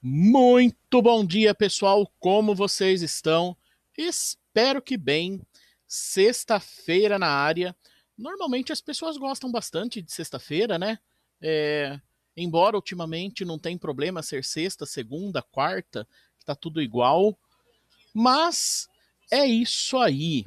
[0.00, 2.08] Muito bom dia, pessoal.
[2.20, 3.56] Como vocês estão?
[3.96, 5.42] Espero que bem.
[5.88, 7.74] Sexta-feira na área.
[8.16, 11.00] Normalmente as pessoas gostam bastante de sexta-feira, né?
[11.42, 12.00] É,
[12.36, 16.06] embora ultimamente não tem problema ser sexta, segunda, quarta,
[16.46, 17.36] tá tudo igual.
[18.14, 18.88] Mas
[19.32, 20.46] é isso aí.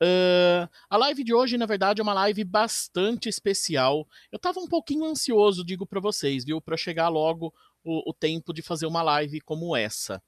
[0.00, 4.06] Uh, a live de hoje, na verdade, é uma live bastante especial.
[4.30, 7.52] Eu tava um pouquinho ansioso, digo para vocês, viu, para chegar logo
[7.86, 10.20] o, o tempo de fazer uma live como essa.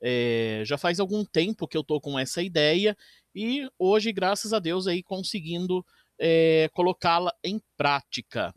[0.00, 2.96] É, já faz algum tempo que eu tô com essa ideia
[3.34, 5.84] e hoje, graças a Deus, aí conseguindo
[6.18, 8.54] é, colocá-la em prática.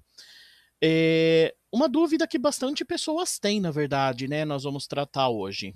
[0.81, 4.45] É, uma dúvida que bastante pessoas têm, na verdade, né?
[4.45, 5.73] Nós vamos tratar hoje.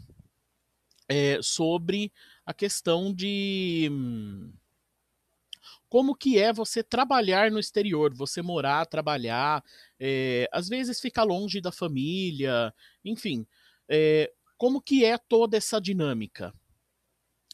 [1.43, 2.11] Sobre
[2.43, 4.51] a questão de hum,
[5.93, 9.63] como que é você trabalhar no exterior, você morar, trabalhar,
[9.99, 12.73] é, às vezes ficar longe da família,
[13.05, 13.45] enfim,
[13.87, 16.51] é, como que é toda essa dinâmica?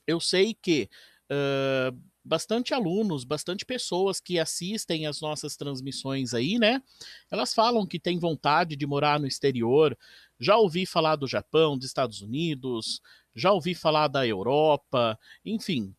[0.07, 0.89] Eu sei que
[1.29, 6.81] uh, bastante alunos, bastante pessoas que assistem as nossas transmissões aí, né?
[7.29, 9.97] Elas falam que têm vontade de morar no exterior.
[10.39, 13.01] Já ouvi falar do Japão, dos Estados Unidos,
[13.35, 15.93] já ouvi falar da Europa, enfim,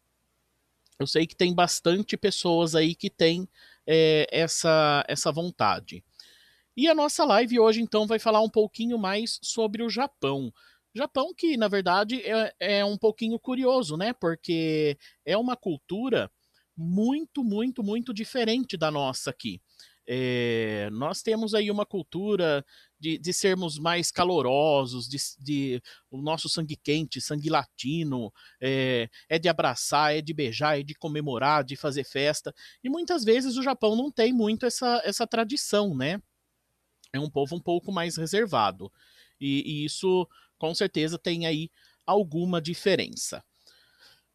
[1.00, 3.48] eu sei que tem bastante pessoas aí que tem
[3.86, 6.04] é, essa, essa vontade.
[6.76, 10.52] E a nossa live hoje, então, vai falar um pouquinho mais sobre o Japão.
[10.94, 14.12] Japão que, na verdade, é, é um pouquinho curioso, né?
[14.12, 16.30] Porque é uma cultura
[16.76, 19.60] muito, muito, muito diferente da nossa aqui.
[20.12, 22.66] É, nós temos aí uma cultura
[22.98, 29.38] de, de sermos mais calorosos, de, de, o nosso sangue quente, sangue latino, é, é
[29.38, 32.52] de abraçar, é de beijar, é de comemorar, de fazer festa.
[32.82, 36.20] E muitas vezes o Japão não tem muito essa, essa tradição, né?
[37.12, 38.90] É um povo um pouco mais reservado.
[39.40, 40.26] E, e isso,
[40.58, 41.70] com certeza, tem aí
[42.04, 43.44] alguma diferença.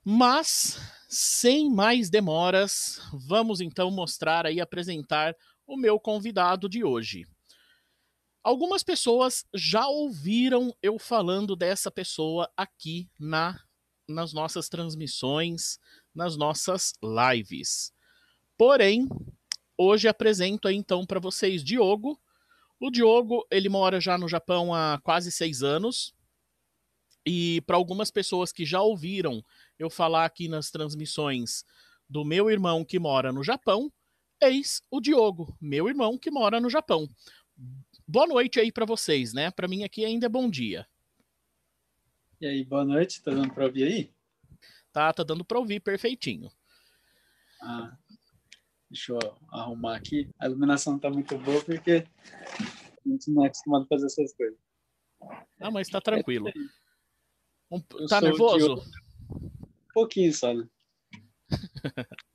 [0.05, 0.79] Mas,
[1.09, 5.35] sem mais demoras, vamos então mostrar aí, apresentar
[5.67, 7.25] o meu convidado de hoje.
[8.43, 13.59] Algumas pessoas já ouviram eu falando dessa pessoa aqui na
[14.07, 15.79] nas nossas transmissões,
[16.13, 17.91] nas nossas lives.
[18.55, 19.09] Porém,
[19.75, 22.21] hoje apresento aí então para vocês Diogo.
[22.79, 26.13] O Diogo, ele mora já no Japão há quase seis anos.
[27.25, 29.43] E para algumas pessoas que já ouviram
[29.79, 31.65] eu falar aqui nas transmissões
[32.07, 33.91] do meu irmão que mora no Japão,
[34.41, 37.09] eis o Diogo, meu irmão que mora no Japão.
[38.07, 39.49] Boa noite aí para vocês, né?
[39.51, 40.87] Para mim aqui ainda é bom dia.
[42.39, 44.13] E aí, boa noite, tá dando para ouvir aí?
[44.91, 46.51] Tá, tá dando para ouvir perfeitinho.
[47.61, 47.97] Ah,
[48.89, 50.29] deixa eu arrumar aqui.
[50.39, 52.05] A iluminação não tá muito boa porque
[53.05, 54.59] a gente não é acostumado a fazer essas coisas.
[55.59, 56.51] Ah, mas tá tranquilo.
[57.71, 58.83] Um, tá nervoso?
[59.31, 60.67] Um pouquinho só, né?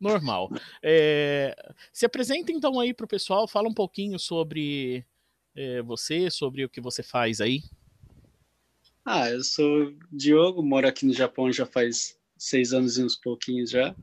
[0.00, 0.50] Normal.
[0.82, 1.54] É,
[1.92, 5.04] se apresenta então aí pro pessoal, fala um pouquinho sobre
[5.54, 7.62] é, você, sobre o que você faz aí.
[9.04, 13.70] Ah, eu sou Diogo, moro aqui no Japão já faz seis anos e uns pouquinhos
[13.70, 13.94] já.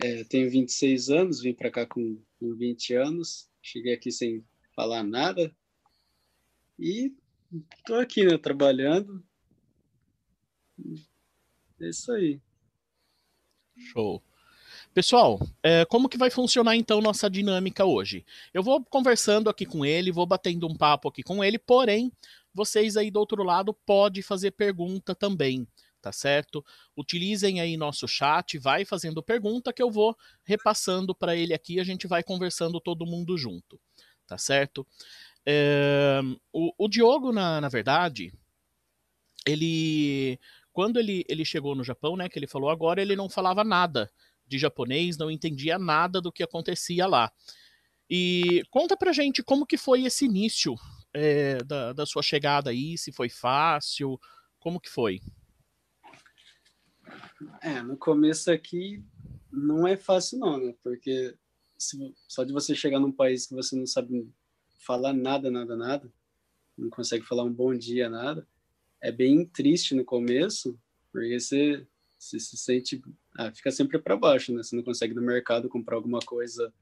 [0.00, 3.50] É, tenho 26 anos, vim para cá com, com 20 anos.
[3.60, 4.44] Cheguei aqui sem
[4.74, 5.54] falar nada.
[6.78, 7.14] E
[7.86, 9.24] tô aqui, né, trabalhando.
[11.80, 12.40] É isso aí.
[13.76, 14.22] Show.
[14.94, 18.24] Pessoal, é, como que vai funcionar então nossa dinâmica hoje?
[18.54, 22.12] Eu vou conversando aqui com ele, vou batendo um papo aqui com ele, porém,
[22.54, 25.66] vocês aí do outro lado podem fazer pergunta também,
[26.00, 26.64] tá certo?
[26.96, 31.84] Utilizem aí nosso chat, vai fazendo pergunta que eu vou repassando para ele aqui, a
[31.84, 33.80] gente vai conversando todo mundo junto,
[34.28, 34.86] tá certo?
[35.44, 36.20] É,
[36.52, 38.32] o, o, Diogo, na, na verdade,
[39.44, 40.38] ele
[40.72, 44.08] quando ele, ele chegou no Japão, né, que ele falou agora, ele não falava nada
[44.46, 47.32] de japonês, não entendia nada do que acontecia lá.
[48.08, 50.74] E conta pra gente como que foi esse início
[51.12, 54.20] é, da, da sua chegada aí, se foi fácil,
[54.58, 55.20] como que foi?
[57.60, 59.02] É, no começo aqui
[59.50, 60.74] não é fácil não, né?
[60.82, 61.34] Porque
[61.78, 64.28] se, só de você chegar num país que você não sabe
[64.78, 66.12] falar nada, nada, nada,
[66.76, 68.46] não consegue falar um bom dia, nada,
[69.00, 70.78] é bem triste no começo,
[71.12, 71.86] porque você,
[72.18, 73.02] você se sente,
[73.36, 74.62] ah, fica sempre para baixo, né?
[74.62, 76.72] Você não consegue no mercado comprar alguma coisa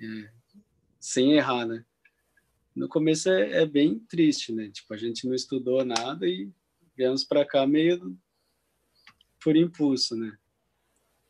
[0.00, 0.30] é,
[0.98, 1.84] sem errar, né?
[2.74, 4.70] no começo é, é, bem triste, né?
[4.70, 6.50] Tipo, a gente não estudou nada e
[6.96, 8.16] viemos para cá meio
[9.42, 10.36] por impulso, né?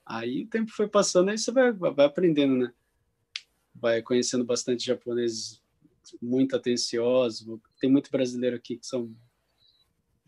[0.06, 2.72] Aí o tempo foi passando, aí você vai, vai aprendendo, né?
[3.74, 5.62] Vai conhecendo bastante japoneses
[6.20, 7.46] muito atenciosos.
[7.80, 9.14] Tem muito brasileiro aqui que são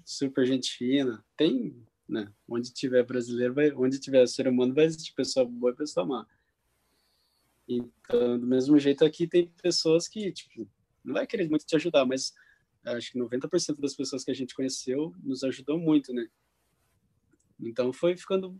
[0.04, 1.24] super gente fina.
[1.36, 1.76] Tem,
[2.08, 2.32] né?
[2.48, 6.26] Onde tiver brasileiro, vai, onde tiver ser humano, vai existir pessoa boa e pessoa má.
[7.66, 10.68] Então, do mesmo jeito aqui tem pessoas que, tipo,
[11.02, 12.32] não vai querer muito te ajudar, mas
[12.84, 16.28] acho que 90% das pessoas que a gente conheceu nos ajudou muito, né?
[17.58, 18.58] Então foi ficando,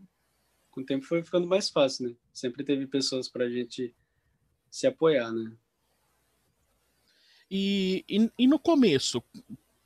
[0.71, 2.15] com o tempo foi ficando mais fácil, né?
[2.33, 3.95] Sempre teve pessoas para a gente
[4.71, 5.55] se apoiar, né?
[7.49, 9.23] E, e, e, no começo,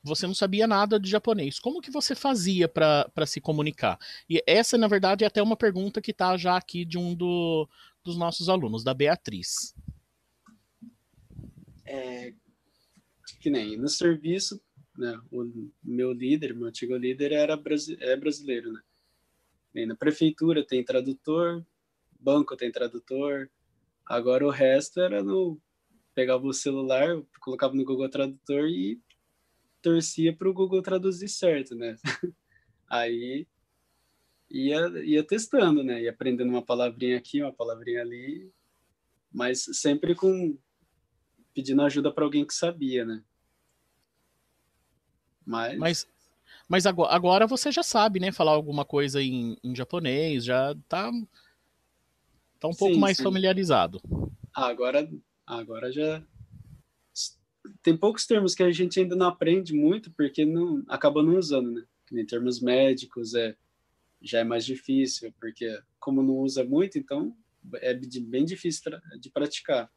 [0.04, 1.60] você não sabia nada de japonês.
[1.60, 4.00] Como que você fazia para se comunicar?
[4.30, 7.68] E essa, na verdade, é até uma pergunta que está já aqui de um do,
[8.04, 9.76] dos nossos alunos, da Beatriz.
[11.86, 12.34] É,
[13.40, 14.62] que nem no serviço,
[14.98, 17.60] né, o meu líder, meu antigo líder era
[18.00, 18.82] é brasileiro, né?
[19.86, 21.66] Na prefeitura tem tradutor,
[22.20, 23.50] banco tem tradutor,
[24.06, 25.60] agora o resto era no
[26.14, 29.00] pegava o celular, colocava no Google Tradutor e
[29.82, 31.96] torcia para o Google traduzir certo, né?
[32.90, 33.48] Aí
[34.50, 36.02] ia, ia testando, né?
[36.02, 38.52] Ia aprendendo uma palavrinha aqui, uma palavrinha ali,
[39.32, 40.58] mas sempre com
[41.54, 43.24] pedindo ajuda para alguém que sabia, né?
[45.46, 45.78] Mas...
[45.78, 46.08] mas,
[46.68, 48.32] mas agora, agora você já sabe, né?
[48.32, 51.12] Falar alguma coisa em, em japonês, já tá,
[52.60, 53.24] tá um pouco sim, mais sim.
[53.24, 54.02] familiarizado.
[54.56, 55.10] Ah, agora,
[55.46, 56.24] agora já
[57.82, 61.72] tem poucos termos que a gente ainda não aprende muito porque não acaba não usando,
[61.72, 61.86] né?
[62.12, 63.56] Em termos médicos é
[64.22, 67.36] já é mais difícil porque como não usa muito, então
[67.76, 69.92] é bem difícil de praticar.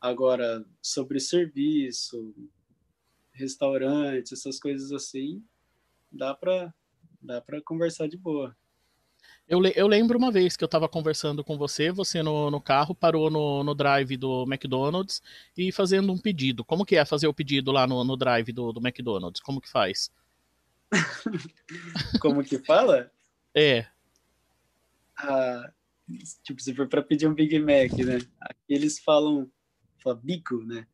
[0.00, 2.34] Agora sobre serviço,
[3.32, 5.42] restaurante, essas coisas assim,
[6.12, 6.72] dá para
[7.20, 8.54] dá para conversar de boa.
[9.48, 12.94] Eu, eu lembro uma vez que eu estava conversando com você, você no, no carro
[12.94, 15.22] parou no, no drive do McDonald's
[15.56, 16.64] e fazendo um pedido.
[16.64, 19.40] Como que é fazer o pedido lá no, no drive do, do McDonald's?
[19.40, 20.10] Como que faz?
[22.20, 23.10] Como que fala?
[23.54, 23.86] É.
[25.18, 25.70] Ah,
[26.42, 28.18] tipo, se for para pedir um Big Mac, né?
[28.40, 29.50] Aqui eles falam,
[30.02, 30.86] fala bico, né?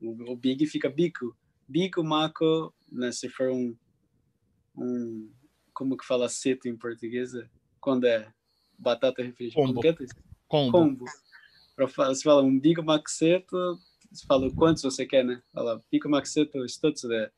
[0.00, 1.36] O, o Big fica bico
[1.68, 3.76] bico, maco, né, se for um,
[4.76, 5.30] um,
[5.74, 7.32] como que fala seto em português?
[7.86, 8.26] Quando é
[8.76, 9.74] batata refrigerante.
[9.74, 9.86] Combo.
[9.86, 9.94] É
[10.48, 10.72] Combo.
[10.72, 11.04] Combo.
[11.78, 13.78] Você fala um bico maxeto,
[14.10, 15.40] você fala quantos você quer, né?
[15.52, 17.30] Fala maxeto stutsu, né?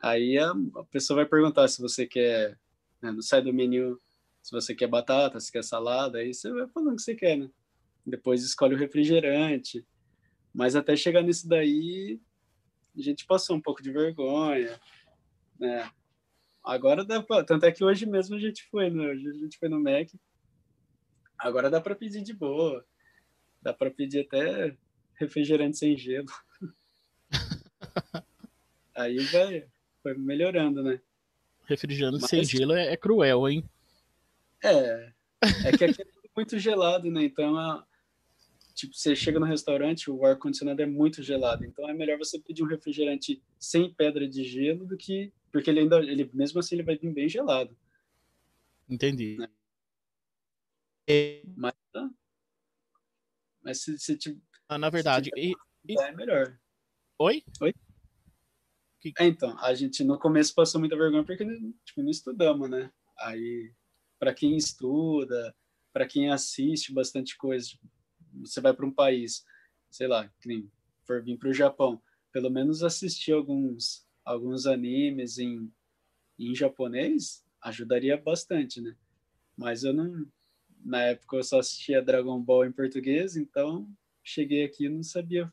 [0.00, 0.54] Aí a,
[0.90, 2.58] pessoa vai perguntar se você quer,
[3.02, 4.00] né, no site do menu,
[4.40, 7.36] se você quer batata, se quer salada, aí você vai falando o que você quer,
[7.36, 7.50] né?
[8.06, 9.86] Depois escolhe o refrigerante.
[10.54, 12.18] Mas até chegar nisso daí,
[12.96, 14.80] a gente passou um pouco de vergonha,
[15.58, 15.90] né?
[16.64, 19.08] Agora dá pra, tanto é que hoje mesmo a gente foi, né?
[19.08, 20.08] Hoje a gente foi no Mac.
[21.38, 22.84] Agora dá para pedir de boa.
[23.62, 24.76] Dá para pedir até
[25.14, 26.28] refrigerante sem gelo.
[28.94, 29.66] Aí vai,
[30.02, 31.00] foi melhorando, né?
[31.64, 32.30] Refrigerante Mas...
[32.30, 33.64] sem gelo é, é, cruel, hein?
[34.62, 35.12] É.
[35.64, 37.24] É que aqui é muito gelado, né?
[37.24, 37.86] Então, a,
[38.74, 41.64] tipo, você chega no restaurante, o ar-condicionado é muito gelado.
[41.64, 45.32] Então, é melhor você pedir um refrigerante sem pedra de gelo do que.
[45.52, 47.76] Porque ele ainda, ele, mesmo assim, ele vai vir bem gelado.
[48.88, 49.36] Entendi.
[49.38, 49.48] Né?
[51.56, 51.74] Mas,
[53.62, 55.52] mas se, se, ah, na verdade, e,
[55.88, 56.00] e...
[56.00, 56.56] é melhor.
[57.18, 57.42] Oi?
[57.60, 57.74] Oi?
[59.00, 59.12] Que...
[59.18, 61.44] É, então, a gente no começo passou muita vergonha porque
[61.84, 62.92] tipo, não estudamos, né?
[63.18, 63.72] Aí,
[64.18, 65.54] para quem estuda,
[65.92, 67.90] para quem assiste bastante coisa, tipo,
[68.34, 69.44] você vai para um país,
[69.90, 70.70] sei lá, que nem
[71.02, 75.70] for vir para o Japão, pelo menos assistir alguns alguns animes em,
[76.38, 78.96] em japonês ajudaria bastante, né?
[79.56, 80.26] Mas eu não,
[80.84, 83.88] na época eu só assistia Dragon Ball em português, então
[84.22, 85.52] cheguei aqui e não sabia.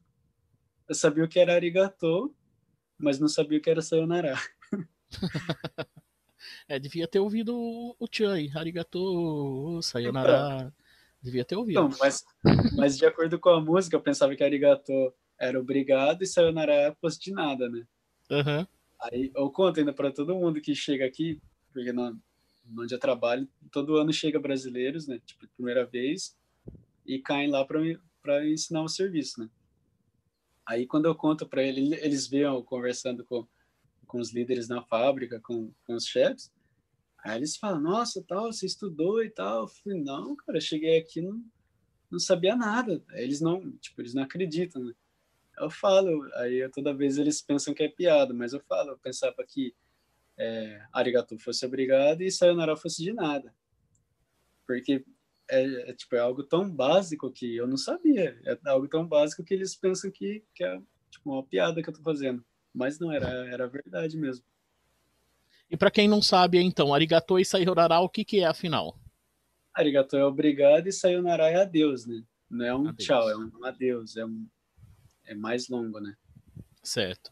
[0.87, 2.33] Eu sabia o que era arigato,
[2.97, 4.35] mas não sabia o que era sayonara.
[6.69, 7.55] é, devia ter ouvido
[7.99, 10.57] o Chan arigato, sayonara.
[10.59, 10.73] Então,
[11.21, 11.81] devia ter ouvido.
[11.81, 12.23] Então, mas,
[12.75, 14.93] mas de acordo com a música, eu pensava que arigato
[15.39, 17.85] era obrigado e sayonara é fosse de nada, né?
[18.29, 18.67] Uhum.
[18.99, 21.41] Aí eu conto ainda para todo mundo que chega aqui,
[21.71, 22.19] porque não,
[22.77, 25.19] onde eu trabalho, todo ano chega brasileiros, né?
[25.25, 26.37] Tipo, primeira vez,
[27.05, 29.49] e caem lá para ensinar o serviço, né?
[30.65, 33.47] Aí quando eu conto para ele, eles veem conversando com,
[34.05, 36.51] com os líderes na fábrica, com, com os chefes,
[37.23, 39.61] aí eles falam, nossa, tal, você estudou e tal.
[39.61, 41.41] Eu falei, não, cara, eu cheguei aqui não
[42.09, 43.03] não sabia nada.
[43.11, 44.93] Eles não, tipo, eles não acreditam, né?
[45.57, 48.97] Eu falo, aí eu, toda vez eles pensam que é piada, mas eu falo, eu
[48.97, 49.75] pensava que
[50.37, 53.53] é, arigato fosse obrigado e sayonara fosse de nada.
[54.65, 55.03] Porque
[55.49, 58.39] é, é, tipo, é algo tão básico que eu não sabia.
[58.45, 61.93] É algo tão básico que eles pensam que, que é tipo, uma piada que eu
[61.93, 62.43] tô fazendo.
[62.73, 64.45] Mas não, era, era verdade mesmo.
[65.69, 68.97] E para quem não sabe, então, arigato e sayonara, o que, que é afinal?
[69.73, 72.23] Arigato é obrigado e sayonara é adeus, né?
[72.49, 73.05] Não é um adeus.
[73.05, 74.47] tchau, é um adeus, é, um,
[75.27, 76.15] é mais longo, né?
[76.81, 77.31] Certo.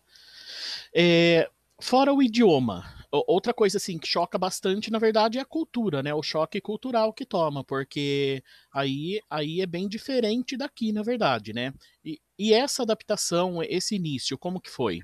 [0.94, 1.50] É,
[1.80, 2.84] fora o idioma,
[3.28, 6.14] Outra coisa assim que choca bastante, na verdade, é a cultura, né?
[6.14, 11.74] O choque cultural que toma, porque aí, aí é bem diferente daqui, na verdade, né?
[12.04, 15.02] E, e essa adaptação, esse início, como que foi?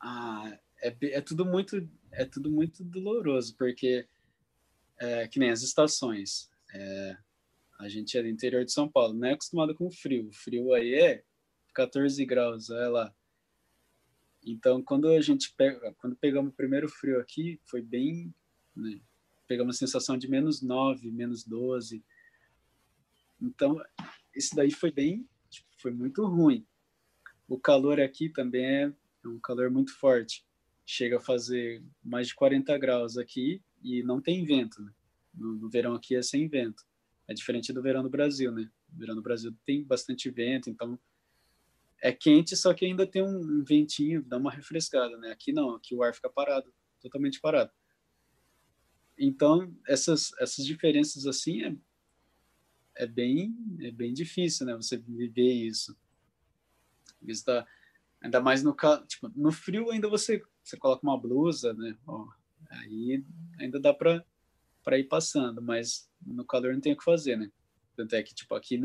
[0.00, 4.06] Ah, é, é tudo muito é tudo muito doloroso, porque
[4.98, 6.48] é, que nem as estações.
[6.72, 7.16] É,
[7.80, 10.28] a gente é do interior de São Paulo, não é acostumado com frio.
[10.28, 11.24] O frio aí é
[11.74, 13.14] 14 graus, olha lá.
[14.44, 18.34] Então, quando a gente pega, quando pegamos o primeiro frio aqui, foi bem,
[18.76, 19.00] né,
[19.48, 22.04] pegamos a sensação de menos 9, menos 12.
[23.40, 23.82] Então,
[24.34, 26.66] esse daí foi bem, tipo, foi muito ruim.
[27.48, 28.92] O calor aqui também é,
[29.24, 30.46] é um calor muito forte.
[30.84, 34.82] Chega a fazer mais de 40 graus aqui e não tem vento.
[34.82, 34.92] Né?
[35.32, 36.89] No, no verão aqui é sem vento.
[37.30, 38.68] É diferente do verão do Brasil, né?
[38.92, 40.98] O verão do Brasil tem bastante vento, então
[42.02, 45.30] é quente, só que ainda tem um ventinho, dá uma refrescada, né?
[45.30, 47.70] Aqui não, aqui o ar fica parado, totalmente parado.
[49.16, 51.76] Então, essas, essas diferenças assim é,
[52.96, 54.74] é, bem, é bem difícil, né?
[54.74, 55.96] Você viver isso.
[57.28, 57.64] Está,
[58.20, 58.74] ainda mais no,
[59.06, 61.96] tipo, no frio ainda você, você coloca uma blusa, né?
[62.08, 62.26] Ó,
[62.70, 63.24] aí
[63.60, 64.26] ainda dá para
[64.98, 67.50] ir passando, mas no calor não tem o que fazer, né?
[67.96, 68.78] Tanto é que, tipo, aqui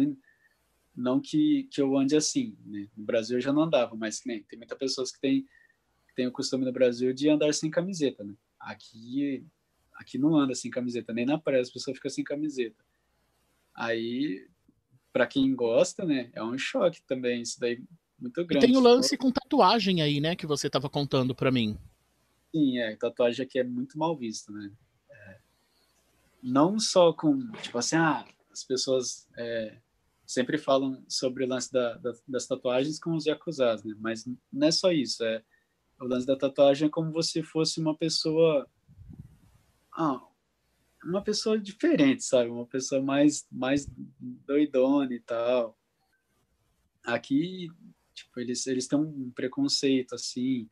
[0.96, 2.88] não que, que eu ande assim, né?
[2.96, 5.44] No Brasil eu já não andava, mas nem, tem muitas pessoas que têm,
[6.08, 8.34] que têm o costume no Brasil de andar sem camiseta, né?
[8.60, 9.46] Aqui,
[9.94, 12.84] aqui não anda sem camiseta, nem na praia as pessoas ficam sem camiseta.
[13.76, 14.48] Aí,
[15.12, 17.84] para quem gosta, né, é um choque também, isso daí
[18.18, 18.66] muito grande.
[18.66, 21.78] E tem o lance com tatuagem aí, né, que você estava contando para mim.
[22.54, 24.72] Sim, é, tatuagem aqui é muito mal vista, né?
[26.46, 29.80] Não só com, tipo assim, ah, as pessoas é,
[30.26, 33.96] sempre falam sobre o lance da, da, das tatuagens com os yakuzas, né?
[34.00, 35.44] Mas não é só isso, é
[36.00, 38.70] o lance da tatuagem é como se fosse uma pessoa
[39.92, 40.22] ah,
[41.04, 42.50] uma pessoa diferente, sabe?
[42.50, 43.88] Uma pessoa mais mais
[44.20, 45.78] doidona e tal.
[47.04, 47.70] Aqui,
[48.14, 50.70] tipo, eles eles têm um preconceito assim.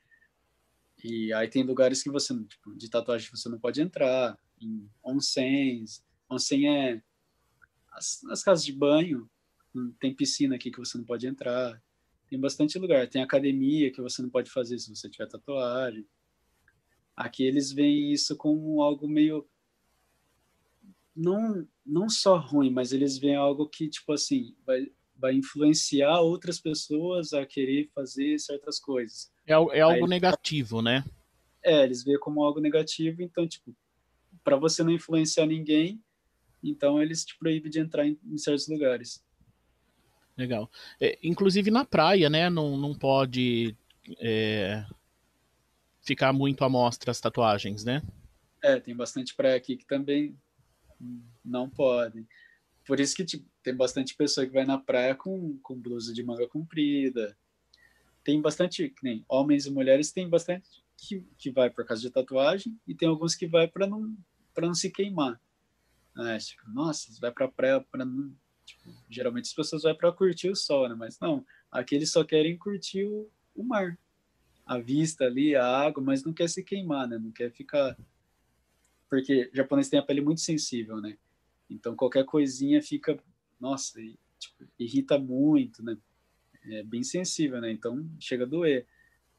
[1.04, 6.04] E aí tem lugares que você, tipo, de tatuagem você não pode entrar, em onsens.
[6.30, 7.02] Onsen é
[7.92, 9.30] as, as casas de banho
[10.00, 11.82] tem piscina aqui que você não pode entrar.
[12.28, 13.08] Tem bastante lugar.
[13.08, 16.06] Tem academia que você não pode fazer se você tiver tatuagem.
[17.16, 19.48] Aqui eles veem isso como algo meio
[21.16, 26.60] não não só ruim, mas eles veem algo que tipo assim vai, vai influenciar outras
[26.60, 29.32] pessoas a querer fazer certas coisas.
[29.46, 31.04] É, é algo Aí, negativo, né?
[31.64, 33.76] É, eles veem como algo negativo, então tipo
[34.44, 36.02] para você não influenciar ninguém,
[36.64, 39.24] então eles te proíbem de entrar em, em certos lugares.
[40.38, 40.70] Legal.
[41.00, 42.50] É, inclusive na praia, né?
[42.50, 43.76] Não, não pode
[44.20, 44.86] é,
[46.02, 48.02] ficar muito à mostra as tatuagens, né?
[48.62, 50.38] É, tem bastante praia aqui que também
[51.44, 52.28] não podem.
[52.86, 56.24] Por isso que tipo, tem bastante pessoa que vai na praia com, com blusa de
[56.24, 57.38] manga comprida.
[58.24, 62.10] Tem bastante, que nem homens e mulheres, tem bastante que, que vai por causa de
[62.10, 64.16] tatuagem e tem alguns que vai para não
[64.54, 65.40] para não se queimar.
[66.18, 68.34] É, tipo, nossa, vai para praia para não
[68.66, 70.96] tipo, geralmente as pessoas vão para curtir o sol, né?
[70.96, 73.98] Mas não, aqui eles só querem curtir o, o mar,
[74.66, 77.18] a vista ali, a água, mas não quer se queimar, né?
[77.18, 77.98] Não quer ficar
[79.10, 81.18] porque japonês tem a pele muito sensível, né?
[81.70, 83.16] Então qualquer coisinha fica,
[83.60, 84.00] nossa,
[84.40, 85.96] tipo, irrita muito, né?
[86.66, 87.72] É bem sensível, né?
[87.72, 88.88] Então chega a doer.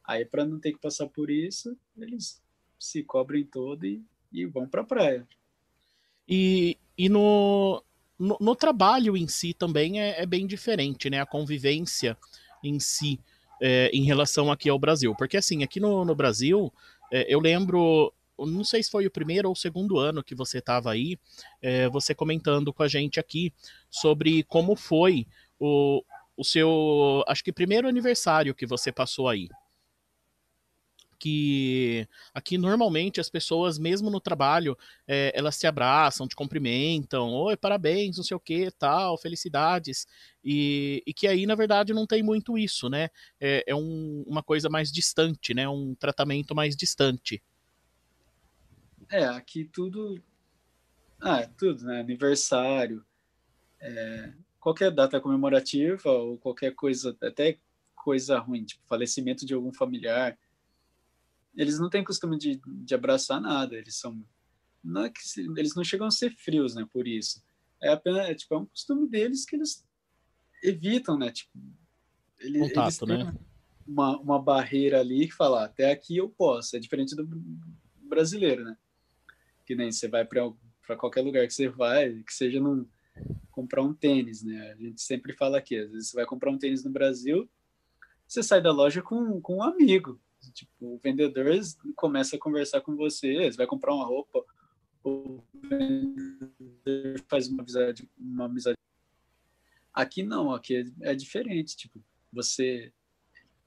[0.04, 2.40] Aí para não ter que passar por isso, eles
[2.78, 5.26] se cobrem todo e, e vão para a praia.
[6.28, 7.82] E, e no,
[8.18, 11.20] no, no, trabalho em si também é, é, bem diferente, né?
[11.20, 12.16] A convivência
[12.62, 13.20] em si
[13.62, 15.14] é, em relação aqui ao Brasil.
[15.14, 16.72] Porque assim, aqui no, no Brasil,
[17.12, 20.58] é, eu lembro não sei se foi o primeiro ou o segundo ano que você
[20.58, 21.16] estava aí,
[21.62, 23.52] é, você comentando com a gente aqui
[23.88, 25.24] sobre como foi
[25.56, 26.02] o,
[26.36, 29.48] o seu, acho que primeiro aniversário que você passou aí.
[31.24, 34.76] Que aqui normalmente as pessoas, mesmo no trabalho,
[35.08, 40.06] é, elas se abraçam, te cumprimentam, oi, parabéns, não sei o que, tal, felicidades.
[40.44, 43.08] E, e, que aí, na verdade, não tem muito isso, né?
[43.40, 45.66] É, é um, uma coisa mais distante, né?
[45.66, 47.42] Um tratamento mais distante.
[49.10, 50.22] É, aqui tudo.
[51.18, 52.00] Ah, é tudo, né?
[52.00, 53.02] Aniversário,
[53.80, 57.56] é, qualquer data comemorativa ou qualquer coisa, até
[57.94, 60.36] coisa ruim, tipo falecimento de algum familiar.
[61.56, 64.24] Eles não têm costume de, de abraçar nada, eles são.
[64.82, 66.86] Não é que se, eles não chegam a ser frios, né?
[66.92, 67.42] Por isso.
[67.82, 69.84] É apenas, é, tipo, é um costume deles que eles
[70.62, 71.30] evitam, né?
[71.30, 71.50] Tipo,
[72.40, 73.34] ele, Contato, eles né?
[73.86, 76.76] Uma, uma barreira ali que fala, ah, até aqui eu posso.
[76.76, 77.26] É diferente do
[78.08, 78.76] brasileiro, né?
[79.64, 82.86] que nem você vai para qualquer lugar que você vai, que seja num,
[83.50, 84.72] comprar um tênis, né?
[84.72, 87.48] A gente sempre fala aqui, às vezes você vai comprar um tênis no Brasil,
[88.26, 90.20] você sai da loja com, com um amigo.
[90.52, 91.46] Tipo, o vendedor
[91.96, 94.44] começa a conversar com você, vai comprar uma roupa,
[95.02, 98.78] o vendedor faz uma amizade, uma amizade.
[99.92, 102.02] Aqui não, aqui é, é diferente, tipo,
[102.32, 102.92] você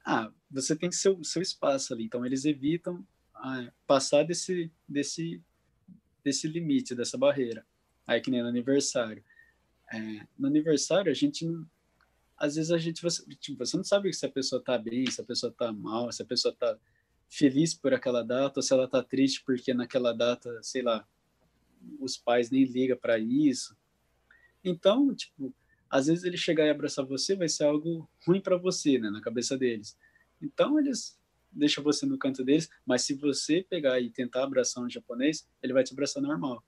[0.06, 5.42] ah, você tem seu seu espaço ali, então eles evitam ah, passar desse desse
[6.24, 7.66] desse limite, dessa barreira.
[8.06, 9.24] Aí que nem no aniversário.
[9.94, 11.66] É, no aniversário, a gente não,
[12.38, 15.19] às vezes a gente você, tipo, você não sabe se a pessoa tá bem, se
[15.19, 16.78] a pessoa tá mal, se a pessoa tá
[17.30, 21.08] feliz por aquela data ou se ela tá triste porque naquela data, sei lá,
[22.00, 23.76] os pais nem ligam para isso.
[24.63, 25.54] Então, tipo,
[25.89, 29.21] às vezes ele chegar e abraçar você vai ser algo ruim para você, né, na
[29.21, 29.97] cabeça deles.
[30.41, 31.17] Então eles
[31.52, 35.73] deixa você no canto deles, mas se você pegar e tentar abraçar um japonês, ele
[35.73, 36.63] vai te abraçar normal.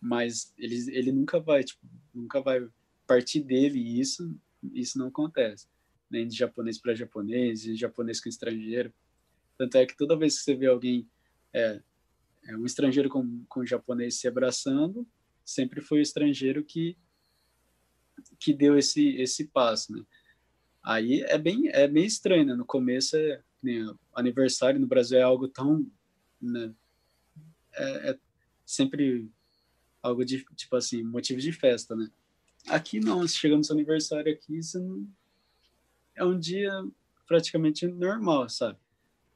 [0.00, 1.80] Mas ele, ele nunca vai, tipo,
[2.12, 2.66] nunca vai
[3.06, 4.34] partir dele isso,
[4.72, 5.68] isso não acontece.
[6.10, 8.92] Nem de japonês para japonês, de japonês com estrangeiro.
[9.58, 11.08] Tanto é que toda vez que você vê alguém,
[11.52, 11.80] é,
[12.44, 15.06] é um estrangeiro com, com um japonês se abraçando,
[15.44, 16.96] sempre foi o estrangeiro que
[18.38, 20.04] que deu esse esse passo, né?
[20.82, 22.54] Aí é bem é meio estranho, né?
[22.54, 25.90] No começo é, né, aniversário no Brasil é algo tão.
[26.40, 26.72] Né,
[27.72, 28.18] é, é,
[28.64, 29.28] sempre
[30.02, 32.10] algo de, tipo assim, motivo de festa, né?
[32.68, 35.06] Aqui não, se chega no seu aniversário aqui, você não,
[36.14, 36.70] é um dia
[37.26, 38.78] praticamente normal, sabe?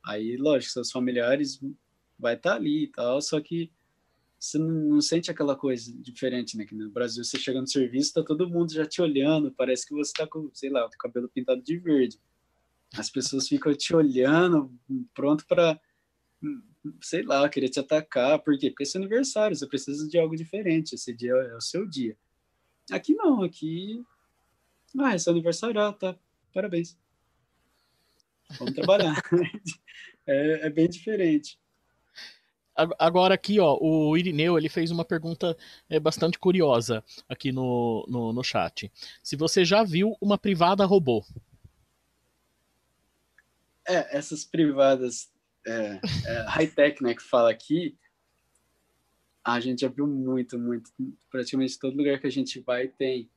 [0.05, 1.61] Aí, lógico, seus familiares
[2.19, 3.71] vai estar tá ali e tal, só que
[4.38, 6.64] você não, não, sente aquela coisa diferente, né?
[6.64, 9.95] Que no Brasil você chega no serviço, tá todo mundo já te olhando, parece que
[9.95, 12.19] você tá com, sei lá, o cabelo pintado de verde.
[12.97, 14.73] As pessoas ficam te olhando,
[15.12, 15.79] pronto para,
[17.03, 18.38] sei lá, querer te atacar.
[18.38, 18.71] Por quê?
[18.71, 20.95] Porque é aniversário, você precisa de algo diferente.
[20.95, 22.17] Esse dia é o seu dia.
[22.90, 24.05] Aqui não, aqui.
[24.98, 26.16] Ah, esse é aniversário, ah, tá.
[26.53, 26.96] Parabéns.
[28.59, 29.14] Vamos trabalhar.
[30.27, 31.59] é, é bem diferente.
[32.96, 35.57] Agora aqui, ó, o Irineu ele fez uma pergunta
[35.90, 38.90] é, bastante curiosa aqui no, no, no chat.
[39.20, 41.24] Se você já viu uma privada robô?
[43.85, 45.29] É, essas privadas
[45.66, 47.98] é, é high-tech, né, que fala aqui,
[49.52, 50.90] a gente já viu muito, muito.
[51.30, 53.30] Praticamente todo lugar que a gente vai tem.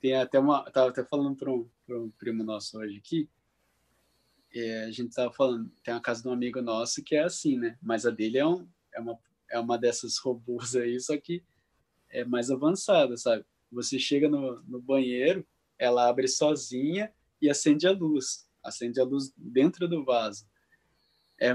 [0.00, 0.62] Tem até uma.
[0.70, 3.28] Tava até falando para um, um primo nosso hoje aqui.
[4.54, 7.58] É, a gente tava falando, tem uma casa de um amigo nosso que é assim,
[7.58, 7.76] né?
[7.82, 9.18] Mas a dele é, um, é, uma,
[9.50, 11.42] é uma dessas robôs aí, só que
[12.08, 13.44] é mais avançada, sabe?
[13.72, 15.44] Você chega no, no banheiro,
[15.76, 18.48] ela abre sozinha e acende a luz.
[18.62, 20.46] Acende a luz dentro do vaso.
[21.40, 21.48] É,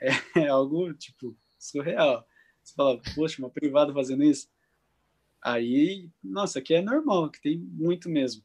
[0.00, 0.10] é,
[0.46, 2.24] é algo, tipo, surreal.
[2.62, 4.48] Você fala, poxa, uma privada fazendo isso?
[5.42, 8.44] Aí, nossa, aqui é normal, que tem muito mesmo.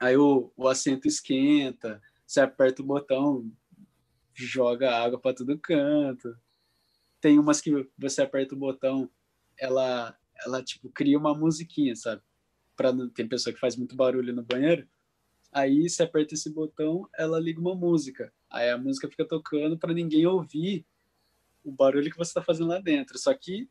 [0.00, 3.50] Aí o, o assento esquenta, você aperta o botão,
[4.34, 6.36] joga água para todo canto.
[7.20, 9.10] Tem umas que você aperta o botão,
[9.58, 12.22] ela, ela tipo cria uma musiquinha, sabe?
[12.74, 14.86] Para tem pessoa que faz muito barulho no banheiro.
[15.52, 18.32] Aí você aperta esse botão, ela liga uma música.
[18.50, 20.86] Aí a música fica tocando para ninguém ouvir
[21.66, 23.18] o barulho que você está fazendo lá dentro.
[23.18, 23.68] Só que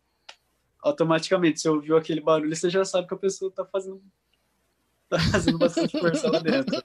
[0.81, 4.03] automaticamente, você ouviu aquele barulho, você já sabe que a pessoa está fazendo
[5.09, 6.75] tá fazendo bastante força lá dentro.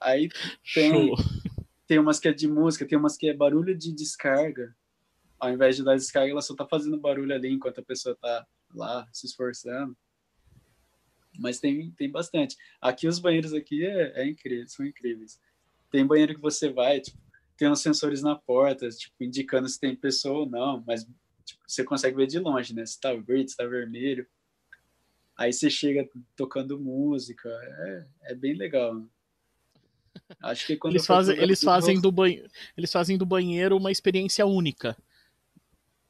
[0.00, 0.28] Aí
[0.72, 1.14] tem,
[1.86, 4.74] tem umas que é de música, tem umas que é barulho de descarga.
[5.38, 8.46] Ao invés de dar descarga, ela só tá fazendo barulho ali enquanto a pessoa tá
[8.72, 9.96] lá se esforçando.
[11.38, 12.56] Mas tem, tem bastante.
[12.80, 15.40] Aqui os banheiros aqui é, é incrível, são incríveis.
[15.90, 17.18] Tem banheiro que você vai, tipo,
[17.62, 21.06] tem uns sensores na porta, tipo, indicando se tem pessoa ou não, mas
[21.44, 22.84] tipo, você consegue ver de longe, né?
[22.84, 24.26] Se tá verde, se tá vermelho.
[25.38, 29.06] Aí você chega tocando música, é, é bem legal.
[30.42, 34.44] Acho que quando eles fazem, eles fazem do banho, eles fazem do banheiro uma experiência
[34.44, 34.96] única.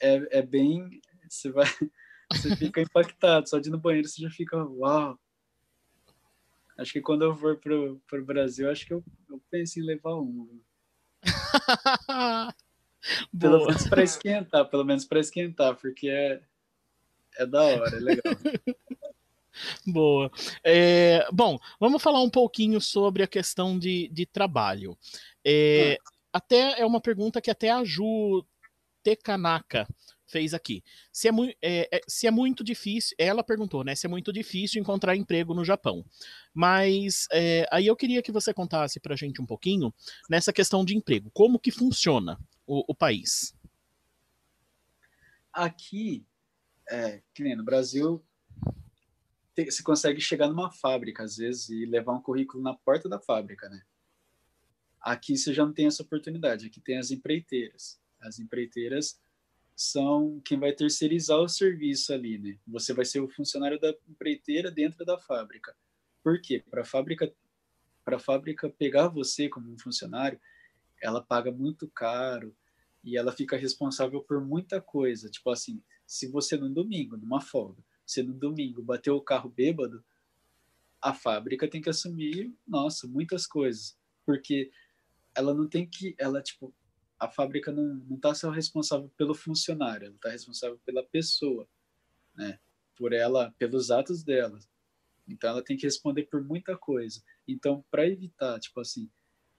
[0.00, 1.66] É, é bem, você vai,
[2.32, 5.20] você fica impactado, só de ir no banheiro você já fica, uau.
[6.78, 10.16] Acho que quando eu for pro, pro Brasil, acho que eu, eu penso em levar
[10.16, 10.62] um.
[13.38, 16.40] pelo menos para esquentar, pelo menos para esquentar, porque é,
[17.38, 18.34] é da hora, é legal.
[19.86, 20.30] Boa.
[20.64, 24.96] É, bom, vamos falar um pouquinho sobre a questão de, de trabalho.
[25.44, 26.12] É, ah.
[26.32, 28.44] Até é uma pergunta que até a Ju
[29.02, 29.86] Tekanaka
[30.32, 30.82] fez aqui.
[31.12, 33.94] Se é, é, é, se é muito difícil, ela perguntou, né?
[33.94, 36.04] Se é muito difícil encontrar emprego no Japão.
[36.54, 39.92] Mas é, aí eu queria que você contasse pra gente um pouquinho
[40.28, 41.30] nessa questão de emprego.
[41.32, 43.54] Como que funciona o, o país?
[45.52, 46.24] Aqui,
[46.90, 48.24] é, que nem no Brasil,
[49.54, 53.68] você consegue chegar numa fábrica, às vezes, e levar um currículo na porta da fábrica,
[53.68, 53.82] né?
[54.98, 56.66] Aqui você já não tem essa oportunidade.
[56.66, 58.00] Aqui tem as empreiteiras.
[58.20, 59.20] As empreiteiras
[59.82, 62.58] são quem vai terceirizar o serviço ali, né?
[62.66, 65.76] Você vai ser o funcionário da empreiteira dentro da fábrica.
[66.22, 66.62] Por quê?
[66.70, 67.32] Para a fábrica,
[68.04, 70.40] para fábrica pegar você como um funcionário,
[71.02, 72.54] ela paga muito caro
[73.02, 75.28] e ela fica responsável por muita coisa.
[75.28, 80.04] Tipo assim, se você no domingo, numa folga, se no domingo bateu o carro bêbado,
[81.00, 84.70] a fábrica tem que assumir, nossa, muitas coisas, porque
[85.34, 86.72] ela não tem que, ela tipo,
[87.22, 91.68] a fábrica não está só responsável pelo funcionário, ela está responsável pela pessoa,
[92.34, 92.58] né?
[92.96, 94.58] Por ela, pelos atos dela.
[95.28, 97.22] Então ela tem que responder por muita coisa.
[97.46, 99.08] Então para evitar, tipo assim,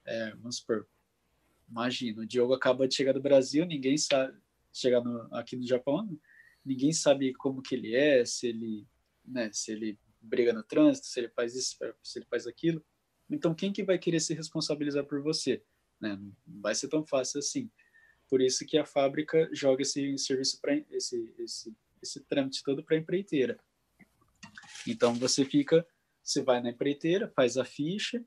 [0.03, 0.85] é, vamos supor,
[1.69, 4.37] imagina, o Diogo acaba de chegar do Brasil, ninguém sabe
[4.73, 6.19] chegar no, aqui no Japão,
[6.65, 8.85] ninguém sabe como que ele é, se ele,
[9.23, 12.83] né, se ele briga no trânsito, se ele faz isso, se ele faz aquilo.
[13.29, 15.63] Então, quem que vai querer se responsabilizar por você?
[16.03, 16.17] Né?
[16.17, 17.71] Não vai ser tão fácil assim.
[18.29, 22.95] Por isso que a fábrica joga esse serviço para esse, esse, esse trâmite todo para
[22.95, 23.57] a empreiteira.
[24.87, 25.87] Então, você fica,
[26.21, 28.23] você vai na empreiteira, faz a ficha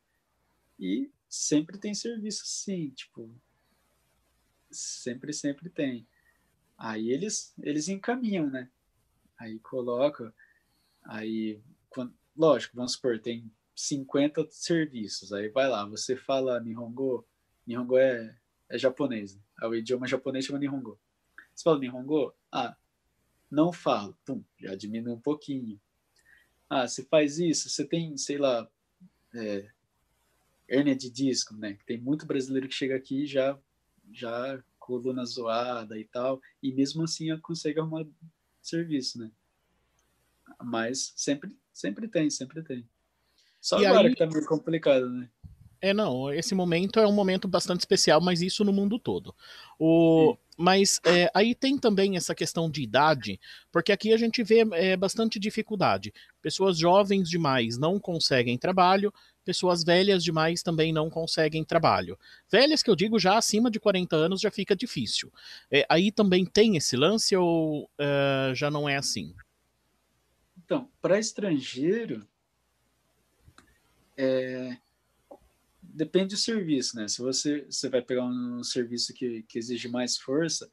[0.78, 3.30] e sempre tem serviço sim, tipo,
[4.70, 6.06] sempre, sempre tem.
[6.78, 8.70] Aí eles, eles encaminham, né?
[9.38, 10.34] Aí coloca,
[11.04, 11.60] aí,
[11.90, 17.26] quando, lógico, vamos supor, tem 50 serviços, aí vai lá, você fala Nihongo,
[17.66, 18.37] Nihongo é,
[18.68, 19.42] é japonês, né?
[19.62, 20.98] o idioma japonês chama Nihongo.
[21.55, 22.35] Você fala Nihongo?
[22.52, 22.76] Ah,
[23.50, 25.81] não falo, pum, já diminui um pouquinho.
[26.68, 28.68] Ah, você faz isso, você tem, sei lá,
[29.35, 29.70] é,
[30.68, 31.79] hérnia de disco, né?
[31.87, 33.59] Tem muito brasileiro que chega aqui já,
[34.12, 38.07] já coluna zoada e tal, e mesmo assim consegue arrumar
[38.62, 39.31] serviço, né?
[40.62, 42.88] Mas sempre, sempre tem, sempre tem.
[43.61, 44.14] Só e agora aí...
[44.14, 45.29] que tá meio complicado, né?
[45.80, 49.34] É, não, esse momento é um momento bastante especial, mas isso no mundo todo.
[49.78, 53.38] O, mas é, aí tem também essa questão de idade,
[53.70, 56.12] porque aqui a gente vê é, bastante dificuldade.
[56.40, 59.12] Pessoas jovens demais não conseguem trabalho,
[59.44, 62.18] pessoas velhas demais também não conseguem trabalho.
[62.50, 65.30] Velhas que eu digo já acima de 40 anos já fica difícil.
[65.70, 69.34] É, aí também tem esse lance ou uh, já não é assim?
[70.64, 72.26] Então, para estrangeiro,
[74.16, 74.78] é,
[75.96, 77.09] depende do serviço, né?
[77.09, 80.70] Se você, você vai pegar um, serviço que, que exige mais força,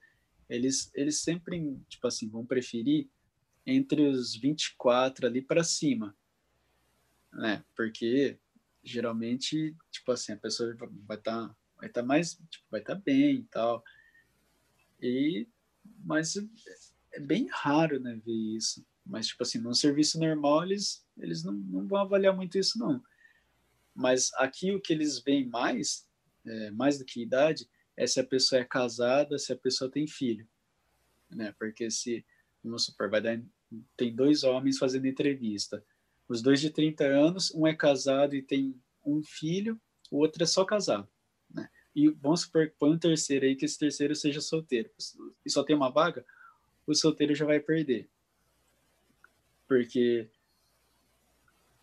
[0.49, 3.07] eles, eles sempre, tipo assim, vão preferir
[3.65, 6.13] entre os 24 ali para cima,
[7.31, 7.63] né?
[7.73, 8.38] Porque
[8.83, 10.75] geralmente, tipo assim, a pessoa
[11.07, 13.81] vai estar tá, vai tá mais, tipo, vai estar tá bem e tal.
[15.01, 15.47] E,
[16.03, 16.36] mas
[17.13, 18.86] é bem raro, né, ver isso.
[19.05, 23.01] Mas, tipo assim, num serviço normal, eles, eles não, não vão avaliar muito isso, não.
[23.93, 26.08] Mas aqui o que eles veem mais,
[26.45, 30.08] é, mais do que idade, é se a pessoa é casada, se a pessoa tem
[30.08, 30.47] filho.
[31.29, 31.53] Né?
[31.60, 32.25] Porque se,
[32.63, 33.39] vamos supor, vai dar,
[33.95, 35.86] tem dois homens fazendo entrevista.
[36.27, 39.79] Os dois de 30 anos, um é casado e tem um filho,
[40.10, 41.08] o outro é só casado.
[41.49, 41.69] Né?
[41.95, 44.89] E vamos supor põe um terceiro aí, que esse terceiro seja solteiro.
[45.45, 46.25] E só tem uma vaga,
[46.88, 48.10] o solteiro já vai perder.
[49.67, 50.29] Porque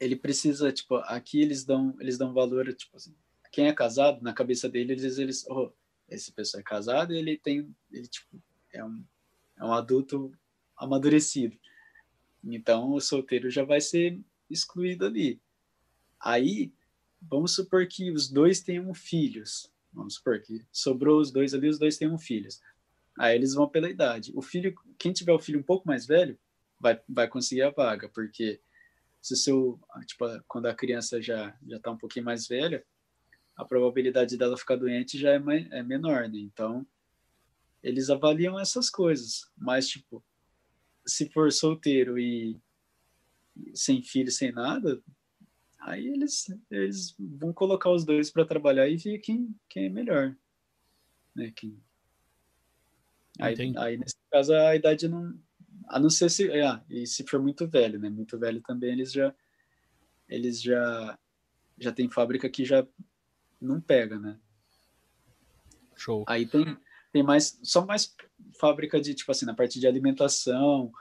[0.00, 3.14] ele precisa, tipo, aqui eles dão, eles dão valor, tipo assim,
[3.52, 5.70] quem é casado, na cabeça dele, eles, eles oh,
[6.08, 9.04] esse pessoa é casado, ele tem, ele, tipo, é um,
[9.58, 10.32] é um adulto
[10.76, 11.56] amadurecido.
[12.42, 15.38] Então, o solteiro já vai ser excluído ali.
[16.18, 16.72] Aí,
[17.20, 19.70] vamos supor que os dois tenham filhos.
[19.92, 22.60] Vamos supor que sobrou os dois ali, os dois tenham filhos.
[23.18, 24.32] Aí eles vão pela idade.
[24.34, 26.38] O filho, quem tiver o filho um pouco mais velho,
[26.78, 28.60] vai, vai conseguir a vaga, porque
[29.20, 32.85] se seu, tipo, quando a criança já já está um pouquinho mais velha,
[33.56, 36.38] a probabilidade dela ficar doente já é, mais, é menor, né?
[36.38, 36.87] Então,
[37.83, 40.24] eles avaliam essas coisas, mas tipo,
[41.06, 42.59] se for solteiro e
[43.74, 45.02] sem filho, sem nada,
[45.80, 50.37] aí eles eles vão colocar os dois para trabalhar e ver quem quem é melhor,
[51.35, 51.52] né?
[51.54, 51.78] Quem
[53.40, 55.38] Aí, aí, nesse caso, a idade não,
[55.90, 58.09] a não ser se, é, e se for muito velho, né?
[58.09, 59.35] Muito velho também eles já
[60.29, 61.18] eles já
[61.76, 62.87] já tem fábrica que já
[63.61, 64.38] não pega, né?
[65.96, 66.24] Show.
[66.29, 66.76] Aí tem
[67.12, 68.14] tem mais só mais
[68.59, 70.92] fábrica de tipo assim na parte de alimentação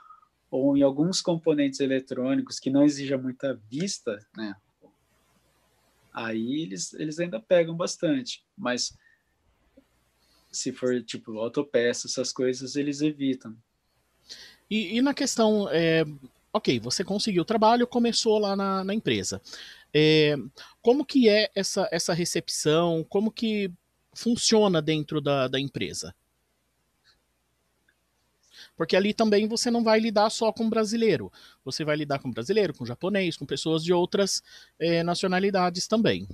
[0.50, 4.56] ou em alguns componentes eletrônicos que não exija muita vista, né?
[6.12, 8.98] Aí eles eles ainda pegam bastante, mas
[10.50, 13.56] se for tipo autopeça, essas coisas eles evitam.
[14.70, 16.04] E, e na questão, é,
[16.52, 19.42] ok, você conseguiu o trabalho, começou lá na, na empresa.
[19.92, 20.36] É,
[20.80, 23.04] como que é essa, essa recepção?
[23.08, 23.70] Como que
[24.14, 26.14] funciona dentro da, da empresa?
[28.76, 31.30] Porque ali também você não vai lidar só com brasileiro.
[31.64, 34.42] Você vai lidar com brasileiro, com japonês, com pessoas de outras
[34.78, 36.26] é, nacionalidades também.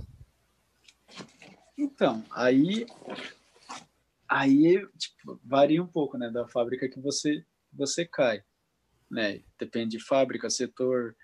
[1.76, 2.86] Então, aí
[4.28, 7.44] aí tipo, varia um pouco, né, da fábrica que você
[7.76, 8.42] você cai,
[9.10, 9.42] né?
[9.58, 11.16] Depende de fábrica, setor.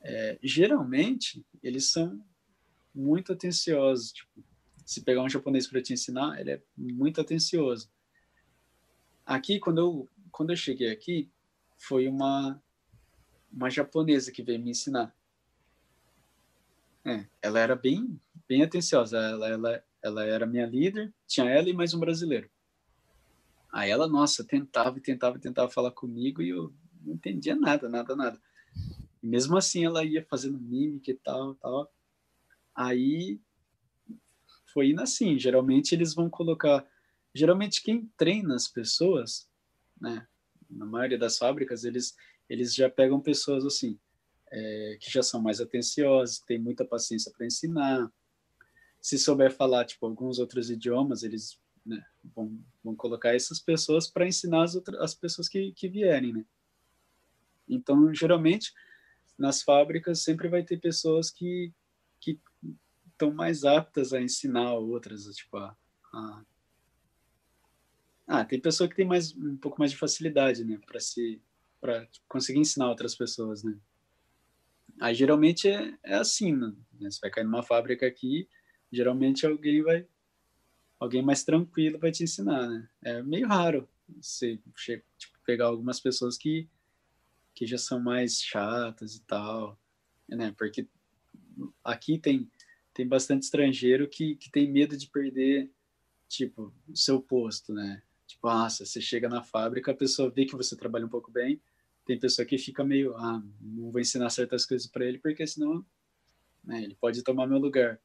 [0.00, 2.22] É, geralmente, eles são
[2.94, 4.12] muito atenciosos.
[4.12, 4.44] Tipo,
[4.84, 7.90] se pegar um japonês para te ensinar, ele é muito atencioso.
[9.24, 11.30] Aqui, quando eu, quando eu cheguei aqui,
[11.76, 12.62] foi uma,
[13.52, 15.14] uma japonesa que veio me ensinar.
[17.04, 19.18] É, ela era bem, bem atenciosa.
[19.18, 22.50] Ela, ela, ela era minha líder, tinha ela e mais um brasileiro.
[23.70, 27.88] Aí ela, nossa, tentava e tentava e tentava falar comigo e eu não entendia nada,
[27.88, 28.40] nada, nada.
[29.22, 31.92] E mesmo assim ela ia fazendo mímica e tal, tal.
[32.74, 33.40] Aí
[34.72, 35.38] foi indo assim.
[35.38, 36.86] Geralmente eles vão colocar.
[37.34, 39.48] Geralmente quem treina as pessoas,
[40.00, 40.26] né?
[40.70, 42.14] Na maioria das fábricas, eles,
[42.48, 43.98] eles já pegam pessoas assim,
[44.50, 48.10] é, que já são mais atenciosas, que têm muita paciência para ensinar.
[49.00, 52.04] Se souber falar, tipo, alguns outros idiomas, eles né?
[52.34, 56.44] Vão, vão colocar essas pessoas para ensinar as, outras, as pessoas que, que vierem, né?
[57.68, 58.72] Então, geralmente,
[59.38, 61.72] nas fábricas sempre vai ter pessoas que
[62.20, 62.40] que
[63.12, 65.76] estão mais aptas a ensinar outras, tipo a,
[66.12, 66.44] a...
[68.26, 71.40] ah, tem pessoa que tem mais um pouco mais de facilidade, né, para se
[71.80, 73.78] para conseguir ensinar outras pessoas, né?
[75.00, 76.74] Aí geralmente é, é assim, né?
[77.02, 78.48] Você vai cair numa fábrica aqui,
[78.90, 80.04] geralmente alguém vai
[80.98, 82.88] alguém mais tranquilo vai te ensinar, né?
[83.02, 83.88] É meio raro
[84.20, 84.58] você
[85.16, 86.68] tipo, pegar algumas pessoas que,
[87.54, 89.78] que já são mais chatas e tal,
[90.28, 90.54] né?
[90.56, 90.86] Porque
[91.84, 92.50] aqui tem,
[92.92, 95.70] tem bastante estrangeiro que, que tem medo de perder,
[96.28, 98.02] tipo, o seu posto, né?
[98.26, 101.60] Tipo, nossa, você chega na fábrica, a pessoa vê que você trabalha um pouco bem,
[102.04, 105.84] tem pessoa que fica meio, ah, não vou ensinar certas coisas para ele, porque senão
[106.64, 108.00] né, ele pode tomar meu lugar.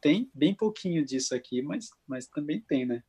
[0.00, 3.02] Tem bem pouquinho disso aqui, mas, mas também tem, né?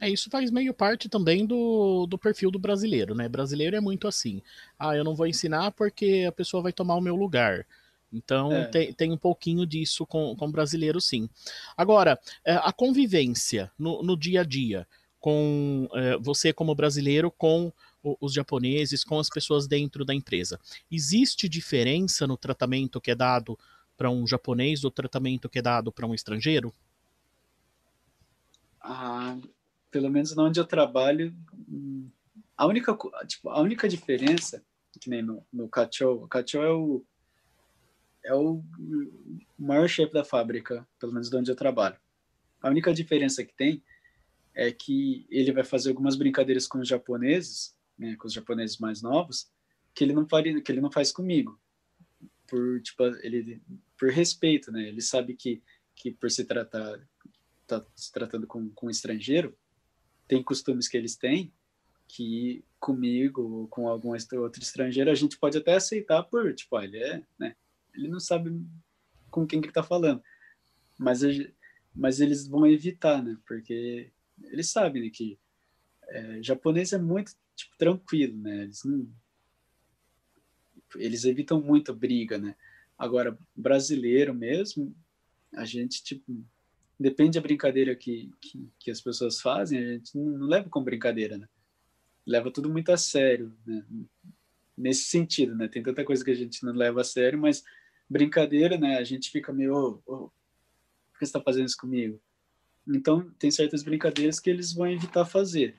[0.00, 3.28] É, isso faz meio parte também do, do perfil do brasileiro, né?
[3.28, 4.42] Brasileiro é muito assim.
[4.78, 7.66] Ah, eu não vou ensinar porque a pessoa vai tomar o meu lugar.
[8.12, 8.66] Então é.
[8.66, 11.28] tem, tem um pouquinho disso com, com o brasileiro, sim.
[11.76, 14.86] Agora, é, a convivência no, no dia a dia
[15.18, 17.72] com é, você como brasileiro com
[18.20, 20.60] os japoneses, com as pessoas dentro da empresa.
[20.90, 23.58] Existe diferença no tratamento que é dado
[23.96, 26.72] para um japonês do tratamento que é dado para um estrangeiro?
[28.80, 29.38] Ah,
[29.90, 31.34] pelo menos onde eu trabalho,
[31.68, 32.08] hum,
[32.56, 34.64] a única, tipo, a única diferença,
[35.00, 37.04] que nem no, no Kachou, o Kachou é o,
[38.24, 38.62] é o
[39.58, 41.96] maior chefe da fábrica, pelo menos de onde eu trabalho.
[42.62, 43.82] A única diferença que tem
[44.54, 49.02] é que ele vai fazer algumas brincadeiras com os japoneses, né, com os japoneses mais
[49.02, 49.50] novos,
[49.94, 51.58] que ele não faria, que ele não faz comigo,
[52.46, 53.62] por tipo ele
[53.98, 54.88] por respeito, né?
[54.88, 55.62] Ele sabe que
[55.96, 57.00] que por se tratar
[57.66, 59.56] tá se tratando com, com um estrangeiro,
[60.28, 61.52] tem costumes que eles têm
[62.06, 66.98] que comigo ou com algum outro estrangeiro a gente pode até aceitar por tipo, ele
[66.98, 67.56] é, né?
[67.94, 68.50] Ele não sabe
[69.30, 70.22] com quem que tá falando,
[70.98, 71.20] mas
[71.94, 73.38] mas eles vão evitar, né?
[73.46, 74.10] Porque
[74.42, 75.38] eles sabem né, que
[76.08, 78.64] é, japonês é muito tipo tranquilo, né?
[78.64, 79.08] Eles não
[80.96, 82.54] eles evitam muito briga, né?
[82.98, 84.94] Agora brasileiro mesmo,
[85.52, 86.44] a gente tipo
[86.98, 90.84] depende da brincadeira que, que, que, as pessoas fazem, a gente não, não, leva como
[90.84, 91.48] brincadeira, né?
[92.26, 93.84] Leva tudo muito a sério, né?
[94.76, 95.68] Nesse sentido, né?
[95.68, 97.64] Tem tanta coisa que a gente não leva a sério, mas
[98.08, 98.96] brincadeira, né?
[98.96, 100.30] A gente fica meio, oh, oh,
[101.10, 102.20] por que você está fazendo isso comigo?
[102.86, 105.76] Então, tem certas brincadeiras que eles vão evitar fazer.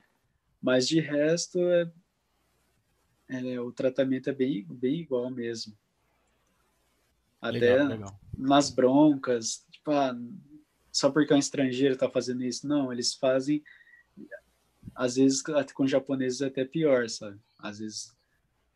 [0.60, 1.90] Mas, de resto, é,
[3.28, 5.76] é, o tratamento é bem, bem igual mesmo.
[7.40, 8.20] Até legal, legal.
[8.36, 10.16] nas broncas, tipo, ah,
[10.90, 12.66] só porque é um estrangeiro está fazendo isso.
[12.66, 13.62] Não, eles fazem,
[14.94, 15.42] às vezes,
[15.74, 17.38] com japoneses é até pior, sabe?
[17.58, 18.16] Às vezes,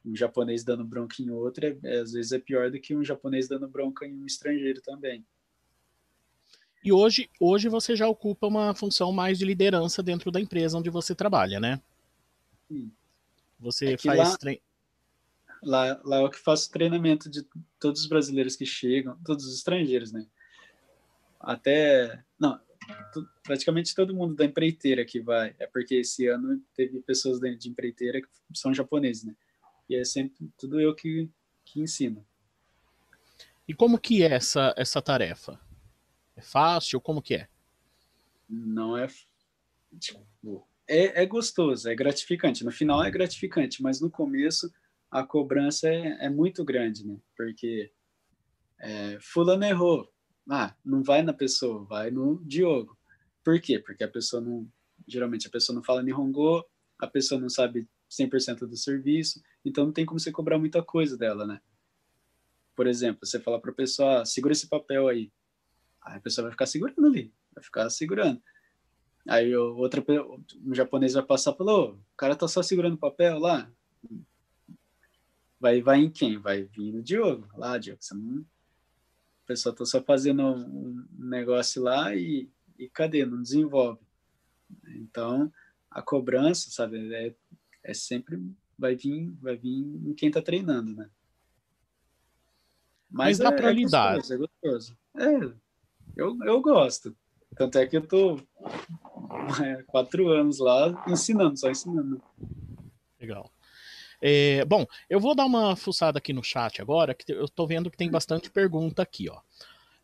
[0.04, 3.04] um japonês dando bronca em outro, é, é, às vezes é pior do que um
[3.04, 5.24] japonês dando bronca em um estrangeiro também.
[6.82, 10.88] E hoje, hoje você já ocupa uma função mais de liderança dentro da empresa onde
[10.88, 11.80] você trabalha, né?
[12.68, 12.90] Sim.
[13.60, 14.36] Você é faz.
[15.62, 17.46] Lá, lá, lá eu que faço treinamento de
[17.78, 20.26] todos os brasileiros que chegam, todos os estrangeiros, né?
[21.38, 22.24] Até.
[22.38, 22.58] Não,
[23.42, 25.54] praticamente todo mundo da empreiteira que vai.
[25.58, 29.36] É porque esse ano teve pessoas de empreiteira que são japoneses, né?
[29.88, 31.28] E é sempre tudo eu que,
[31.64, 32.24] que ensino.
[33.68, 35.60] E como que é essa, essa tarefa?
[36.34, 37.00] É fácil?
[37.00, 37.48] Como que é?
[38.48, 39.06] Não é.
[39.98, 42.64] Tipo, é, é gostoso, é gratificante.
[42.64, 44.72] No final é gratificante, mas no começo
[45.08, 47.16] a cobrança é, é muito grande, né?
[47.36, 47.92] Porque
[48.78, 50.12] é, fulano errou.
[50.48, 52.98] Ah, não vai na pessoa, vai no Diogo.
[53.44, 53.78] Por quê?
[53.78, 54.68] Porque a pessoa não.
[55.06, 56.64] Geralmente a pessoa não fala Nihongo,
[56.98, 61.16] a pessoa não sabe 100% do serviço, então não tem como você cobrar muita coisa
[61.16, 61.60] dela, né?
[62.76, 65.32] Por exemplo, você fala para a pessoa, ah, segura esse papel aí.
[66.02, 68.42] Aí a pessoa vai ficar segurando ali, vai ficar segurando.
[69.30, 70.04] Aí outra
[70.66, 73.70] um japonês vai passar e falou, o cara tá só segurando o papel lá.
[75.60, 76.36] Vai, vai em quem?
[76.36, 77.46] Vai vir no Diogo.
[77.56, 78.44] Lá, Diogo, você não...
[79.44, 83.24] A pessoa tá só fazendo um negócio lá e, e cadê?
[83.24, 84.00] Não desenvolve.
[84.96, 85.52] Então,
[85.88, 87.32] a cobrança, sabe, é,
[87.84, 88.36] é sempre
[88.76, 91.08] vai vir, vai vir em quem tá treinando, né?
[93.08, 94.16] Mas, Mas dá é, pra é lidar.
[94.16, 94.98] Gostoso, é gostoso.
[95.14, 95.54] É,
[96.16, 97.16] eu, eu gosto.
[97.56, 98.40] Tanto é que eu tô
[99.62, 102.20] é, quatro anos lá ensinando, só ensinando.
[103.20, 103.50] Legal.
[104.22, 107.90] É, bom, eu vou dar uma fuçada aqui no chat agora, que eu tô vendo
[107.90, 109.38] que tem bastante pergunta aqui, ó.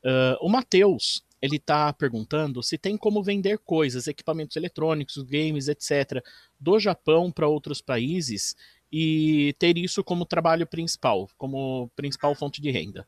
[0.05, 6.25] Uh, o Matheus, ele tá perguntando se tem como vender coisas, equipamentos eletrônicos, games, etc.,
[6.59, 8.57] do Japão para outros países
[8.91, 13.07] e ter isso como trabalho principal, como principal fonte de renda.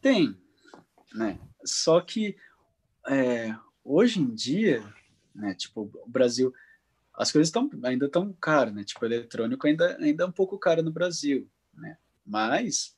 [0.00, 0.34] Tem,
[1.12, 1.38] né?
[1.64, 2.36] Só que
[3.08, 3.54] é,
[3.84, 4.82] hoje em dia,
[5.34, 5.54] né?
[5.54, 6.52] Tipo, o Brasil,
[7.14, 8.84] as coisas estão ainda estão caras, né?
[8.84, 11.96] Tipo, eletrônico ainda ainda é um pouco caro no Brasil, né?
[12.24, 12.96] Mas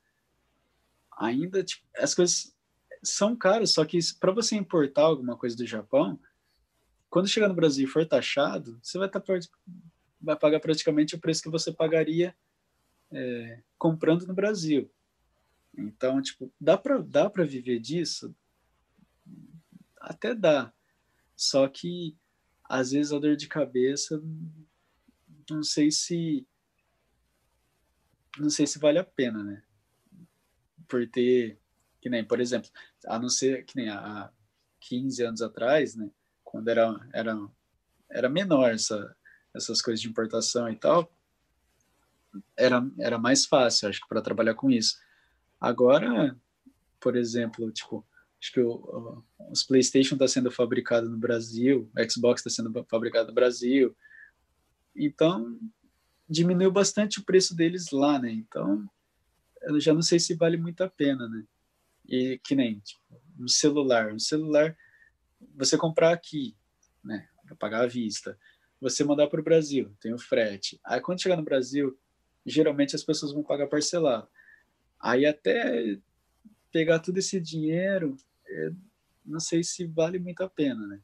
[1.17, 2.55] ainda tipo, as coisas
[3.03, 6.19] são caras, só que para você importar alguma coisa do Japão,
[7.09, 9.23] quando chegar no Brasil e for taxado, você vai tá,
[10.21, 12.35] vai pagar praticamente o preço que você pagaria
[13.13, 14.91] é, comprando no Brasil.
[15.77, 18.35] Então, tipo, dá para dá viver disso?
[20.01, 20.73] Até dá.
[21.37, 22.17] Só que
[22.65, 24.23] às vezes a dor de cabeça
[25.51, 26.47] não sei se
[28.39, 29.63] não sei se vale a pena, né?
[30.89, 31.59] Por ter
[32.01, 32.71] que nem, por exemplo,
[33.07, 34.33] a não ser que nem há
[34.81, 36.11] 15 anos atrás, né,
[36.43, 37.37] quando era era
[38.11, 39.15] era menor essa
[39.55, 41.13] essas coisas de importação e tal,
[42.57, 44.99] era era mais fácil, acho que para trabalhar com isso.
[45.61, 46.37] Agora,
[46.99, 48.07] por exemplo, tipo,
[48.41, 53.35] acho que o, os PlayStation está sendo fabricado no Brasil, Xbox está sendo fabricado no
[53.35, 53.95] Brasil,
[54.97, 55.59] então
[56.29, 58.33] diminuiu bastante o preço deles lá, né?
[58.33, 58.89] Então
[59.63, 61.45] eu já não sei se vale muito a pena, né?
[62.09, 63.03] E que nem tipo,
[63.39, 64.77] um celular, um celular
[65.55, 66.57] você comprar aqui,
[67.05, 67.29] né?
[67.45, 68.39] Para pagar à vista,
[68.81, 70.81] você mandar para o Brasil, tem o frete.
[70.85, 71.99] Aí quando chegar no Brasil,
[72.47, 74.27] geralmente as pessoas vão pagar parcelado.
[74.99, 75.99] Aí até
[76.71, 78.17] pegar todo esse dinheiro,
[78.51, 78.73] é,
[79.25, 81.01] não sei se vale muito a pena, né?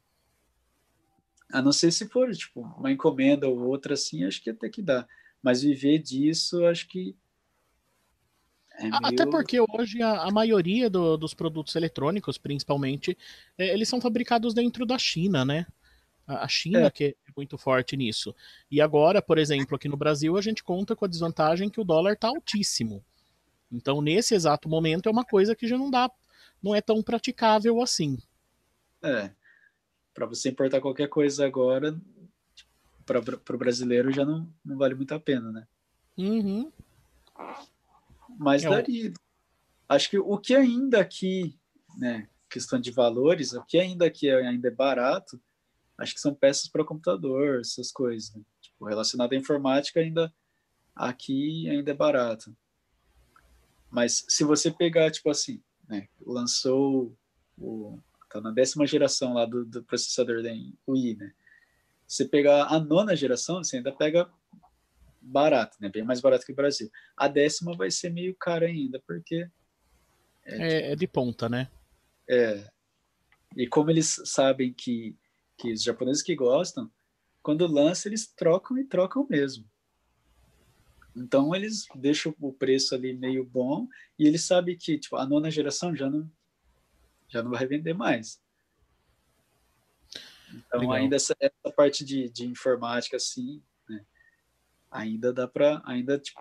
[1.53, 4.83] A não ser se for, tipo, uma encomenda ou outra assim, acho que até que
[4.83, 5.07] dá.
[5.43, 7.17] Mas viver disso, acho que.
[8.79, 8.97] É meio...
[9.03, 13.17] Até porque hoje a, a maioria do, dos produtos eletrônicos, principalmente,
[13.57, 15.67] é, eles são fabricados dentro da China, né?
[16.27, 16.91] A China é.
[16.91, 18.35] que é muito forte nisso.
[18.69, 21.85] E agora, por exemplo, aqui no Brasil, a gente conta com a desvantagem que o
[21.85, 23.05] dólar está altíssimo.
[23.71, 26.11] Então, nesse exato momento, é uma coisa que já não dá,
[26.67, 28.19] não é tão praticável assim.
[29.03, 29.31] É.
[30.13, 31.97] Para você importar qualquer coisa agora,
[33.05, 35.67] para o brasileiro já não, não vale muito a pena, né?
[36.19, 36.73] Uhum.
[38.37, 39.13] Mas é daria.
[39.89, 41.57] Acho que o que ainda aqui,
[41.97, 45.41] né, questão de valores, o que ainda aqui é, ainda é barato,
[45.97, 48.35] acho que são peças para computador, essas coisas.
[48.35, 48.43] Né?
[48.61, 50.35] Tipo, relacionado à informática, ainda
[50.95, 52.57] aqui ainda é barato.
[53.89, 57.17] Mas se você pegar, tipo assim, né, lançou
[57.59, 57.99] o,
[58.31, 60.51] tá na décima geração lá do, do processador da
[60.87, 61.33] UI, né?
[62.07, 64.31] Você pegar a nona geração, você ainda pega
[65.21, 65.89] barato, né?
[65.89, 66.91] Bem mais barato que o Brasil.
[67.17, 69.49] A décima vai ser meio cara ainda, porque
[70.45, 71.69] é, é, é de ponta, né?
[72.29, 72.71] É.
[73.57, 75.17] E como eles sabem que,
[75.57, 76.91] que os japoneses que gostam,
[77.43, 79.65] quando lança, eles trocam e trocam mesmo.
[81.17, 83.89] Então eles deixam o preço ali meio bom
[84.19, 86.31] e eles sabem que tipo, a nona geração já não
[87.29, 88.41] já não vai vender mais.
[90.53, 90.95] Então Legal.
[90.95, 94.05] ainda essa, essa, parte de, de informática assim, né,
[94.91, 96.39] ainda dá para ainda tipo,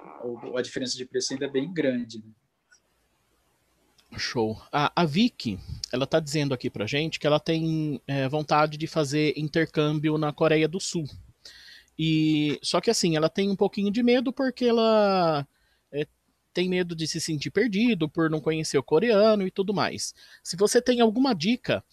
[0.56, 2.20] a diferença de preço ainda é bem grande.
[2.20, 2.32] Né?
[4.18, 4.62] Show.
[4.72, 5.60] A, a Vicky,
[5.92, 10.32] ela tá dizendo aqui pra gente que ela tem é, vontade de fazer intercâmbio na
[10.32, 11.06] Coreia do Sul.
[11.98, 15.48] E só que assim, ela tem um pouquinho de medo porque ela
[15.92, 16.08] é,
[16.54, 20.14] tem medo de se sentir perdido por não conhecer o coreano e tudo mais.
[20.44, 21.84] Se você tem alguma dica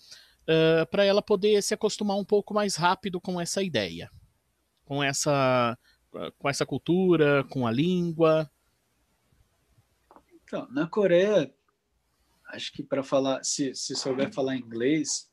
[0.43, 4.11] uh, para ela poder se acostumar um pouco mais rápido com essa ideia,
[4.85, 5.79] com essa
[6.39, 8.51] com essa cultura, com a língua.
[10.45, 11.51] Então, na Coreia,
[12.49, 15.31] acho que para falar, se, se souber falar inglês,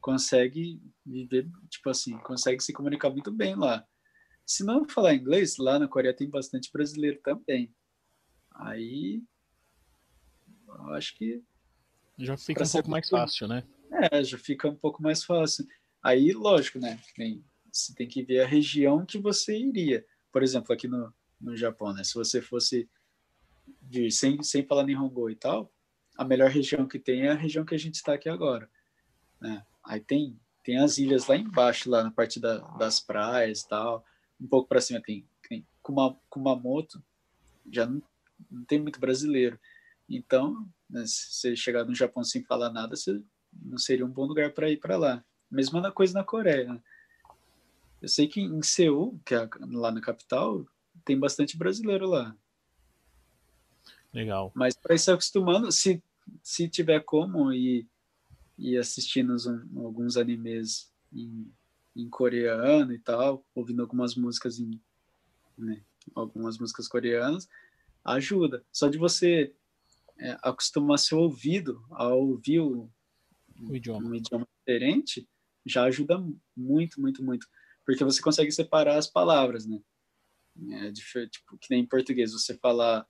[0.00, 3.86] consegue viver, tipo assim, consegue se comunicar muito bem lá.
[4.46, 7.74] Se não falar inglês, lá na Coreia tem bastante brasileiro também.
[8.50, 9.22] Aí,
[10.68, 11.42] eu acho que.
[12.18, 13.64] Já fica um pouco mais fácil, né?
[14.10, 15.66] É, já fica um pouco mais fácil.
[16.02, 17.00] Aí, lógico, né?
[17.14, 20.04] Tem, você tem que ver a região que você iria.
[20.30, 22.04] Por exemplo, aqui no, no Japão, né?
[22.04, 22.88] Se você fosse
[23.80, 25.72] vir sem, sem falar Nihongo e tal,
[26.16, 28.68] a melhor região que tem é a região que a gente está aqui agora.
[29.40, 29.64] Né?
[29.84, 34.04] Aí tem, tem as ilhas lá embaixo, lá na parte da, das praias e tal
[34.42, 35.64] um pouco para cima tem, tem
[36.28, 37.02] Kumamoto,
[37.70, 38.02] já não,
[38.50, 39.58] não tem muito brasileiro.
[40.08, 43.22] Então, né, se você chegar no Japão sem falar nada, você
[43.52, 45.24] não seria um bom lugar para ir para lá.
[45.50, 46.72] Mesma coisa na Coreia.
[46.72, 46.82] Né?
[48.00, 50.66] Eu sei que em Seul, que é lá na capital,
[51.04, 52.36] tem bastante brasileiro lá.
[54.12, 54.50] Legal.
[54.54, 56.02] Mas para ir se acostumando, se,
[56.42, 57.86] se tiver como ir,
[58.58, 59.36] ir assistindo
[59.76, 61.50] alguns animes em,
[61.94, 64.80] em coreano e tal, ouvindo algumas músicas em
[65.56, 65.82] né,
[66.14, 67.48] algumas músicas coreanas,
[68.04, 68.64] ajuda.
[68.72, 69.54] Só de você
[70.18, 72.90] é, acostumar seu ouvido a ouvir o,
[73.60, 74.08] o idioma.
[74.08, 75.28] um idioma diferente,
[75.64, 76.22] já ajuda
[76.56, 77.46] muito, muito, muito.
[77.84, 79.80] Porque você consegue separar as palavras, né?
[80.70, 83.06] É, tipo, que nem em português, você falar,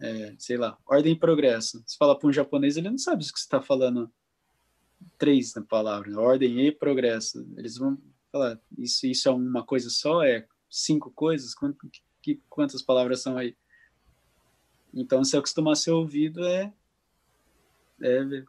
[0.00, 1.82] é, sei lá, ordem e progresso.
[1.86, 4.12] Você fala para um japonês, ele não sabe o que você está falando
[5.16, 7.46] três na palavra, ordem e progresso.
[7.56, 7.98] Eles vão
[8.30, 10.22] falar, isso, isso é uma coisa só?
[10.22, 11.54] É cinco coisas?
[11.54, 11.78] Quanto,
[12.22, 13.56] que, quantas palavras são aí?
[14.92, 16.72] Então, se acostumar a ser ouvido é,
[18.00, 18.44] é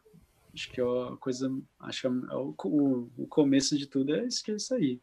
[0.52, 4.26] Acho que é a coisa, acho que é o, o, o começo de tudo é
[4.26, 5.00] isso, que é isso aí.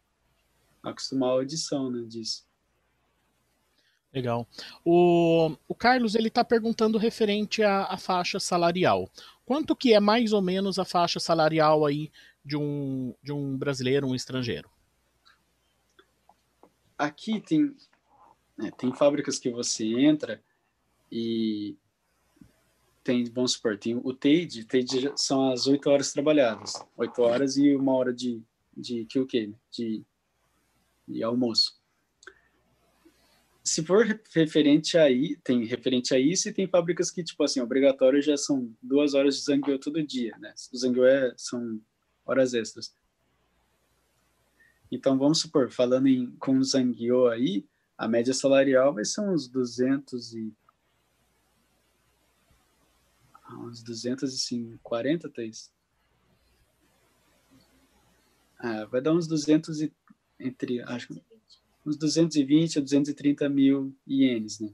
[0.83, 2.45] Acostumar a audição, né, disso.
[4.13, 4.47] Legal.
[4.83, 9.09] O, o Carlos ele está perguntando referente à, à, faixa salarial.
[9.47, 12.11] Quanto que é mais ou menos a faixa salarial aí
[12.43, 14.69] de um, de um brasileiro, um estrangeiro?
[16.97, 17.73] Aqui tem,
[18.57, 20.43] né, tem fábricas que você entra
[21.09, 21.77] e
[23.05, 27.73] tem, vamos supor, tem o TADE, TADE são as oito horas trabalhadas, oito horas e
[27.73, 28.43] uma hora de,
[28.75, 30.03] de QQ, de,
[31.07, 31.76] de almoço.
[33.67, 38.21] Se for referente aí, tem referente a isso e tem fábricas que, tipo assim, obrigatório
[38.21, 40.53] já são duas horas de zangueu todo dia, né?
[40.71, 41.81] O zangueu é, são
[42.25, 42.95] horas extras.
[44.89, 49.49] Então, vamos supor, falando em, com o zangueu aí, a média salarial vai ser uns
[49.49, 50.53] 200 e
[53.51, 55.73] uns 240, Thaís?
[58.59, 59.93] Ah, vai dar uns 200 e,
[60.39, 61.21] entre, acho
[61.87, 64.73] uns 220 a 230 mil ienes, né?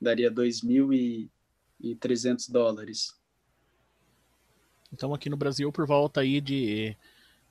[0.00, 3.14] Daria 2.300 dólares.
[4.90, 6.96] Então aqui no Brasil por volta aí de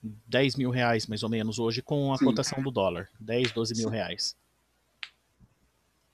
[0.02, 2.24] 10 mil reais, mais ou menos, hoje com a Sim.
[2.24, 3.08] cotação do dólar.
[3.20, 3.94] 10, 12 mil Sim.
[3.94, 4.36] reais.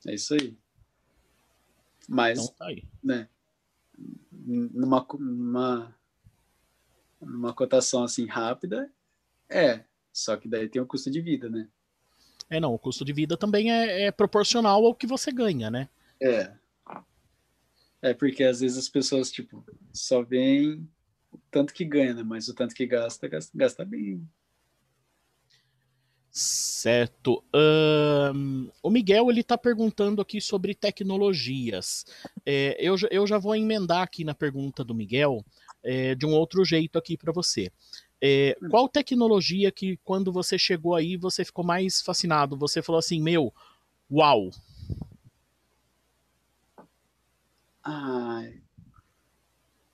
[0.05, 0.55] É isso aí.
[2.07, 2.83] Mas, então, tá aí.
[3.03, 3.27] né,
[4.31, 5.95] numa, numa,
[7.19, 8.93] numa cotação assim rápida,
[9.49, 9.85] é.
[10.13, 11.67] Só que daí tem o custo de vida, né?
[12.51, 15.87] É, não, o custo de vida também é, é proporcional ao que você ganha, né?
[16.21, 16.51] É.
[18.01, 20.85] É porque às vezes as pessoas, tipo, só veem
[21.31, 22.23] o tanto que ganha, né?
[22.23, 24.27] Mas o tanto que gasta, gasta, gasta bem.
[26.29, 27.41] Certo.
[27.55, 32.05] Um, o Miguel ele está perguntando aqui sobre tecnologias.
[32.45, 35.45] É, eu, eu já vou emendar aqui na pergunta do Miguel
[35.81, 37.71] é, de um outro jeito aqui para você.
[38.21, 42.55] É, qual tecnologia que quando você chegou aí você ficou mais fascinado?
[42.57, 43.53] Você falou assim, meu,
[44.11, 44.51] uau.
[47.83, 48.47] Ah,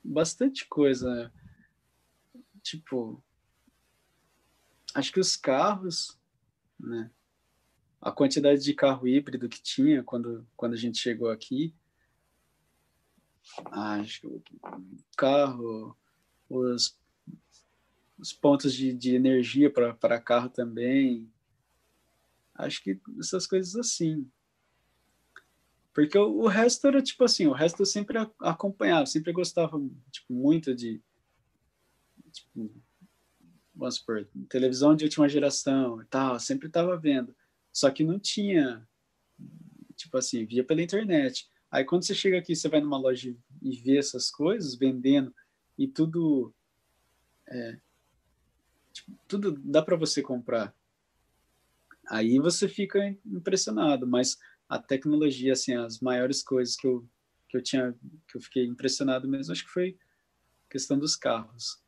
[0.03, 1.09] bastante coisa.
[1.09, 1.31] Né?
[2.61, 3.23] Tipo,
[4.93, 6.17] acho que os carros
[6.79, 7.09] né?
[7.99, 11.73] A quantidade de carro híbrido que tinha quando, quando a gente chegou aqui,
[13.71, 14.43] acho que o
[15.17, 15.97] carro,
[16.47, 16.97] os,
[18.17, 21.31] os pontos de, de energia para carro também,
[22.55, 24.29] acho que essas coisas assim.
[25.93, 29.79] Porque o, o, resto era tipo assim, o resto eu sempre acompanhava, sempre gostava
[30.11, 31.01] tipo, muito de
[32.31, 32.71] tipo,
[33.73, 37.35] vamos supor, televisão de última geração e tal, sempre estava vendo.
[37.71, 38.87] Só que não tinha,
[39.95, 41.47] tipo assim, via pela internet.
[41.69, 45.33] Aí quando você chega aqui, você vai numa loja e vê essas coisas vendendo
[45.77, 46.53] e tudo,
[47.47, 47.79] é,
[48.97, 50.73] tipo, tudo dá para você comprar.
[52.09, 54.37] Aí você fica impressionado, mas
[54.69, 57.07] a tecnologia, assim, as maiores coisas que eu,
[57.49, 57.93] que eu tinha,
[58.27, 59.97] que eu fiquei impressionado mesmo, acho que foi
[60.69, 61.81] questão dos carros.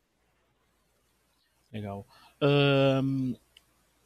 [1.71, 2.07] Legal.
[2.41, 3.35] Um,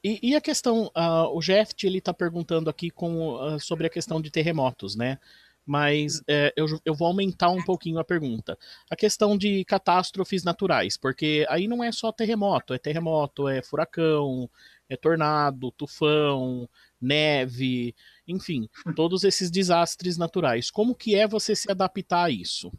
[0.03, 3.89] e, e, a questão, uh, o Jeff ele está perguntando aqui com, uh, sobre a
[3.89, 5.19] questão de terremotos, né?
[5.65, 8.57] Mas uh, eu, eu vou aumentar um pouquinho a pergunta.
[8.89, 14.49] A questão de catástrofes naturais, porque aí não é só terremoto, é terremoto, é furacão,
[14.89, 17.95] é tornado, tufão, neve,
[18.27, 20.69] enfim, todos esses desastres naturais.
[20.69, 22.71] Como que é você se adaptar a isso?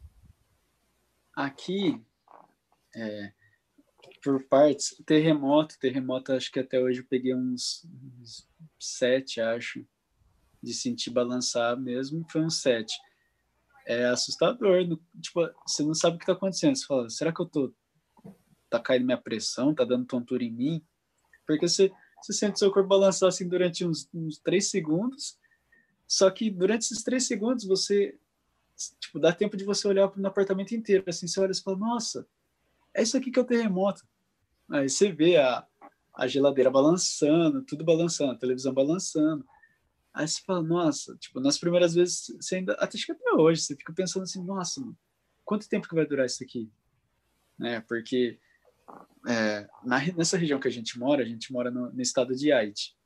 [1.34, 2.00] Aqui,
[2.94, 3.32] é,
[4.22, 4.96] por partes.
[5.04, 7.86] Terremoto, terremoto, acho que até hoje eu peguei uns,
[8.18, 9.84] uns sete, acho,
[10.64, 12.94] de sentir balançar mesmo, foi um sete.
[13.86, 16.74] É assustador, no, tipo, você não sabe o que está acontecendo.
[16.74, 17.72] Você fala, será que eu tô
[18.70, 20.84] tá caindo minha pressão, tá dando tontura em mim?
[21.46, 25.38] Porque você, você sente seu corpo balançar assim durante uns, uns três segundos,
[26.08, 28.18] só que durante esses três segundos você
[28.98, 32.26] tipo, dá tempo de você olhar no apartamento inteiro, assim, você olha e fala, nossa,
[32.92, 34.06] é isso aqui que é o terremoto.
[34.70, 35.66] Aí você vê a,
[36.14, 39.46] a geladeira balançando, tudo balançando, a televisão balançando.
[40.14, 43.74] Aí você fala, nossa, tipo, nas primeiras vezes, você ainda, até que até hoje, você
[43.74, 44.80] fica pensando assim, nossa,
[45.44, 46.70] quanto tempo que vai durar isso aqui?
[47.58, 47.80] Né?
[47.80, 48.38] Porque
[49.26, 52.52] é, na, nessa região que a gente mora, a gente mora no, no estado de
[52.52, 52.96] Haiti.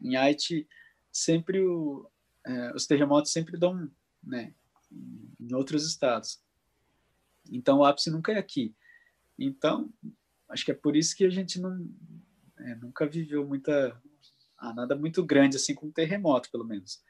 [0.00, 0.68] Em Haiti,
[1.12, 2.10] sempre o,
[2.44, 3.88] é, os terremotos sempre dão,
[4.20, 4.52] né,
[5.38, 6.42] em outros estados.
[7.50, 8.74] Então o ápice nunca é aqui.
[9.38, 9.92] Então,
[10.48, 11.88] acho que é por isso que a gente não
[12.58, 14.00] é, nunca viveu muita
[14.58, 17.02] ah, nada muito grande assim com terremoto pelo menos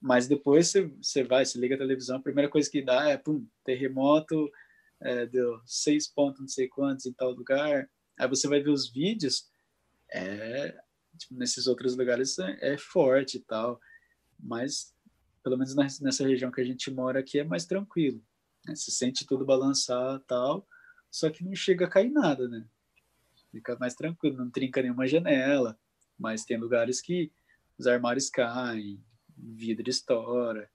[0.00, 3.16] mas depois você, você vai você liga a televisão a primeira coisa que dá é
[3.16, 4.50] pum terremoto
[5.04, 7.88] é, deu seis pontos, não sei quantos em tal lugar.
[8.18, 9.50] Aí você vai ver os vídeos,
[10.10, 10.76] é,
[11.18, 13.80] tipo, nesses outros lugares é, é, forte e tal,
[14.38, 14.94] mas
[15.42, 18.22] pelo menos nessa região que a gente mora aqui é mais tranquilo.
[18.66, 18.74] Né?
[18.74, 20.66] Se sente tudo balançar tal,
[21.10, 22.64] só que não chega a cair nada, né?
[23.50, 25.78] Fica mais tranquilo, não trinca nenhuma janela,
[26.18, 27.32] mas tem lugares que
[27.78, 29.02] os armários caem,
[29.36, 30.70] vidro estoura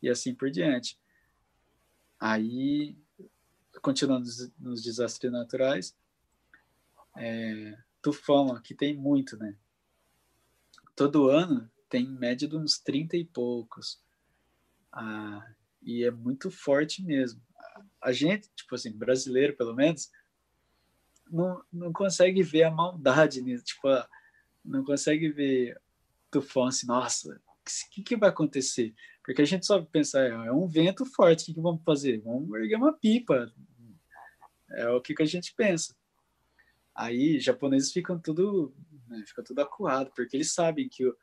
[0.00, 0.98] e assim por diante.
[2.18, 2.96] Aí,
[3.80, 4.28] continuando
[4.58, 5.96] nos desastres naturais,
[7.16, 9.56] é, tufão aqui tem muito, né?
[10.94, 14.02] Todo ano tem em média de uns 30 e poucos.
[14.92, 15.46] Ah,
[15.82, 17.40] e é muito forte mesmo.
[18.00, 20.10] A gente, tipo assim, brasileiro pelo menos,
[21.30, 23.64] não, não consegue ver a maldade nisso.
[23.64, 23.88] Tipo,
[24.64, 25.80] não consegue ver
[26.30, 28.94] tufão assim, nossa, o que, que vai acontecer?
[29.24, 32.20] Porque a gente só pensa, é, é um vento forte, o que, que vamos fazer?
[32.20, 33.52] Vamos erguer uma pipa.
[34.70, 35.94] É o que, que a gente pensa.
[36.94, 38.74] Aí, japoneses ficam tudo,
[39.08, 41.16] né, fica tudo acuado, porque eles sabem que o,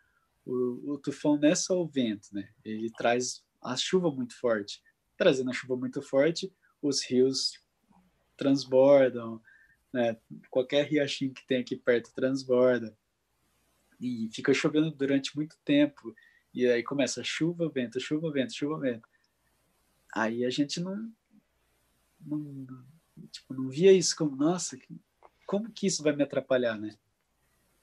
[0.46, 2.50] o, o, tufão não é só o vento, né?
[2.64, 4.82] Ele traz a chuva muito forte.
[5.18, 7.60] Trazendo a chuva muito forte, os rios
[8.38, 9.42] transbordam,
[9.94, 10.18] né?
[10.50, 12.98] Qualquer riachinho que tem aqui perto transborda.
[14.00, 16.16] E fica chovendo durante muito tempo.
[16.54, 19.08] E aí começa chuva, vento, chuva, vento, chuva, vento.
[20.14, 21.12] Aí a gente não,
[22.20, 22.66] não,
[23.32, 24.78] tipo, não via isso como, nossa,
[25.46, 26.96] como que isso vai me atrapalhar, né?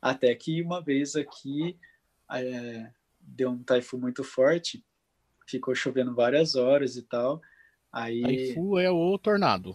[0.01, 1.79] Até que uma vez aqui
[2.33, 2.91] é,
[3.21, 4.85] deu um taifu muito forte,
[5.47, 7.41] ficou chovendo várias horas e tal.
[7.93, 8.23] Aí...
[8.23, 9.75] Taifu é o tornado.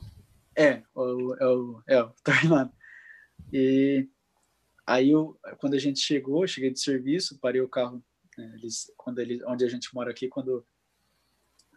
[0.56, 2.72] É, o, é, o, é o tornado.
[3.52, 4.08] E
[4.94, 8.04] aí, eu, quando a gente chegou, cheguei de serviço, parei o carro,
[8.38, 10.66] né, eles, quando eles, onde a gente mora aqui, quando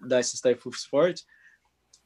[0.01, 1.27] dá esses taifus fortes,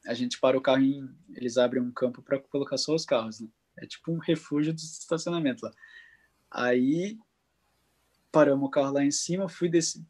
[0.05, 3.39] a gente para o carro em, eles abrem um campo para colocar só os carros,
[3.39, 3.47] né?
[3.77, 5.73] É tipo um refúgio de estacionamento lá.
[6.51, 7.17] Aí
[8.31, 10.03] paramos o carro lá em cima, fui descer,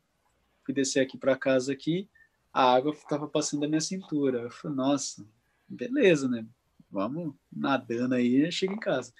[0.63, 2.09] fui descer aqui para casa aqui,
[2.51, 4.41] a água estava passando da minha cintura.
[4.41, 5.25] Eu falei, nossa,
[5.67, 6.45] beleza, né?
[6.89, 9.13] Vamos nadando aí, chega em casa.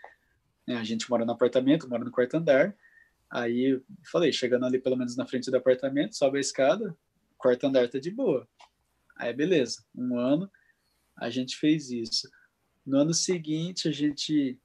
[0.69, 2.75] É, a gente mora no apartamento, mora no quarto andar.
[3.27, 6.95] Aí falei, chegando ali pelo menos na frente do apartamento, sobe a escada,
[7.39, 8.47] quarto andar tá de boa.
[9.17, 10.49] Aí beleza, um ano
[11.17, 12.29] a gente fez isso.
[12.85, 14.59] No ano seguinte a gente,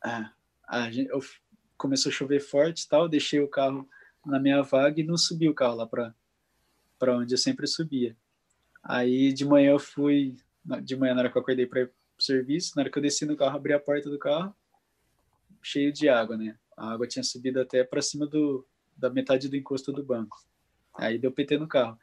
[0.00, 0.32] ah,
[0.68, 1.18] a gente eu,
[1.76, 3.88] começou a chover forte, tal, deixei o carro
[4.24, 6.14] na minha vaga e não subi o carro lá para
[7.00, 8.16] para onde eu sempre subia.
[8.80, 10.36] Aí de manhã eu fui,
[10.84, 13.02] de manhã na hora que eu acordei para ir pro serviço, na hora que eu
[13.02, 14.54] desci no carro, abri a porta do carro,
[15.64, 16.56] cheio de água, né?
[16.76, 20.36] A água tinha subido até para cima do, da metade do encosto do banco.
[20.94, 21.98] Aí deu PT no carro.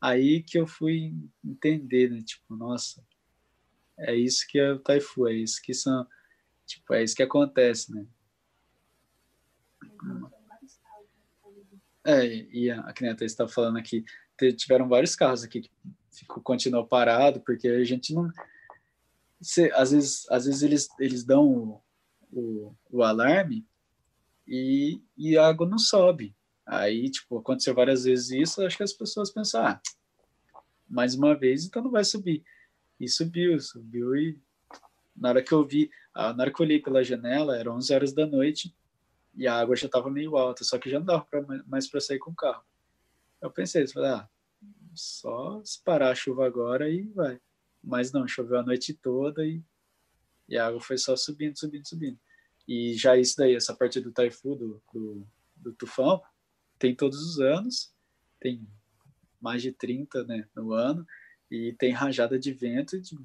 [0.00, 1.14] Aí que eu fui
[1.44, 2.22] entender, né?
[2.22, 3.02] Tipo, nossa,
[3.98, 6.06] é isso que é o Taifu, é isso que são,
[6.66, 8.06] tipo, é isso que acontece, né?
[12.04, 14.04] É, e a, a Kneta estava falando aqui,
[14.56, 15.70] tiveram vários carros aqui que
[16.12, 18.30] ficou, continuou parado, porque a gente não.
[19.40, 21.82] Se, às vezes, às vezes eles, eles dão
[22.38, 23.66] o, o, alarme
[24.46, 26.34] e, e a água não sobe.
[26.66, 29.80] Aí, tipo, aconteceu várias vezes isso, acho que as pessoas pensam, ah,
[30.88, 32.44] mais uma vez, então não vai subir.
[32.98, 34.38] E subiu, subiu e
[35.14, 38.12] na hora que eu vi, na hora que eu olhei pela janela, eram 11 horas
[38.12, 38.74] da noite
[39.34, 42.00] e a água já estava meio alta, só que já não dava pra, mais para
[42.00, 42.64] sair com o carro.
[43.40, 44.28] Eu pensei, falei, ah,
[44.94, 47.38] só se parar a chuva agora e vai.
[47.82, 49.62] Mas não, choveu a noite toda e,
[50.48, 52.18] e a água foi só subindo, subindo, subindo.
[52.66, 56.22] E já isso daí, essa parte do taifu, do, do, do tufão,
[56.78, 57.92] tem todos os anos,
[58.40, 58.66] tem
[59.40, 61.06] mais de 30 né, no ano,
[61.50, 63.16] e tem rajada de vento de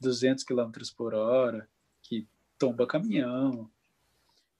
[0.00, 1.68] 200 km por hora,
[2.02, 2.26] que
[2.58, 3.70] tomba caminhão.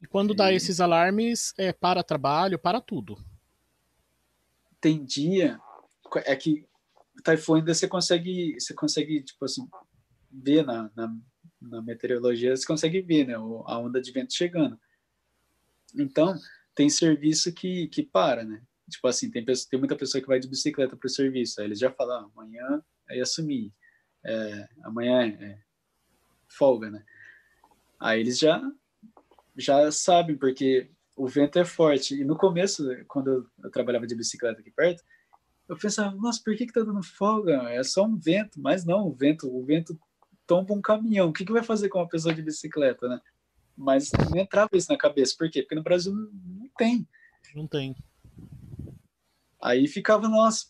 [0.01, 0.37] E quando e...
[0.37, 3.19] dá esses alarmes, é para trabalho, para tudo
[4.87, 5.59] tem dia
[6.25, 6.65] é que
[7.25, 9.69] Taifu ainda você consegue você consegue tipo assim
[10.31, 11.13] ver na, na,
[11.69, 14.79] na meteorologia você consegue ver né a onda de vento chegando
[15.95, 16.35] então
[16.75, 20.39] tem serviço que que para né tipo assim tem pessoa, tem muita pessoa que vai
[20.39, 23.73] de bicicleta para o serviço aí eles já falam ah, amanhã é assumir
[24.25, 25.59] é, amanhã é, é
[26.49, 27.05] folga né
[27.99, 28.62] aí eles já
[29.57, 32.14] já sabem porque o vento é forte.
[32.14, 35.03] E no começo, quando eu trabalhava de bicicleta aqui perto,
[35.67, 37.71] eu pensava, nossa, por que que tá dando folga?
[37.71, 38.61] É só um vento.
[38.61, 39.99] Mas não, o vento, o vento
[40.47, 41.29] tomba um caminhão.
[41.29, 43.21] O que que vai fazer com uma pessoa de bicicleta, né?
[43.77, 45.35] Mas não entrava isso na cabeça.
[45.37, 45.63] Por quê?
[45.63, 47.07] Porque no Brasil não, tem.
[47.55, 47.95] Não tem.
[49.63, 50.67] Aí ficava, nossa,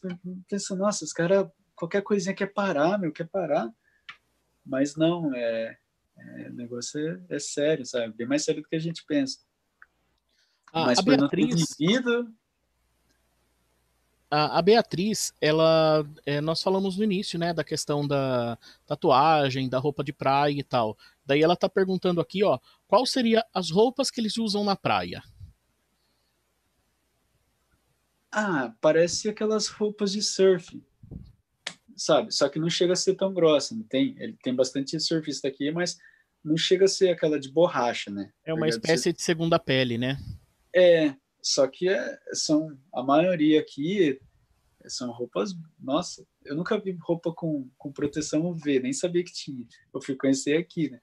[0.49, 3.70] pensando, nossa, os caras, qualquer coisinha quer parar, meu, quer parar.
[4.64, 5.79] Mas não, é,
[6.18, 8.14] é o negócio é, é, sério, sabe?
[8.14, 9.39] Bem mais sério do que a gente pensa.
[10.72, 11.49] Ah, Mas a por Beatriz...
[11.49, 12.35] não ter vivido,
[14.31, 19.79] a, a Beatriz, ela, é, nós falamos no início, né, da questão da tatuagem, da
[19.79, 20.97] roupa de praia e tal.
[21.24, 25.22] Daí ela tá perguntando aqui, ó, qual seria as roupas que eles usam na praia?
[28.31, 30.83] Ah, parece aquelas roupas de surf,
[31.97, 32.33] sabe?
[32.33, 34.14] Só que não chega a ser tão grossa, não tem?
[34.18, 35.97] Ele tem bastante surfista aqui, mas
[36.45, 38.31] não chega a ser aquela de borracha, né?
[38.45, 40.18] É uma espécie de segunda pele, né?
[40.74, 41.14] É,
[41.47, 44.20] só que é, são a maioria aqui
[44.88, 45.55] são roupas.
[45.78, 49.64] Nossa, eu nunca vi roupa com, com proteção UV, nem sabia que tinha.
[49.94, 51.01] Eu fui conhecer aqui, né?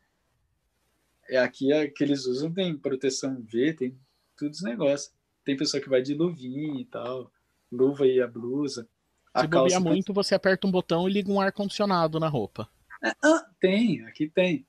[1.29, 3.97] É aqui é, que eles usam tem proteção UV, tem
[4.37, 5.13] todos os negócios.
[5.45, 7.31] Tem pessoa que vai de luvinha e tal,
[7.71, 8.85] luva e a blusa.
[9.33, 12.69] A Se bobear muito, você aperta um botão e liga um ar condicionado na roupa.
[13.01, 14.67] É, ah, tem, aqui tem.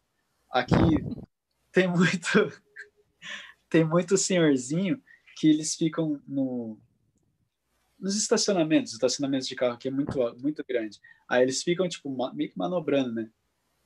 [0.49, 1.05] Aqui
[1.72, 2.62] tem muito
[3.68, 5.03] tem muito senhorzinho
[5.37, 6.78] que eles ficam no,
[7.99, 11.01] nos estacionamentos, estacionamentos de carro que é muito muito grande.
[11.28, 13.30] Aí eles ficam tipo meio que manobrando, né?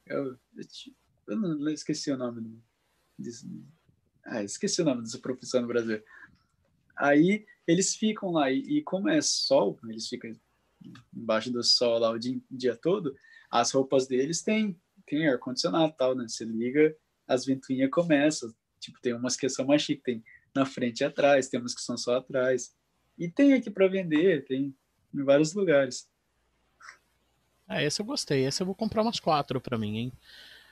[0.06, 0.38] Eu,
[1.26, 2.62] eu não eu esqueci o nome do,
[4.24, 6.02] ah, esqueci o nome dessa profissão no Brasil.
[6.96, 10.32] Aí eles ficam lá e, e, como é sol, eles ficam
[11.14, 13.16] embaixo do sol lá o dia, dia todo.
[13.50, 16.28] As roupas deles têm tem ar condicionado tal, né?
[16.28, 16.94] Você liga,
[17.26, 18.54] as ventoinhas começam.
[18.78, 20.22] Tipo, tem umas que são mais chique, tem
[20.58, 22.74] na frente e atrás, temos que são só atrás.
[23.16, 24.74] E tem aqui para vender, tem
[25.14, 26.08] em vários lugares.
[27.66, 28.44] Ah, esse eu gostei.
[28.44, 30.12] Esse eu vou comprar umas quatro para mim, hein?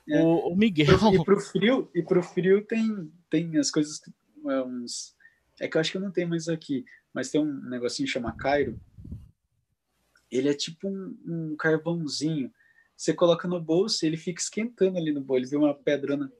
[0.09, 0.22] É.
[0.22, 0.97] O, o, Miguel.
[1.12, 4.01] E pro frio, e pro frio tem, tem as coisas.
[4.49, 5.14] É, uns,
[5.61, 8.12] é que eu acho que eu não tenho mais aqui, mas tem um negocinho que
[8.12, 8.80] chama Cairo.
[10.30, 12.53] Ele é tipo um, um carvãozinho.
[12.97, 15.43] Você coloca no bolso e ele fica esquentando ali no bolso.
[15.43, 16.32] Ele vê uma pedrona.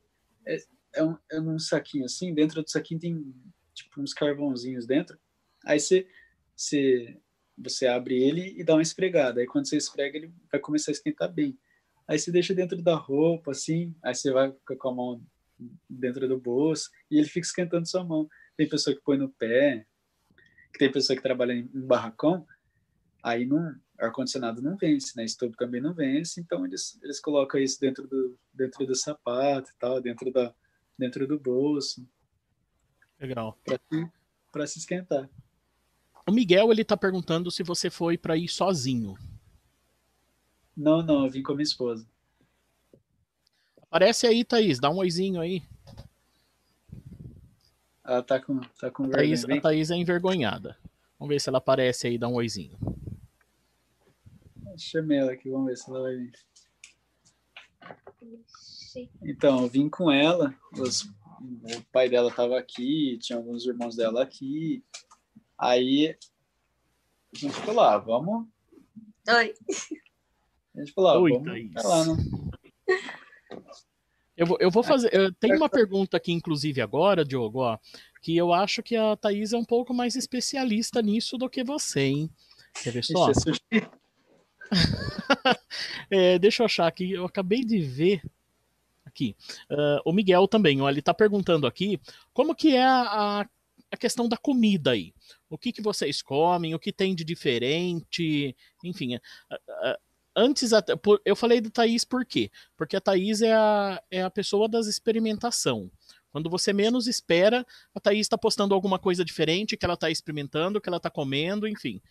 [0.47, 0.57] É,
[0.97, 3.35] é, um, é um saquinho assim, dentro do saquinho tem
[3.75, 5.19] tipo uns carvãozinhos dentro.
[5.65, 6.09] Aí você,
[6.57, 7.17] você,
[7.57, 9.41] você abre ele e dá uma esfregada.
[9.41, 11.59] Aí quando você esfrega, ele vai começar a esquentar bem.
[12.09, 15.27] Aí você deixa dentro da roupa, assim, aí você vai com a mão
[15.89, 18.29] dentro do bolso e ele fica esquentando sua mão.
[18.57, 19.87] Tem pessoa que põe no pé,
[20.79, 22.47] tem pessoa que trabalha em, barracão,
[23.23, 25.25] aí não, ar-condicionado não vence, né?
[25.25, 29.79] Estovo também não vence, então eles, eles colocam isso dentro do, dentro do sapato e
[29.79, 30.55] tal, dentro da,
[30.99, 32.07] dentro do bolso.
[33.21, 33.59] Legal.
[34.53, 35.29] Para se esquentar.
[36.27, 39.17] O Miguel, ele tá perguntando se você foi para ir sozinho.
[40.77, 42.07] Não, não, eu vim com a minha esposa.
[43.83, 45.63] Aparece aí, Thaís, dá um oizinho aí.
[48.05, 50.77] Ela tá com, tá com a Thaís, a Thaís é envergonhada.
[51.19, 52.77] Vamos ver se ela aparece aí, dá um oizinho.
[54.77, 56.33] Chamei ela aqui, vamos ver se ela vai vir.
[59.23, 64.23] Então, eu vim com ela, os, o pai dela estava aqui, tinha alguns irmãos dela
[64.23, 64.83] aqui.
[65.59, 66.17] Aí
[67.35, 68.47] a gente falou, ah, vamos.
[69.29, 69.55] Oi.
[70.75, 71.85] A gente falou, ah, Oi, vamos Thaís.
[71.85, 72.17] lá, né?
[74.37, 75.13] Eu vou, eu vou fazer.
[75.15, 77.79] Eu tenho uma pergunta aqui, inclusive, agora, Diogo, ó,
[78.21, 82.01] que eu acho que a Thaís é um pouco mais especialista nisso do que você,
[82.01, 82.31] hein?
[82.83, 83.31] Quer ver só?
[83.31, 83.89] é,
[86.41, 87.13] deixa eu achar aqui.
[87.13, 88.23] Eu acabei de ver
[89.17, 89.35] aqui.
[89.71, 91.99] Uh, o Miguel também, ó, ele está perguntando aqui
[92.35, 93.47] como que é a,
[93.91, 95.15] a, questão da comida aí.
[95.49, 98.55] O que, que vocês comem, o que tem de diferente,
[98.85, 99.17] enfim.
[99.17, 99.21] Uh,
[99.55, 99.97] uh,
[100.35, 100.71] antes,
[101.25, 102.51] eu falei do Thaís por quê?
[102.77, 105.91] Porque a Thaís é a, é a pessoa das experimentação.
[106.31, 110.81] Quando você menos espera, a Thaís está postando alguma coisa diferente que ela está experimentando,
[110.81, 112.03] que ela está comendo, enfim.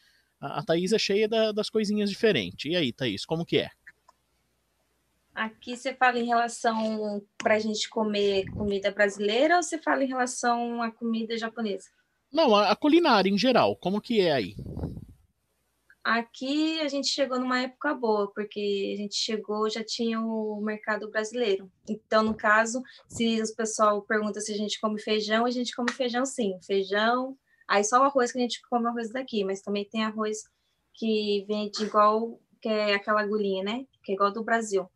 [0.45, 2.71] A, a Thaís é cheia da, das coisinhas diferentes.
[2.71, 3.69] E aí, Thaís, como que é?
[5.33, 10.07] Aqui você fala em relação para a gente comer comida brasileira ou você fala em
[10.07, 11.89] relação à comida japonesa?
[12.31, 14.55] Não, a, a culinária em geral, como que é aí?
[16.05, 21.09] Aqui a gente chegou numa época boa, porque a gente chegou, já tinha o mercado
[21.09, 21.69] brasileiro.
[21.89, 25.91] Então, no caso, se o pessoal pergunta se a gente come feijão, a gente come
[25.91, 26.59] feijão sim.
[26.61, 27.35] Feijão,
[27.67, 30.43] aí só o arroz que a gente come arroz daqui, mas também tem arroz
[30.93, 33.85] que vem de igual, que é aquela agulhinha, né?
[34.03, 34.89] Que é igual do Brasil.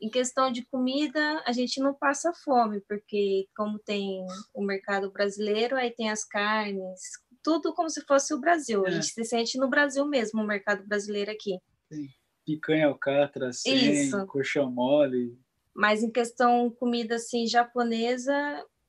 [0.00, 4.24] Em questão de comida, a gente não passa fome, porque como tem
[4.54, 7.00] o mercado brasileiro, aí tem as carnes,
[7.42, 8.84] tudo como se fosse o Brasil.
[8.84, 8.88] É.
[8.88, 11.58] A gente se sente no Brasil mesmo, o mercado brasileiro aqui.
[11.92, 12.08] Sim.
[12.46, 15.38] Picanha alcatra, sem, colchão mole.
[15.74, 18.34] Mas em questão comida assim japonesa,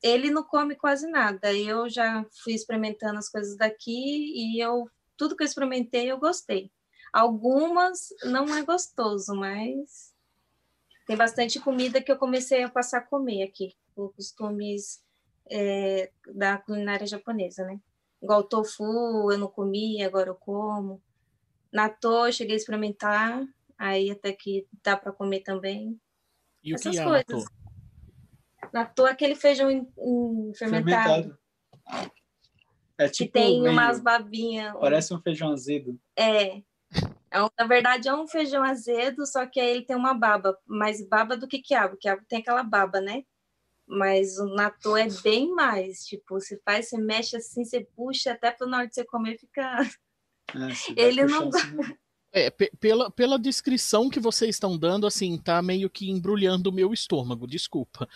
[0.02, 1.54] ele não come quase nada.
[1.54, 6.72] Eu já fui experimentando as coisas daqui e eu tudo que eu experimentei eu gostei.
[7.12, 10.14] Algumas não é gostoso, mas
[11.06, 15.02] tem bastante comida que eu comecei a passar a comer aqui, por costumes
[15.50, 17.80] é, da culinária japonesa, né?
[18.22, 21.02] Igual tofu, eu não comia, agora eu como.
[21.72, 23.44] Natô, eu cheguei a experimentar,
[23.78, 26.00] aí até que dá para comer também.
[26.64, 27.26] E Essas o que é coisas.
[27.28, 27.59] natô?
[28.74, 31.38] Natô é aquele feijão em- em fermentado,
[32.98, 34.76] É que tipo tem meio- umas babinhas.
[34.80, 36.00] Parece um feijão azedo.
[36.18, 36.62] É.
[37.32, 40.58] É um- na verdade, é um feijão azedo, só que aí ele tem uma baba.
[40.66, 41.96] Mais baba do que quiabo.
[41.98, 43.24] Quiabo tem aquela baba, né?
[43.88, 46.06] Mas o natô é bem mais.
[46.06, 49.38] Tipo, você faz, você mexe assim, você puxa, até para na hora de você comer
[49.38, 49.84] ficar.
[50.56, 50.74] né?
[50.74, 51.78] Você vai Ele não assim,
[52.32, 56.74] É, pe- pela, pela descrição que vocês estão dando, assim, tá meio que embrulhando o
[56.74, 58.08] meu estômago, desculpa.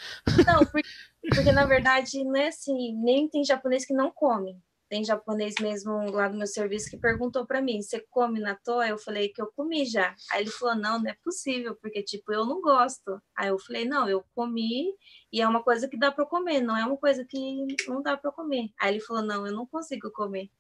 [0.46, 0.90] Não, porque,
[1.30, 4.62] porque, na verdade não é assim, nem tem japonês que não come.
[4.90, 8.80] Tem japonês mesmo lá no meu serviço que perguntou para mim: você come natô?
[8.80, 10.14] Aí eu falei que eu comi já.
[10.32, 13.20] Aí ele falou: não, não é possível, porque tipo, eu não gosto.
[13.36, 14.94] Aí eu falei: não, eu comi
[15.32, 18.16] e é uma coisa que dá para comer, não é uma coisa que não dá
[18.16, 18.70] para comer.
[18.80, 20.52] Aí ele falou: não, eu não consigo comer.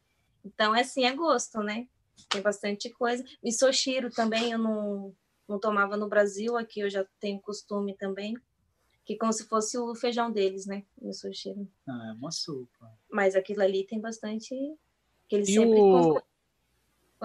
[0.43, 1.87] Então, é assim, é gosto, né?
[2.29, 3.23] Tem bastante coisa.
[3.43, 5.15] Misoshiro também eu não,
[5.47, 8.35] não tomava no Brasil, aqui eu já tenho costume também
[9.05, 10.83] que como se fosse o feijão deles, né?
[11.01, 11.53] O sushi.
[11.87, 12.91] Ah, é uma sopa.
[13.11, 14.55] Mas aquilo ali tem bastante
[15.27, 16.21] que eles E sempre o,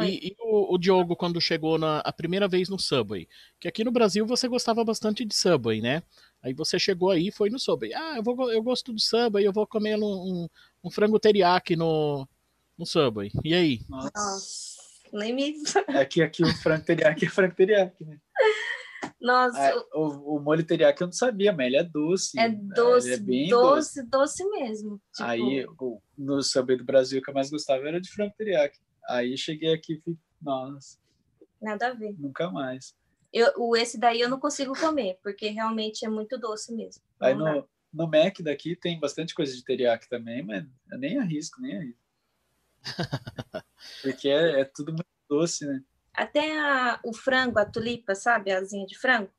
[0.01, 3.29] e, e o, o Diogo, quando chegou na, a primeira vez no Subway?
[3.61, 6.03] Que aqui no Brasil você gostava bastante de Subway, né?
[6.43, 7.93] Aí você chegou aí e foi no Subway.
[7.95, 10.49] Ah, eu, vou, eu gosto do Subway, eu vou comer um, um,
[10.85, 12.29] um frango teriyaki no,
[12.77, 13.31] no Subway.
[13.45, 13.81] E aí?
[13.89, 14.11] Nossa.
[14.15, 14.78] Nossa,
[15.13, 15.55] nem me.
[15.89, 18.19] É que aqui o frango teriyaki é frango teriyaki, né?
[19.21, 22.39] Nossa, Ah, o, o molho teriyaki eu não sabia, mas ele é doce.
[22.39, 25.01] é Ele doce, é bem doce, doce, mesmo.
[25.15, 25.67] Tipo, Aí,
[26.17, 28.79] no sabor do Brasil, o que eu mais gostava era de frango teriyaki.
[29.09, 30.99] Aí cheguei aqui e fiquei, nossa,
[31.61, 32.15] nada a ver.
[32.19, 32.95] nunca mais.
[33.33, 37.03] Eu, o, esse daí eu não consigo comer, porque realmente é muito doce mesmo.
[37.21, 37.55] Aí dá.
[37.55, 41.77] no, no Mac daqui tem bastante coisa de teriyaki também, mas eu nem arrisco, nem
[41.77, 42.08] arrisco.
[44.03, 45.83] Porque é, é tudo muito doce, né?
[46.15, 48.51] Até a- o frango, a tulipa, sabe?
[48.51, 49.31] A asinha de frango.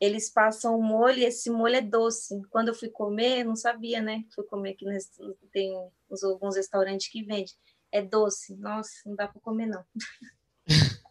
[0.00, 2.40] Eles passam o molho e esse molho é doce.
[2.50, 4.24] Quando eu fui comer, eu não sabia, né?
[4.34, 5.10] Fui comer aqui, nesse,
[5.52, 5.72] tem
[6.10, 7.52] uns- alguns restaurantes que vende.
[7.92, 8.54] É doce.
[8.56, 9.84] Nossa, não dá para comer, não.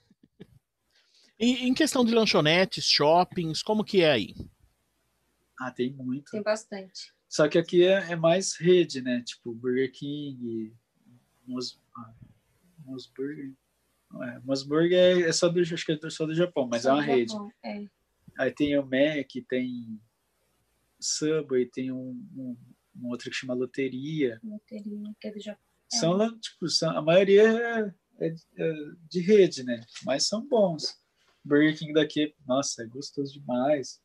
[1.38, 4.34] E em questão de lanchonetes, shoppings, como que é aí?
[5.60, 6.32] Ah, tem muito.
[6.32, 7.14] Tem bastante.
[7.28, 9.22] Só que aqui é, é mais rede, né?
[9.22, 10.74] Tipo Burger King,
[11.48, 12.14] Mos, ah,
[12.86, 13.54] Mosburger.
[14.22, 17.02] É, Mosburger é, é só do, acho que é só do Japão, mas é uma
[17.02, 17.32] Só no rede.
[17.32, 17.86] Japão, É.
[18.38, 20.00] Aí tem o Mac, tem
[21.00, 22.58] Subway, tem um, um,
[22.98, 24.40] um outro que chama Loteria.
[24.44, 25.64] loteria, que é do Japão.
[25.90, 27.94] São, tipo, são, a maioria é,
[28.28, 28.74] é- é
[29.10, 29.86] de rede, né?
[30.04, 31.00] Mas são bons.
[31.44, 34.02] Burger King daqui, nossa, é gostoso demais.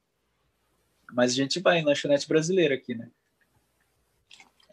[1.13, 3.11] Mas a gente vai em lanchonete brasileira aqui, né?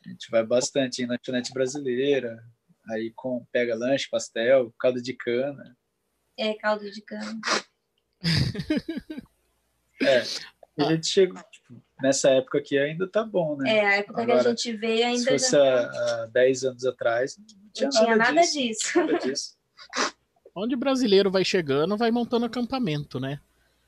[0.05, 2.43] A gente vai bastante em lanchonete brasileira.
[2.89, 5.77] Aí com, pega lanche, pastel, caldo de cana.
[6.37, 7.39] É caldo de cana.
[10.01, 10.23] É.
[10.79, 13.77] A gente chegou, tipo, nessa época aqui ainda tá bom, né?
[13.77, 16.63] É, a época que Agora, a gente veio Se ainda fosse já há, há 10
[16.65, 18.59] anos atrás, não tinha, não tinha nada, nada disso.
[18.59, 18.97] disso.
[18.99, 19.57] Nada disso.
[20.55, 23.39] Onde brasileiro vai chegando, vai montando acampamento, né?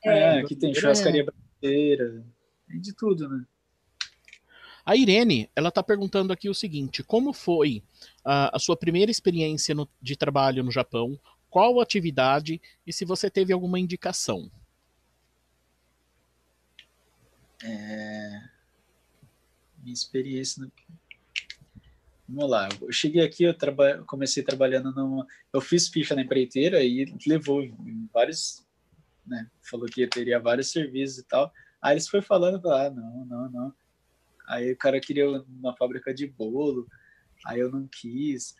[0.04, 2.24] É, aqui tem churrascaria brasileira,
[2.66, 3.44] tem de tudo, né?
[4.90, 7.80] A Irene, ela tá perguntando aqui o seguinte: como foi
[8.24, 11.16] a, sua primeira experiência no- de trabalho no Japão?
[11.48, 14.50] Qual atividade e se você teve alguma indicação?
[17.62, 18.42] É,
[19.78, 20.60] Minha experiência.
[20.64, 20.72] No...
[22.28, 24.02] Vamos lá, eu cheguei aqui, eu traba...
[24.08, 25.24] comecei trabalhando.
[25.52, 27.62] Eu fiz ficha na empreiteira e levou
[28.12, 28.66] vários.
[29.24, 29.48] Né?
[29.62, 31.52] Falou que teria vários serviços e tal.
[31.80, 33.79] Aí eles foi falando, ah, não, não, não.
[34.46, 36.88] Aí o cara queria uma fábrica de bolo,
[37.46, 38.56] aí eu não quis.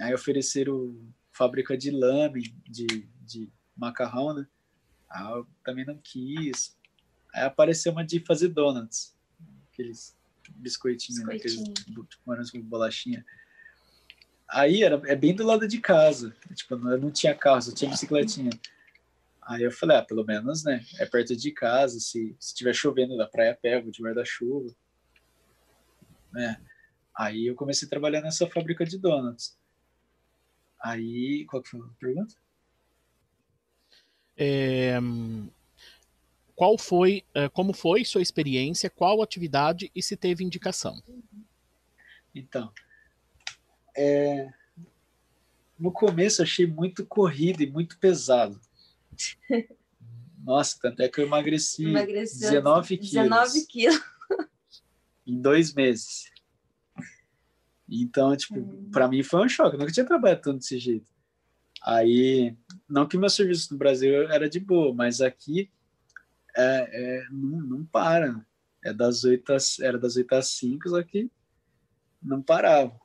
[0.00, 0.96] Aí ofereceram
[1.32, 2.86] fábrica de lame, de,
[3.22, 4.46] de macarrão, né?
[5.10, 6.76] Aí eu também não quis.
[7.34, 9.16] Aí apareceu uma de fazer donuts,
[9.72, 10.16] aqueles
[10.56, 11.34] biscoitinhos, né?
[11.34, 12.04] aqueles Biscoitinho.
[12.04, 13.24] tipo, morango com bolachinha.
[14.48, 16.34] Aí era, é bem do lado de casa.
[16.54, 18.50] Tipo, não, não tinha carro, só tinha bicicletinha.
[19.42, 20.84] Aí eu falei, ah, pelo menos, né?
[20.98, 24.74] É perto de casa, se se estiver chovendo da praia, pego de guarda-chuva.
[26.32, 26.60] Né?
[27.16, 29.58] Aí eu comecei a trabalhar nessa fábrica de donuts.
[30.82, 32.34] Aí, qual que foi a pergunta?
[34.36, 34.98] É,
[36.60, 38.90] qual foi, eh, como foi sua experiência?
[38.90, 41.02] Qual atividade e se teve indicação?
[42.34, 42.70] Então,
[43.96, 44.52] é,
[45.78, 48.60] no começo achei muito corrido e muito pesado.
[50.44, 53.12] Nossa, tanto é que eu emagreci Emagreceu 19 quilos.
[53.12, 54.09] 19 quilos.
[55.26, 56.30] Em dois meses.
[57.88, 58.88] Então, tipo, hum.
[58.92, 59.74] para mim foi um choque.
[59.74, 61.10] Eu nunca tinha trabalhado tanto desse jeito.
[61.82, 62.56] Aí,
[62.88, 65.70] não que meu serviço no Brasil era de boa, mas aqui
[66.56, 68.44] é, é não, não, para.
[68.84, 71.30] É das 8 às, era das 8 às 5, só que
[72.22, 72.98] não parava.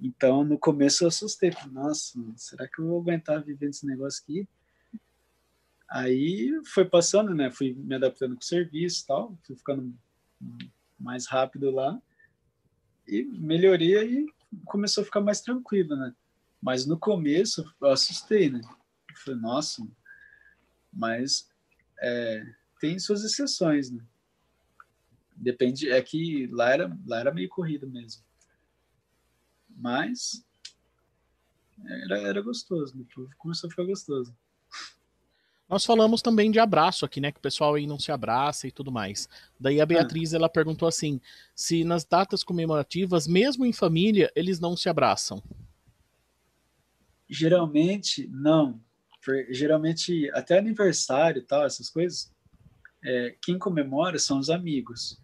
[0.00, 1.52] Então, no começo eu assustei.
[1.70, 4.48] Nossa, será que eu vou aguentar vivendo esse negócio aqui?
[5.90, 7.50] Aí foi passando, né?
[7.50, 9.94] Fui me adaptando com o serviço e tal, fui ficando
[11.02, 12.00] mais rápido lá
[13.06, 14.26] e melhoria e
[14.64, 16.14] começou a ficar mais tranquilo, né?
[16.60, 18.60] Mas no começo eu assustei, né?
[19.10, 19.86] Eu falei, nossa,
[20.92, 21.50] mas
[22.00, 22.46] é,
[22.80, 24.02] tem suas exceções, né?
[25.34, 28.22] Depende, é que lá era, lá era meio corrido mesmo.
[29.68, 30.46] Mas
[31.84, 33.04] era, era gostoso, né?
[33.38, 34.36] começou a ficar gostoso.
[35.72, 37.32] Nós falamos também de abraço aqui, né?
[37.32, 39.26] Que o pessoal aí não se abraça e tudo mais.
[39.58, 40.36] Daí a Beatriz, ah.
[40.36, 41.18] ela perguntou assim,
[41.56, 45.42] se nas datas comemorativas, mesmo em família, eles não se abraçam.
[47.26, 48.78] Geralmente, não.
[49.48, 52.30] Geralmente, até aniversário e tal, essas coisas,
[53.02, 55.22] é, quem comemora são os amigos.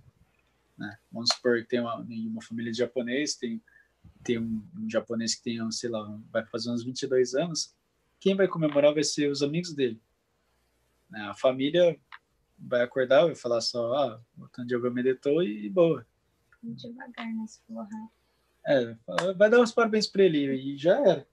[0.79, 0.97] Né?
[1.13, 3.63] Vamos supor que tem uma, uma família de japonês, tem,
[4.25, 7.75] tem um, um japonês que tem, sei lá, vai fazer uns 22 anos,
[8.19, 10.01] quem vai comemorar vai ser os amigos dele.
[11.11, 11.21] Né?
[11.23, 11.99] A família
[12.59, 16.07] vai acordar, vai falar só, ah, o Diogo meditou e boa.
[16.63, 17.87] Devagar nesse forró.
[18.67, 18.97] É,
[19.37, 21.27] vai dar os parabéns para ele e já era.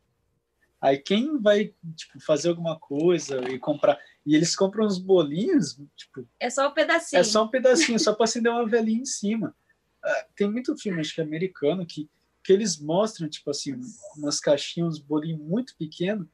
[0.80, 3.99] Aí quem vai tipo, fazer alguma coisa e comprar.
[4.26, 6.28] E eles compram uns bolinhos, tipo.
[6.39, 7.19] É só um pedacinho.
[7.19, 9.55] É só um pedacinho, só para acender uma velhinha em cima.
[10.03, 12.07] Ah, tem muito filme, acho que é americano, que,
[12.43, 13.76] que eles mostram, tipo assim,
[14.15, 16.28] umas caixinhas, uns bolinhos muito pequenos,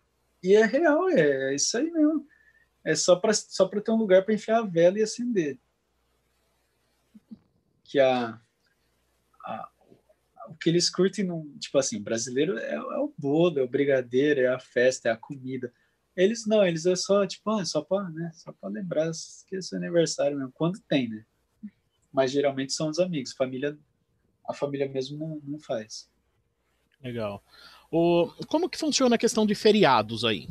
[0.43, 2.27] e é real, é, é isso aí mesmo.
[2.83, 5.59] É só para só ter um lugar para enfiar a vela e acender.
[7.83, 8.39] Que a,
[9.45, 9.71] a,
[10.47, 14.41] o que eles curtem, no, tipo assim, brasileiro é, é, o bolo, é o brigadeiro,
[14.41, 15.71] é a festa, é a comida.
[16.15, 19.09] Eles não, eles é só, tipo, ah, só para né, só lembrar
[19.47, 21.25] que é seu aniversário mesmo, quando tem, né?
[22.11, 23.77] Mas geralmente são os amigos, família,
[24.47, 26.09] a família mesmo não, não faz.
[27.01, 27.43] Legal.
[27.89, 30.49] O, como que funciona a questão de feriados aí?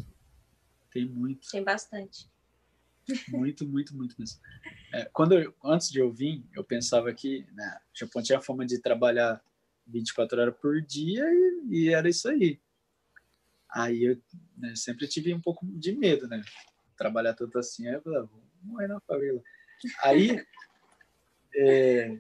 [0.90, 1.48] Tem muito.
[1.50, 2.28] Tem bastante.
[3.28, 4.40] Muito, muito, muito mesmo.
[4.92, 8.42] É, quando eu, antes de eu vir, eu pensava que né, o Japão tinha a
[8.42, 9.42] fama de trabalhar
[9.86, 12.60] 24 horas por dia e, e era isso aí.
[13.68, 14.22] Aí eu
[14.56, 16.42] né, sempre tive um pouco de medo, né?
[16.96, 19.42] Trabalhar tanto assim, aí eu falava, vou morrer na favela.
[20.02, 20.44] Aí,
[21.54, 22.18] é,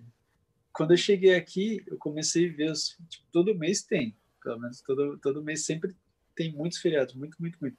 [0.72, 4.80] quando eu cheguei aqui, eu comecei a ver, os, tipo, todo mês tem, pelo menos
[4.80, 5.94] todo, todo mês sempre
[6.34, 7.76] tem muitos feriados, muito, muito, muito.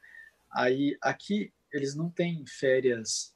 [0.54, 3.36] Aí aqui eles não têm férias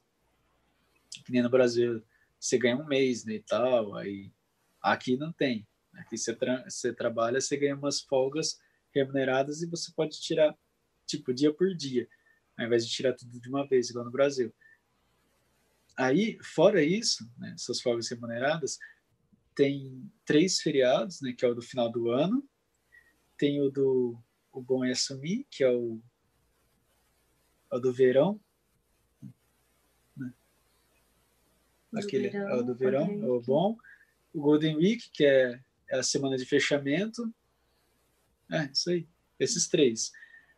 [1.23, 2.03] que nem no Brasil.
[2.39, 3.95] Você ganha um mês né, e tal.
[3.95, 4.31] Aí
[4.81, 5.67] aqui não tem.
[5.93, 8.59] Aqui você, tra você trabalha, você ganha umas folgas
[8.93, 10.55] remuneradas e você pode tirar
[11.05, 12.07] tipo dia por dia,
[12.57, 14.53] ao invés de tirar tudo de uma vez, igual no Brasil.
[15.97, 18.77] Aí, fora isso, né, essas folgas remuneradas,
[19.55, 22.47] tem três feriados, né, que é o do final do ano,
[23.37, 24.19] tem o do
[24.51, 26.01] o Bom é Assumir, que é o
[27.75, 28.39] é o do verão.
[30.15, 30.33] Né?
[31.93, 33.77] Aquele verão, é o do verão, é o bom.
[34.33, 37.33] O Golden Week, que é, é a semana de fechamento.
[38.51, 39.07] É, isso aí.
[39.39, 40.11] Esses três.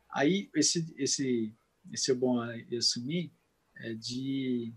[0.10, 1.54] Aí, esse, esse,
[1.92, 2.40] esse é bom
[2.78, 3.32] assumir
[3.80, 4.74] é de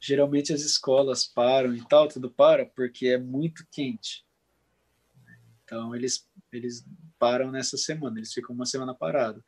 [0.00, 4.24] geralmente as escolas param e tal, tudo para, porque é muito quente.
[5.64, 6.86] Então, eles, eles
[7.18, 9.42] param nessa semana, eles ficam uma semana parado.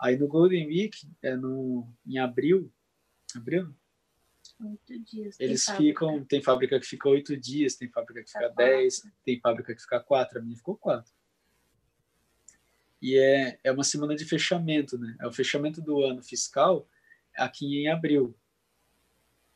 [0.00, 2.72] Aí no Golden Week, é no, em abril,
[3.34, 3.74] abril?
[4.60, 5.38] Oito dias.
[5.38, 6.26] Eles tem ficam, fábrica.
[6.28, 10.00] tem fábrica que fica oito dias, tem fábrica que fica dez, tem fábrica que fica
[10.00, 11.12] quatro, a minha ficou quatro.
[13.00, 15.16] E é, é uma semana de fechamento, né?
[15.20, 16.88] É o fechamento do ano fiscal
[17.36, 18.36] aqui em abril.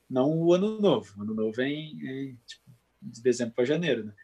[0.08, 1.14] Não o ano novo.
[1.18, 2.70] O ano novo é em, em tipo,
[3.00, 4.14] de dezembro para janeiro, né?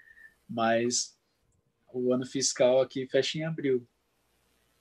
[0.48, 1.18] Mas
[1.92, 3.86] o ano fiscal aqui fecha em abril.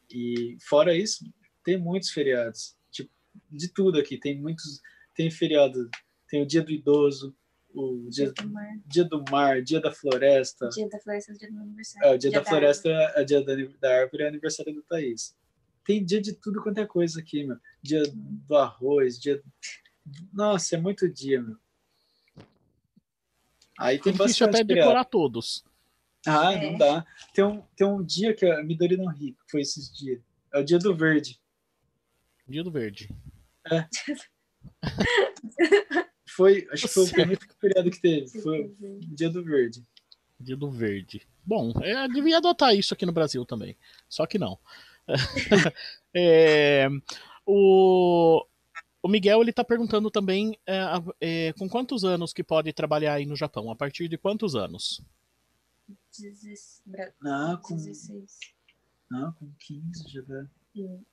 [0.09, 1.25] E fora isso,
[1.63, 3.11] tem muitos feriados, tipo,
[3.51, 4.17] de tudo aqui.
[4.17, 4.81] Tem muitos,
[5.13, 5.89] tem feriado,
[6.29, 7.35] tem o Dia do Idoso,
[7.73, 8.79] o Dia, dia, do, mar.
[8.85, 10.69] dia do Mar, Dia da Floresta.
[10.69, 12.07] Dia da Floresta é o dia do meu aniversário.
[12.07, 14.73] É, o Dia, dia da, da, Floresta é o dia da, da árvore, é aniversário
[14.73, 15.35] do Thaís.
[15.85, 17.57] Tem dia de tudo quanto é coisa aqui, meu.
[17.81, 19.41] Dia do arroz, dia.
[20.33, 21.57] Nossa, é muito dia, meu.
[23.79, 24.87] Aí tem é difícil até feriado.
[24.87, 25.63] decorar todos.
[26.25, 26.71] Ah, é.
[26.71, 27.05] não dá.
[27.33, 30.21] Tem um, tem um dia que a Midori não ri, foi esses dias.
[30.53, 31.39] É o dia do verde.
[32.47, 33.09] Dia do verde.
[33.71, 33.87] É.
[36.29, 38.41] foi, acho que foi o primeiro feriado que teve.
[38.41, 39.83] Foi o Dia do Verde.
[40.39, 41.27] Dia do Verde.
[41.43, 43.75] Bom, é, devia adotar isso aqui no Brasil também.
[44.07, 44.59] Só que não.
[46.15, 46.87] é,
[47.45, 48.45] o,
[49.01, 50.81] o Miguel ele está perguntando também é,
[51.19, 53.71] é, com quantos anos que pode trabalhar aí no Japão?
[53.71, 55.01] A partir de quantos anos?
[57.21, 57.75] Não, com...
[57.75, 58.39] 16.
[59.09, 60.47] Não, com 15 já dá.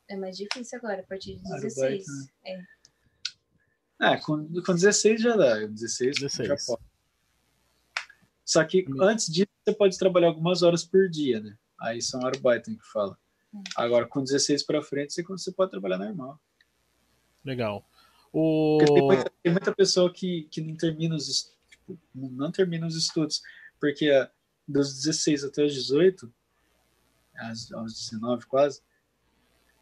[0.08, 2.04] É mais difícil agora, a partir de 16.
[2.06, 2.64] Né?
[4.00, 4.12] É.
[4.12, 5.66] é, com, com 16 já dá.
[5.66, 6.48] 16, 16.
[6.48, 6.82] já pode.
[8.44, 9.02] Só que hum.
[9.02, 11.56] antes disso, você pode trabalhar algumas horas por dia, né?
[11.80, 13.16] Aí são Arbeiten que fala.
[13.52, 13.62] Hum.
[13.76, 16.38] Agora, com 16 para frente, você pode trabalhar normal.
[17.44, 17.88] Legal.
[18.32, 18.78] O...
[18.84, 23.40] Tem muita, tem, muita, pessoa que, que não termina os tipo, não termina os estudos,
[23.78, 24.30] porque ah,
[24.66, 26.32] dos 16 até os 18,
[27.74, 28.80] aos 19 quase,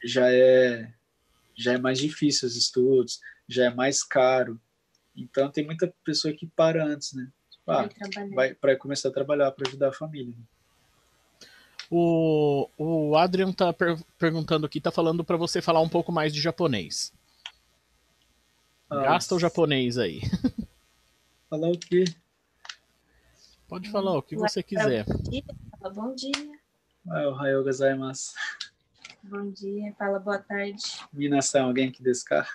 [0.04, 0.92] já é
[1.54, 4.60] já é mais difícil os estudos, já é mais caro.
[5.14, 7.30] Então tem muita pessoa que para antes, né?
[7.66, 7.88] Ah,
[8.34, 10.34] vai para começar a trabalhar para ajudar a família.
[10.36, 10.44] Né?
[11.90, 16.32] O, o Adrian tá per perguntando aqui, tá falando para você falar um pouco mais
[16.32, 17.12] de japonês.
[18.90, 20.22] Ah, Gasta o japonês aí.
[21.48, 22.04] Falar o quê?
[23.72, 25.06] Pode falar o que você quiser.
[25.06, 25.44] Bom dia.
[25.80, 26.60] Fala bom dia.
[27.08, 28.34] Ah, o Hayo gozaimasu.
[29.22, 29.94] Bom dia.
[29.98, 30.82] Fala boa tarde.
[31.10, 32.52] Minasan, alguém que descar?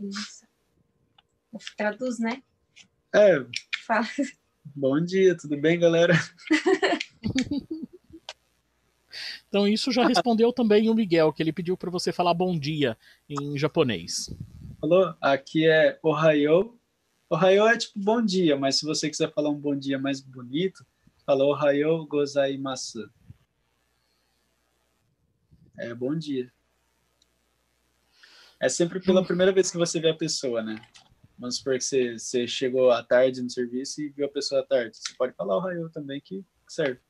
[0.00, 0.44] Isso.
[1.76, 2.42] Traduz, né?
[3.14, 3.46] É.
[3.86, 4.08] Fala.
[4.74, 6.14] Bom dia, tudo bem, galera?
[9.48, 12.98] Então isso já respondeu também o Miguel, que ele pediu para você falar bom dia
[13.26, 14.28] em japonês.
[14.80, 15.14] Falou?
[15.20, 16.76] Aqui é Ohio.
[17.28, 20.86] Ohio é tipo bom dia, mas se você quiser falar um bom dia mais bonito,
[21.24, 23.10] fala Ohio gozaimasu.
[25.76, 26.52] É bom dia.
[28.60, 30.80] É sempre pela primeira vez que você vê a pessoa, né?
[31.36, 34.64] Vamos supor que você, você chegou à tarde no serviço e viu a pessoa à
[34.64, 34.96] tarde.
[34.96, 37.00] Você pode falar o raio também que serve.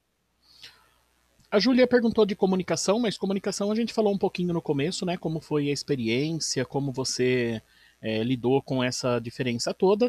[1.51, 5.17] A Júlia perguntou de comunicação, mas comunicação a gente falou um pouquinho no começo, né?
[5.17, 7.63] Como foi a experiência, como você
[8.07, 10.07] é, lidou com essa diferença toda.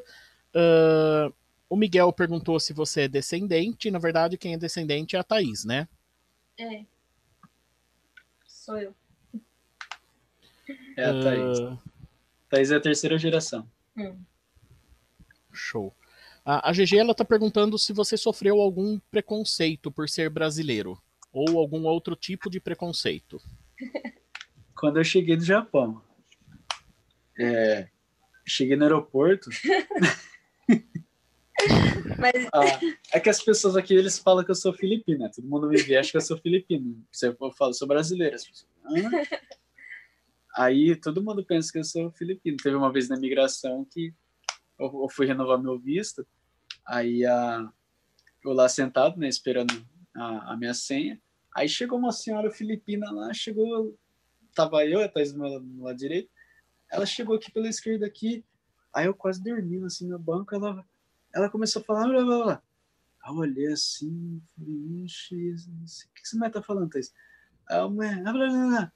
[0.53, 1.33] Uh,
[1.67, 3.89] o Miguel perguntou se você é descendente.
[3.89, 5.87] Na verdade, quem é descendente é a Thaís, né?
[6.59, 6.85] É.
[8.45, 8.93] Sou eu.
[10.95, 11.59] É a Thaís.
[11.59, 11.79] Uh...
[12.47, 13.67] Thaís é a terceira geração.
[13.97, 14.15] Hum.
[15.51, 15.91] Show.
[16.45, 21.01] A, a GG ela tá perguntando se você sofreu algum preconceito por ser brasileiro
[21.33, 23.41] ou algum outro tipo de preconceito.
[24.75, 26.03] Quando eu cheguei no Japão,
[27.39, 27.87] é,
[28.45, 29.49] cheguei no aeroporto.
[32.17, 32.47] Mas...
[32.53, 32.79] ah,
[33.13, 35.31] é que as pessoas aqui eles falam que eu sou filipina.
[35.33, 37.03] Todo mundo me vê, acha que eu sou filipino.
[37.11, 38.35] Você fala, sou brasileira.
[38.35, 38.67] Pessoas,
[40.55, 42.57] Aí todo mundo pensa que eu sou filipino.
[42.57, 44.13] Teve uma vez na migração que
[44.79, 46.25] eu, eu fui renovar meu visto,
[46.85, 47.69] aí a,
[48.43, 49.73] eu lá sentado, né, esperando
[50.15, 51.19] a, a minha senha.
[51.55, 53.97] Aí chegou uma senhora filipina lá, chegou,
[54.53, 56.29] tava eu, a do meu lado direito,
[56.91, 58.43] ela chegou aqui pela esquerda aqui,
[58.93, 60.85] aí eu quase dormindo assim no banco, ela,
[61.33, 62.63] ela começou a falar, blá, blá, blá.
[63.23, 67.13] Aí eu olhei assim, falei, ixi, o que você estar tá falando, Thais?
[67.69, 68.93] Aí eu, blá, blá, blá.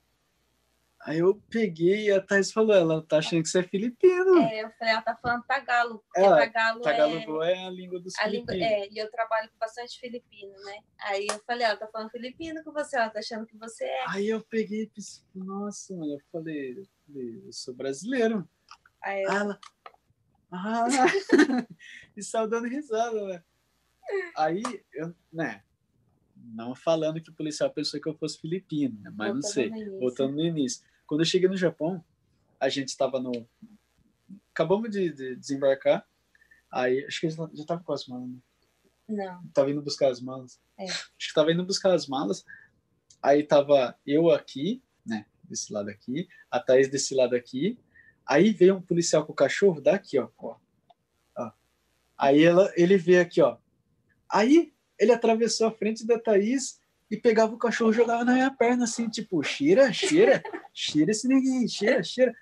[1.04, 4.38] Aí eu peguei e a Thais falou, ela tá achando que você é filipino.
[4.38, 6.04] É, eu falei, ela tá falando tagalo.
[6.16, 8.54] Ela, tagalo, tagalo é, é a língua dos a filipinos.
[8.54, 10.78] Língua, é, e eu trabalho com bastante filipino, né?
[11.00, 14.04] Aí eu falei, ela tá falando filipino com você, ela tá achando que você é.
[14.10, 18.48] Aí eu peguei e pensei, nossa, mano, eu falei, eu, falei, eu sou brasileiro.
[19.04, 19.32] Aí eu...
[19.32, 19.60] ela,
[20.52, 20.86] ah,
[22.16, 23.44] e saiu dando risada, né?
[24.36, 24.62] Aí,
[24.94, 25.64] eu, né,
[26.36, 29.12] não falando que o policial pensou que eu fosse filipino, né?
[29.16, 30.91] mas Voltando não sei, voltando no início.
[31.12, 32.02] Quando eu cheguei no Japão,
[32.58, 33.46] a gente estava no.
[34.54, 36.08] Acabamos de, de, desembarcar.
[36.72, 38.30] Aí, acho que já estava com as malas.
[38.30, 38.38] Né?
[39.10, 39.46] Não.
[39.54, 40.58] Tava indo buscar as malas.
[40.80, 40.86] É.
[40.86, 42.46] Acho que tava indo buscar as malas.
[43.22, 45.26] Aí tava eu aqui, né?
[45.44, 46.30] Desse lado aqui.
[46.50, 47.78] A Thaís desse lado aqui.
[48.26, 50.30] Aí veio um policial com o cachorro daqui, ó.
[50.38, 50.56] ó.
[51.36, 51.52] ó.
[52.18, 53.58] Aí ela, ele veio aqui, ó.
[54.30, 56.80] Aí ele atravessou a frente da Thaís
[57.12, 60.42] e pegava o cachorro e jogava na minha perna, assim, tipo, cheira, cheira,
[60.74, 62.34] cheira esse ninguém, cheira, cheira.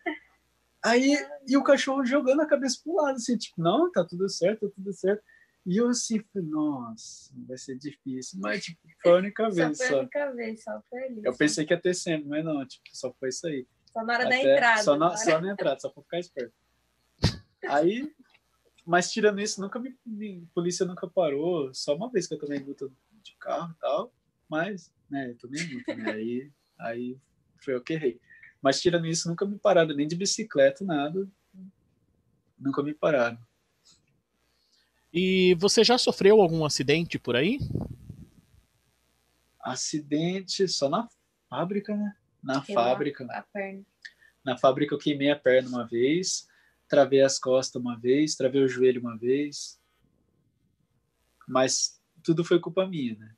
[0.85, 1.17] Aí,
[1.47, 4.75] e o cachorro jogando a cabeça pro lado, assim, tipo, não, tá tudo certo, tá
[4.75, 5.23] tudo certo.
[5.65, 8.39] E eu assim, nossa, vai ser difícil.
[8.39, 9.77] Mas, tipo, foi a única vez.
[9.77, 11.21] Só foi a única vez, só foi ali.
[11.23, 13.67] Eu pensei que ia ter sempre, mas não, tipo, só foi isso aí.
[13.91, 14.83] Só na hora Até, da entrada.
[14.83, 16.53] Só na, só na entrada, só pra ficar esperto.
[17.67, 18.13] Aí,
[18.85, 21.73] mas tirando isso, nunca me, me, polícia nunca parou.
[21.73, 22.87] Só uma vez que eu tomei multa
[23.23, 24.13] de carro e tal.
[24.49, 26.11] Mas, né, eu tomei multa, né?
[26.11, 27.17] Aí, aí
[27.63, 28.19] foi eu que errei.
[28.61, 31.29] Mas tirando isso, nunca me pararam, nem de bicicleta, nada.
[32.57, 33.37] Nunca me pararam.
[35.13, 37.59] E você já sofreu algum acidente por aí?
[39.61, 41.07] Acidente só na
[41.49, 42.15] fábrica, né?
[42.41, 43.25] Na Queimou fábrica.
[43.29, 43.85] A perna.
[44.43, 46.47] Na fábrica eu queimei a perna uma vez,
[46.87, 49.79] travei as costas uma vez, travei o joelho uma vez.
[51.47, 53.35] Mas tudo foi culpa minha, né?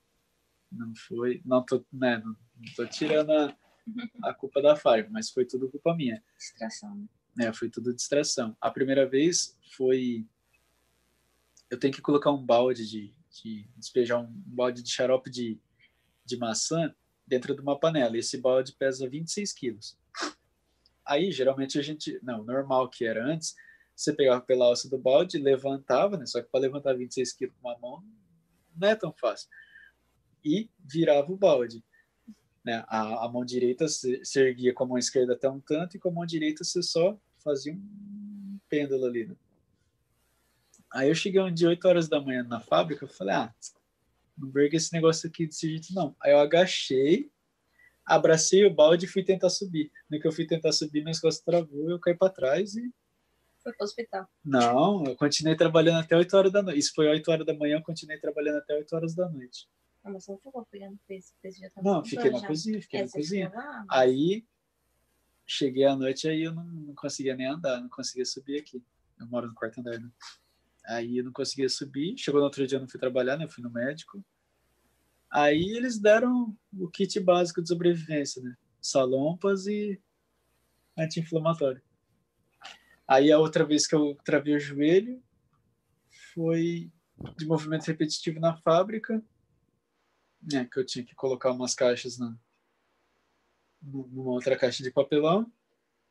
[0.71, 3.55] Não foi, não tô, né, não, não tô tirando a,
[4.23, 6.23] a culpa da fábrica, mas foi tudo culpa minha.
[6.37, 6.95] Distração.
[7.35, 7.47] né?
[7.47, 8.55] É, foi tudo distração.
[8.59, 10.25] A primeira vez foi
[11.71, 15.57] eu tenho que colocar um balde de, de despejar um balde de xarope de,
[16.25, 16.93] de maçã
[17.25, 18.17] dentro de uma panela.
[18.17, 19.97] Esse balde pesa 26 quilos.
[21.05, 22.19] Aí, geralmente, a gente.
[22.21, 23.55] Não, normal que era antes,
[23.95, 26.25] você pegava pela alça do balde, levantava, né?
[26.25, 28.03] Só que para levantar 26 quilos com uma mão
[28.75, 29.49] não é tão fácil.
[30.43, 31.83] E virava o balde.
[32.63, 32.83] Né?
[32.87, 35.99] A, a mão direita se, se erguia com a mão esquerda até um tanto, e
[35.99, 39.27] com a mão direita você só fazia um pêndulo ali.
[39.27, 39.35] Né?
[40.93, 43.53] Aí eu cheguei um dia 8 horas da manhã na fábrica, eu falei, ah,
[44.37, 46.15] não verga esse negócio aqui desse jeito não.
[46.21, 47.31] Aí eu agachei,
[48.05, 49.91] abracei o balde e fui tentar subir.
[50.09, 52.91] No que eu fui tentar subir, minhas costas travou, eu caí para trás e
[53.63, 54.27] Foi pro hospital.
[54.43, 56.79] não, eu continuei trabalhando até 8 horas da noite.
[56.79, 59.67] Isso foi 8 horas da manhã, eu continuei trabalhando até 8 horas da noite.
[60.03, 62.47] Ah, mas você não ficou pegando peso já tava Não, fiquei na já.
[62.47, 63.51] cozinha, fiquei É, na cozinha.
[63.53, 64.47] mas- Aí
[65.47, 68.83] cheguei à noite, aí eu não, não conseguia nem andar, não conseguia subir aqui.
[69.19, 70.09] Eu moro no quarto andar, né?
[70.87, 72.17] Aí eu não conseguia subir.
[72.17, 73.45] Chegou no outro dia, eu não fui trabalhar, né?
[73.45, 74.23] Eu fui no médico.
[75.29, 78.55] Aí eles deram o kit básico de sobrevivência, né?
[78.81, 80.01] Salompas e
[80.97, 81.81] anti-inflamatório.
[83.07, 85.23] Aí a outra vez que eu travei o joelho
[86.33, 86.91] foi
[87.37, 89.23] de movimento repetitivo na fábrica,
[90.41, 90.67] né?
[90.71, 92.35] Que eu tinha que colocar umas caixas na,
[93.81, 95.51] numa outra caixa de papelão.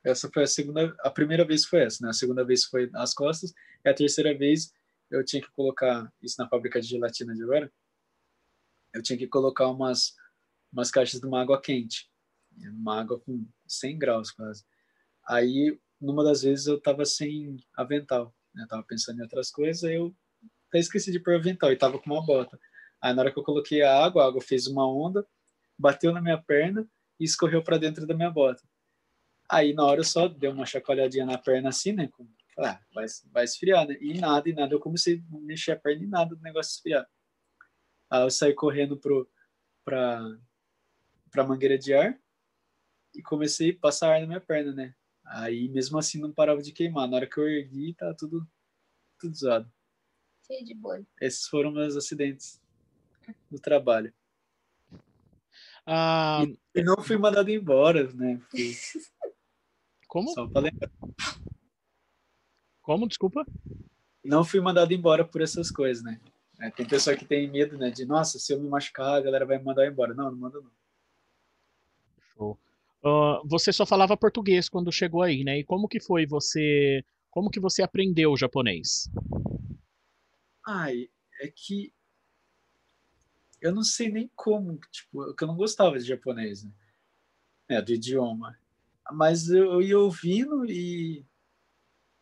[0.02, 2.10] Essa foi a segunda, a primeira vez foi essa, né?
[2.10, 3.52] A segunda vez foi as costas,
[3.84, 4.72] e a terceira vez
[5.10, 7.70] eu tinha que colocar isso na fábrica de gelatina de agora.
[8.94, 10.14] Eu tinha que colocar umas
[10.72, 12.08] umas caixas de uma água quente,
[12.56, 14.64] uma água com 100 graus quase.
[15.26, 18.62] Aí, numa das vezes eu tava sem avental, né?
[18.62, 20.14] Eu tava pensando em outras coisas, aí eu
[20.68, 22.58] até esqueci de pôr avental e tava com uma bota.
[23.00, 25.26] Aí na hora que eu coloquei a água, a água fez uma onda,
[25.78, 26.86] bateu na minha perna
[27.18, 28.62] e escorreu para dentro da minha bota.
[29.48, 32.08] Aí na hora eu só dei uma chacoalhadinha na perna assim, né?
[32.08, 32.28] Com,
[32.58, 33.96] ah, vai, vai esfriar, né?
[34.00, 34.74] E nada, e nada.
[34.74, 37.08] Eu comecei a mexer a perna e nada do negócio esfriar.
[38.10, 39.28] Aí eu saí correndo pro,
[39.84, 40.20] pra,
[41.30, 42.20] pra mangueira de ar
[43.14, 44.94] e comecei a passar ar na minha perna, né?
[45.24, 47.08] Aí mesmo assim não parava de queimar.
[47.08, 48.46] Na hora que eu ergui, tá tudo,
[49.18, 49.72] tudo zoado.
[50.46, 51.06] Cheio de bolha.
[51.20, 52.59] Esses foram meus acidentes
[53.50, 54.12] no trabalho.
[55.86, 56.44] Ah,
[56.74, 58.40] E não fui mandado embora, né?
[58.50, 58.72] Fui
[60.06, 60.28] como?
[60.30, 60.90] só pra lembrar.
[62.82, 63.08] Como?
[63.08, 63.44] Desculpa?
[64.24, 66.20] Não fui mandado embora por essas coisas, né?
[66.60, 67.90] É, tem pessoa que tem medo, né?
[67.90, 70.12] De, nossa, se eu me machucar, a galera vai me mandar embora.
[70.12, 70.70] Não, não manda não.
[72.34, 72.58] Show.
[73.02, 75.58] Ah, você só falava português quando chegou aí, né?
[75.58, 77.02] E como que foi você.
[77.30, 79.08] Como que você aprendeu o japonês?
[80.66, 81.08] Ai,
[81.40, 81.92] é que
[83.60, 86.72] eu não sei nem como, tipo, que eu não gostava de japonês, né?
[87.68, 88.58] É, do idioma.
[89.12, 91.24] Mas eu, eu ia ouvindo e,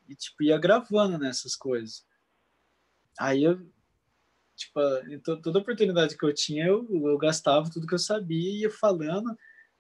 [0.09, 2.07] e, tipo, ia gravando nessas coisas.
[3.19, 3.67] Aí eu,
[4.57, 4.81] tipo,
[5.43, 9.37] toda oportunidade que eu tinha, eu, eu gastava tudo que eu sabia ia falando.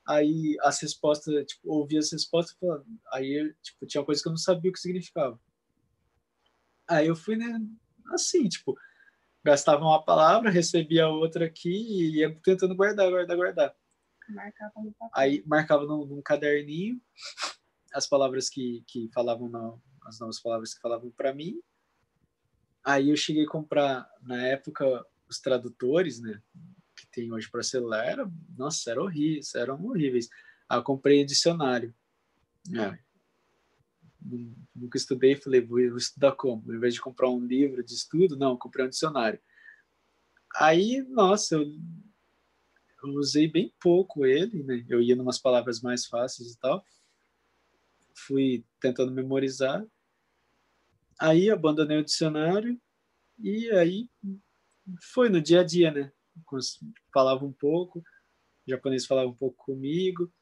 [0.07, 2.87] Aí as respostas, tipo, ouvia as respostas, falando.
[3.13, 5.39] aí, tipo, tinha coisa que eu não sabia o que significava.
[6.89, 7.61] Aí eu fui, né,
[8.13, 8.79] assim, tipo,
[9.49, 13.75] gastava uma palavra, recebia outra aqui e ia tentando guardar, guardar, guardar.
[14.29, 15.11] Marcava no papel.
[15.15, 17.01] Aí marcava num, num caderninho
[17.93, 21.61] as palavras que, que falavam, não, as novas palavras que falavam para mim.
[22.85, 26.41] Aí eu cheguei a comprar, na época, os tradutores, né,
[26.97, 30.29] que tem hoje para celular, era, nossa, eram horríveis, eram horríveis.
[30.69, 31.95] Aí eu comprei dicionário.
[32.75, 32.99] É.
[34.21, 36.63] Nu- Nunca estudei, falei, vou, vou estudar como?
[36.69, 39.41] Ao invés de comprar um livro de estudo, não, comprei um dicionário.
[40.57, 41.67] Aí, nossa, eu,
[43.03, 44.85] eu usei bem pouco ele, né?
[44.89, 46.85] Eu ia numas palavras mais fáceis e tal.
[48.15, 49.85] Fui tentando memorizar.
[51.19, 52.81] Aí abandonei o dicionário
[53.39, 54.09] e aí
[55.13, 56.13] foi no dia a dia, né?
[57.13, 58.05] Falava um pouco, o
[58.71, 60.33] japonês falava um pouco comigo.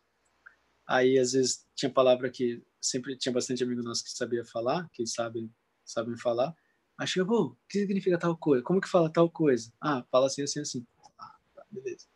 [0.86, 5.06] Aí às vezes tinha palavra que sempre tinha bastante amigo nosso que sabia falar, que
[5.06, 5.52] sabem
[5.84, 6.54] sabem falar.
[6.98, 8.62] Aí chega, pô, o que significa tal coisa?
[8.64, 9.72] Como que fala tal coisa?
[9.80, 10.86] Ah, fala assim, assim, assim.
[11.18, 12.06] Ah, tá, beleza.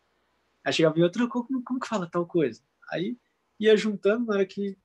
[0.64, 2.62] Aí chegava em outra, como, como que fala tal coisa?
[2.90, 3.16] Aí
[3.58, 4.76] ia juntando na hora que,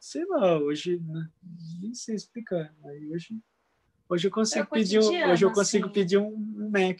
[0.00, 1.30] sei lá, hoje, né,
[1.80, 2.74] nem sei explicar.
[2.84, 3.40] Aí hoje,
[4.08, 5.94] hoje eu consigo é pedir, um, hoje eu consigo assim.
[5.94, 6.98] pedir um, um Mac.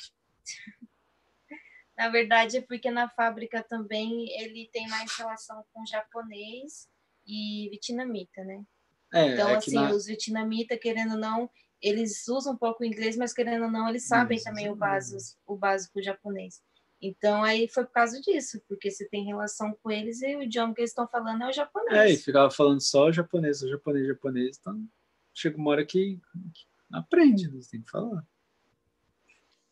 [1.97, 6.89] Na verdade, é porque na fábrica também ele tem mais relação com japonês
[7.29, 8.65] e vietnamita, né?
[9.13, 9.93] É, então, é assim, na...
[9.93, 11.51] os vietnamitas, querendo ou não,
[11.81, 15.39] eles usam um pouco o inglês, mas querendo ou não, eles sabem também o básico,
[15.47, 16.61] o básico japonês.
[17.01, 20.75] Então, aí foi por causa disso, porque você tem relação com eles e o idioma
[20.75, 21.97] que eles estão falando é o japonês.
[21.97, 24.85] É, e ficava falando só o japonês, o japonês, o japonês, então
[25.33, 26.21] chega uma hora que,
[26.53, 27.63] que aprende, né?
[27.63, 28.27] você tem que falar.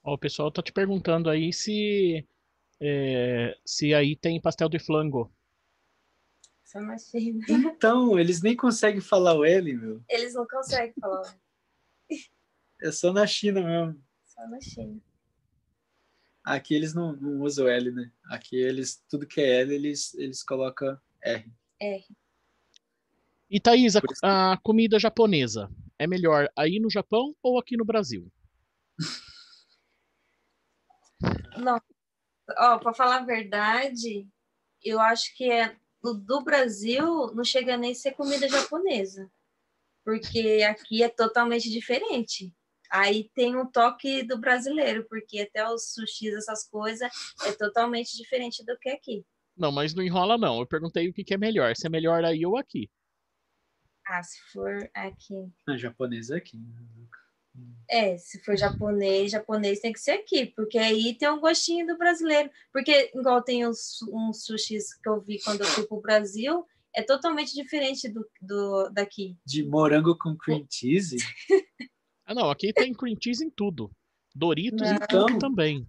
[0.05, 2.24] Ó, o pessoal tá te perguntando aí se,
[2.81, 5.33] é, se aí tem pastel de flango.
[6.77, 7.47] Só na China.
[7.48, 10.05] Então, eles nem conseguem falar o L, meu.
[10.11, 11.40] Eles não conseguem falar o L.
[12.82, 14.05] É só na China mesmo.
[14.27, 15.01] Só na China.
[16.44, 18.12] Aqui eles não, não usam L, né?
[18.27, 21.51] Aqui eles, tudo que é L, eles, eles colocam R.
[21.81, 22.05] R.
[23.48, 28.31] E Thaís, a, a comida japonesa é melhor aí no Japão ou aqui no Brasil?
[31.57, 31.81] Não.
[32.59, 34.28] Ó, para falar a verdade,
[34.85, 35.74] eu acho que é
[36.15, 39.31] do Brasil não chega nem a ser comida japonesa,
[40.05, 42.53] porque aqui é totalmente diferente.
[42.91, 47.11] Aí tem um toque do brasileiro, porque até os sushis, essas coisas,
[47.45, 49.24] é totalmente diferente do que aqui.
[49.57, 50.61] Não, mas não enrola não.
[50.61, 52.91] Eu perguntei o que, que é melhor, se é melhor aí ou aqui.
[54.07, 55.53] Ah, se for aqui.
[55.66, 56.59] Ah, japonês é aqui.
[57.89, 61.97] É, se for japonês, japonês tem que ser aqui, porque aí tem um gostinho do
[61.97, 62.51] brasileiro.
[62.73, 66.65] Porque, igual tem uns, uns sushis que eu vi quando eu fui pro Brasil,
[66.95, 69.37] é totalmente diferente do, do daqui.
[69.45, 71.16] De morango com cream cheese?
[72.27, 73.91] ah, não, aqui tem cream cheese em tudo.
[74.35, 74.97] Doritos não.
[74.97, 75.87] e tudo também.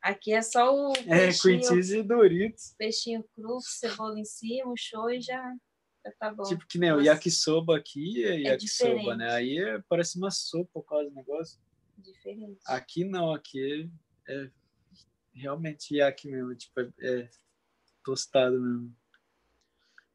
[0.00, 0.92] Aqui é só o.
[1.06, 2.74] É, cream cheese e Doritos.
[2.78, 5.52] Peixinho cru, cebola em cima, um show e já
[6.12, 6.42] tá bom.
[6.44, 9.30] Tipo que nem o yakisoba aqui é, é yakisoba, né?
[9.32, 11.58] Aí é, parece uma sopa por causa do negócio.
[11.98, 12.60] Diferente.
[12.66, 13.90] Aqui não, aqui
[14.28, 14.50] é, é
[15.32, 17.28] realmente yaki mesmo, tipo, é, é
[18.04, 18.94] tostado mesmo.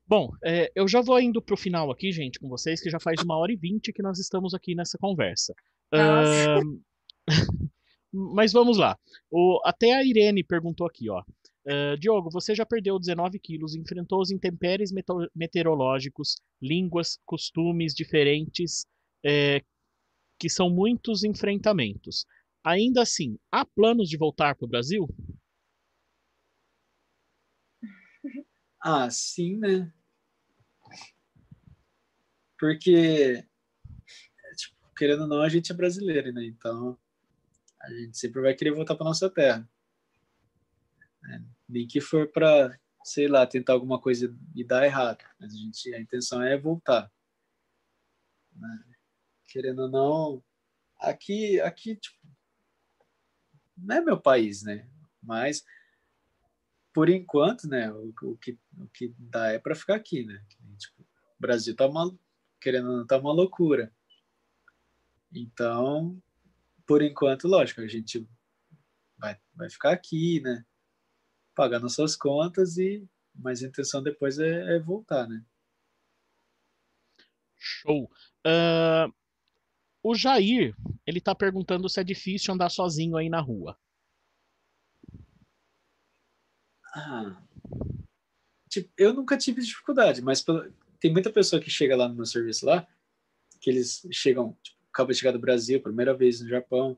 [0.07, 3.22] Bom, é, eu já vou indo pro final aqui, gente, com vocês, que já faz
[3.22, 5.53] uma hora e vinte que nós estamos aqui nessa conversa.
[5.93, 6.81] Uh,
[8.11, 8.97] mas vamos lá.
[9.30, 11.23] O, até a Irene perguntou aqui, ó.
[11.66, 14.92] Uh, Diogo, você já perdeu 19 quilos, enfrentou os intempéries
[15.36, 18.86] meteorológicos, línguas, costumes diferentes,
[19.24, 19.62] é,
[20.40, 22.26] que são muitos enfrentamentos.
[22.64, 25.08] Ainda assim, há planos de voltar para o Brasil?
[28.84, 29.94] Ah, sim, né?
[32.60, 33.46] Porque,
[34.56, 36.46] tipo, querendo ou não, a gente é brasileiro, né?
[36.46, 36.98] Então,
[37.80, 39.70] a gente sempre vai querer voltar para nossa terra.
[41.22, 41.43] Né?
[41.68, 45.23] Nem que for para, sei lá, tentar alguma coisa e dar errado.
[45.39, 47.11] Mas a, gente, a intenção é voltar.
[48.53, 48.84] Né?
[49.48, 50.43] Querendo ou não,
[50.99, 52.18] aqui, aqui tipo,
[53.77, 54.88] não é meu país, né?
[55.22, 55.65] Mas,
[56.93, 60.43] por enquanto, né, o, o que, o que dá é para ficar aqui, né?
[60.77, 61.07] Tipo, o
[61.39, 62.18] Brasil tá uma,
[62.60, 63.93] querendo ou não, tá uma loucura.
[65.34, 66.22] Então,
[66.85, 68.27] por enquanto, lógico, a gente
[69.18, 70.65] vai, vai ficar aqui, né?
[71.62, 75.46] Pagar nossas contas e mas a intenção depois é, é voltar, né?
[77.56, 78.06] Show.
[78.46, 79.14] Uh,
[80.02, 80.76] o Jair,
[81.06, 83.78] ele está perguntando se é difícil andar sozinho aí na rua.
[86.96, 87.40] Ah,
[88.68, 90.44] tipo, eu nunca tive dificuldade, mas
[91.00, 92.88] tem muita pessoa que chega lá no meu serviço lá,
[93.60, 96.98] que eles chegam, tipo, acaba de chegar do Brasil, primeira vez no Japão,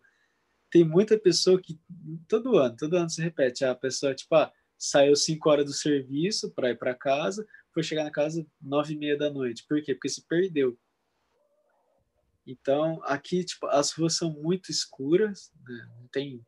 [0.73, 1.79] tem muita pessoa que
[2.27, 3.63] todo ano, todo ano se repete.
[3.63, 8.03] A pessoa, tipo, ah, saiu 5 horas do serviço para ir para casa, foi chegar
[8.03, 9.63] na casa 9 e meia da noite.
[9.69, 9.93] Por quê?
[9.93, 10.75] Porque se perdeu.
[12.43, 15.87] Então, aqui, tipo, as ruas são muito escuras, né?
[15.99, 16.43] não tem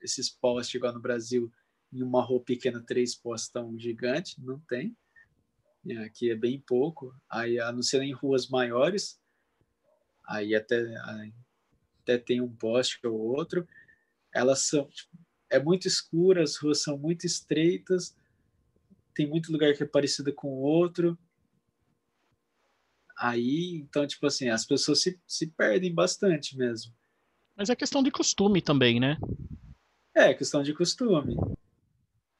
[0.00, 1.52] esses postes igual no Brasil,
[1.92, 4.96] em uma rua pequena, três postes tão gigante, não tem.
[6.02, 7.14] Aqui é bem pouco.
[7.28, 9.20] Aí, a não ser em ruas maiores,
[10.26, 10.82] aí até
[12.06, 13.66] até tem um poste ou outro,
[14.32, 15.10] elas são tipo,
[15.50, 18.16] é muito escura, as ruas são muito estreitas,
[19.12, 21.18] tem muito lugar que é parecido com o outro.
[23.18, 26.92] Aí, então, tipo assim, as pessoas se, se perdem bastante mesmo.
[27.56, 29.16] Mas é questão de costume também, né?
[30.14, 31.34] É, questão de costume.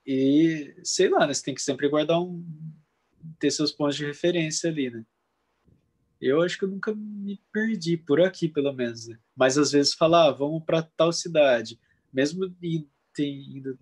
[0.06, 2.44] E, sei lá, né, você tem que sempre guardar um.
[3.38, 5.05] ter seus pontos de referência ali, né?
[6.27, 9.09] Eu acho que eu nunca me perdi por aqui, pelo menos.
[9.09, 9.19] Né?
[9.35, 11.78] Mas às vezes falar, ah, vamos para tal cidade,
[12.12, 12.44] mesmo
[13.19, 13.78] ido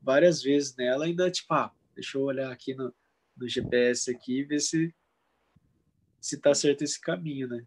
[0.00, 2.94] várias vezes nela, ainda tipo, ah, deixa eu olhar aqui no,
[3.36, 4.94] no GPS aqui e ver se
[6.20, 7.64] se tá certo esse caminho, né?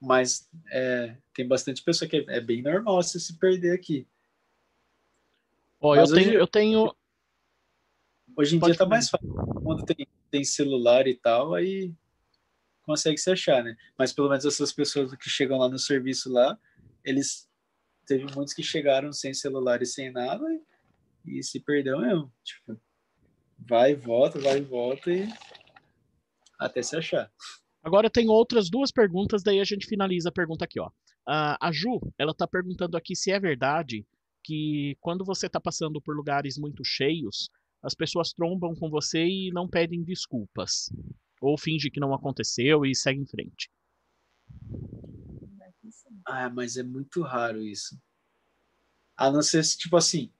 [0.00, 4.06] Mas é, tem bastante pessoa que é, é bem normal você se perder aqui.
[5.80, 6.94] Ó, eu tenho, eu tenho.
[8.36, 9.28] Hoje em Pode dia tá mais fácil.
[9.62, 11.92] Quando tem, tem celular e tal, aí
[12.86, 13.76] consegue se achar, né?
[13.98, 16.58] Mas pelo menos essas pessoas que chegam lá no serviço lá,
[17.04, 17.48] eles
[18.06, 20.44] teve muitos que chegaram sem celular e sem nada
[21.24, 22.32] e, e se perdeu mesmo.
[22.44, 22.80] Tipo,
[23.58, 25.28] vai e volta, vai e volta e
[26.58, 27.30] até se achar.
[27.82, 30.90] Agora tem outras duas perguntas, daí a gente finaliza a pergunta aqui, ó.
[31.26, 34.06] a Ju, ela tá perguntando aqui se é verdade
[34.42, 37.48] que quando você tá passando por lugares muito cheios,
[37.82, 40.88] as pessoas trombam com você e não pedem desculpas.
[41.40, 43.70] Ou finge que não aconteceu e segue em frente.
[46.24, 48.00] Ah, mas é muito raro isso.
[49.16, 50.32] A não ser se, tipo assim,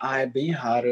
[0.00, 0.88] ah, é bem raro.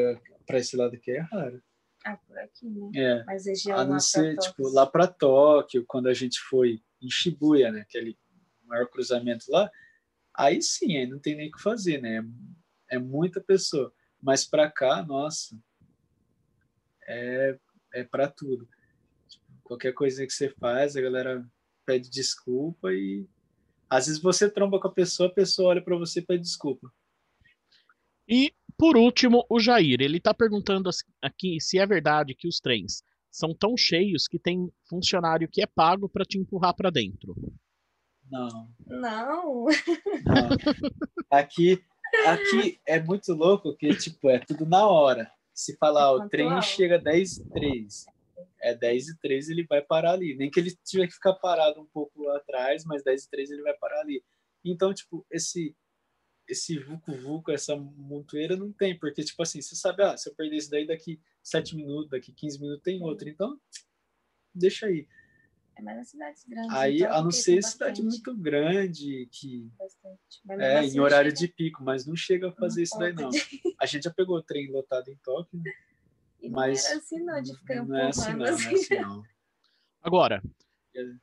[0.47, 1.63] Pra esse lado aqui é raro.
[2.05, 2.91] Ah, por aqui, né?
[2.95, 3.25] É.
[3.25, 7.73] Mas região a não ser, tipo, lá para Tóquio, quando a gente foi em Shibuya,
[7.73, 7.81] né?
[7.81, 8.19] Aquele
[8.65, 9.71] maior cruzamento lá,
[10.35, 12.23] aí sim, aí não tem nem o que fazer, né?
[12.91, 13.93] É, é muita pessoa.
[14.21, 15.59] Mas para cá, nossa,
[17.07, 17.59] é,
[17.95, 18.69] é para tudo.
[19.65, 21.45] Qualquer coisa que você faz, a galera
[21.86, 23.27] pede desculpa e
[23.89, 26.93] às vezes você tromba com a pessoa, a pessoa olha para você e pede desculpa.
[28.28, 30.01] E, por último, o Jair.
[30.01, 30.91] Ele está perguntando
[31.23, 35.66] aqui se é verdade que os trens são tão cheios que tem funcionário que é
[35.66, 37.35] pago para te empurrar para dentro.
[38.31, 38.70] Não.
[38.86, 39.66] Não.
[40.24, 40.49] Não.
[41.31, 41.82] Aqui,
[42.27, 45.31] aqui é muito louco que tipo é tudo na hora.
[45.53, 48.07] Se falar, é o trem chega 10 e 3
[48.61, 50.35] é 10 e 3 ele vai parar ali.
[50.36, 53.62] Nem que ele tiver que ficar parado um pouco atrás, mas 10 e 3 ele
[53.62, 54.23] vai parar ali.
[54.65, 55.77] Então, tipo, esse
[56.48, 60.56] esse vucu-vucu, essa montoeira não tem, porque, tipo assim, você sabe, ah, se eu perder
[60.56, 63.28] isso daí daqui 7 minutos, daqui 15 minutos tem outro.
[63.28, 63.59] Então,
[64.55, 65.09] deixa aí.
[65.77, 66.73] É mais nas cidades grandes.
[66.73, 69.69] Aí, então, a não ser cidade muito grande, que.
[70.51, 71.40] É, assim, em horário chega...
[71.40, 73.31] de pico, mas não chega a fazer não isso daí, não.
[73.81, 75.73] A gente já pegou o trem lotado em Tóquio, né?
[76.51, 78.65] Mas não era assim, não, de ficar não é assim, não, assim.
[78.65, 79.23] Não é assim, não.
[80.03, 80.43] Agora,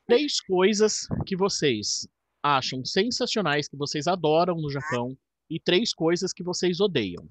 [0.07, 2.07] três coisas que vocês
[2.43, 5.17] acham sensacionais, que vocês adoram no Japão,
[5.49, 7.25] e três coisas que vocês odeiam.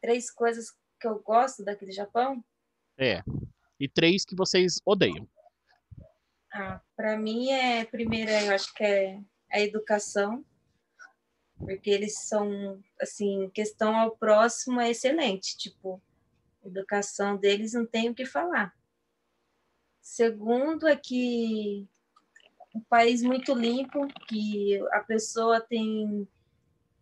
[0.00, 0.70] Três coisas
[1.00, 2.44] que eu gosto daqui do Japão?
[2.98, 3.22] É.
[3.78, 5.28] E três que vocês odeiam.
[6.52, 9.20] Ah, para mim é primeira, eu acho que é
[9.50, 10.44] a educação
[11.64, 16.02] porque eles são, assim, questão ao próximo é excelente, tipo,
[16.64, 18.74] educação deles não tem o que falar.
[20.00, 21.86] Segundo é que
[22.74, 26.26] um país muito limpo, que a pessoa tem,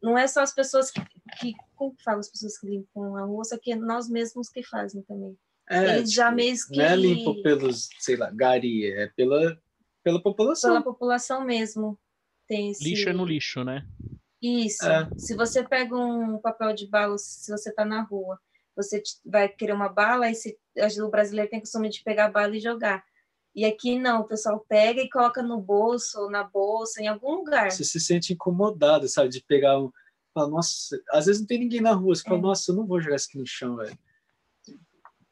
[0.02, 1.00] não é só as pessoas que,
[1.38, 4.48] que como que falam as pessoas que limpam a rua, só que é nós mesmos
[4.48, 5.36] que fazem também.
[5.68, 6.78] É, Eles tipo, já mesmo que...
[6.78, 9.58] Não é limpo pelos, sei lá, gari, é pela,
[10.02, 10.70] pela população.
[10.70, 11.98] Pela população mesmo.
[12.46, 12.82] Tem esse...
[12.82, 13.86] Lixo é no lixo, né?
[14.40, 14.86] Isso.
[14.86, 15.08] É.
[15.18, 18.40] Se você pega um papel de bala, se você está na rua,
[18.74, 20.58] você vai querer uma bala, e se,
[21.02, 23.04] o brasileiro tem costume de pegar a bala e jogar.
[23.54, 27.70] E aqui não, o pessoal pega e coloca no bolso, na bolsa, em algum lugar.
[27.70, 29.90] Você se sente incomodado, sabe, de pegar um.
[30.32, 32.42] Fala, nossa, às vezes não tem ninguém na rua, você fala, é.
[32.42, 33.98] nossa, eu não vou jogar isso aqui no chão, velho.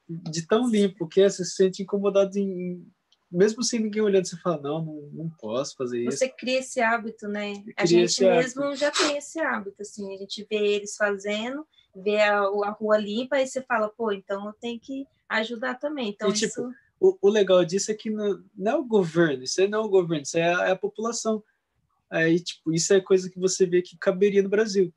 [0.09, 2.85] De tão limpo que é, você se sente incomodado em
[3.31, 6.17] mesmo sem ninguém olhando, você fala, não, não, não posso fazer isso.
[6.17, 7.63] Você cria esse hábito, né?
[7.77, 8.77] A gente mesmo hábito.
[8.77, 13.39] já tem esse hábito, assim, a gente vê eles fazendo, vê a, a rua limpa,
[13.39, 16.09] e você fala, pô, então eu tenho que ajudar também.
[16.09, 16.75] Então, e, tipo, isso...
[16.99, 19.91] o, o legal disso é que não, não é o governo, isso não é o
[19.91, 21.43] governo, isso é a, é a população.
[22.11, 24.93] Aí, tipo, isso é coisa que você vê que caberia no Brasil.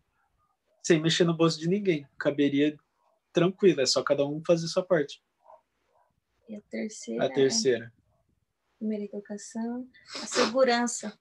[0.81, 2.07] Sem mexer no bolso de ninguém.
[2.17, 2.77] Caberia
[3.33, 5.21] tranquilo, é só cada um fazer sua parte.
[6.47, 7.25] E a terceira?
[7.25, 7.93] A terceira
[8.81, 11.15] primeira educação, a segurança.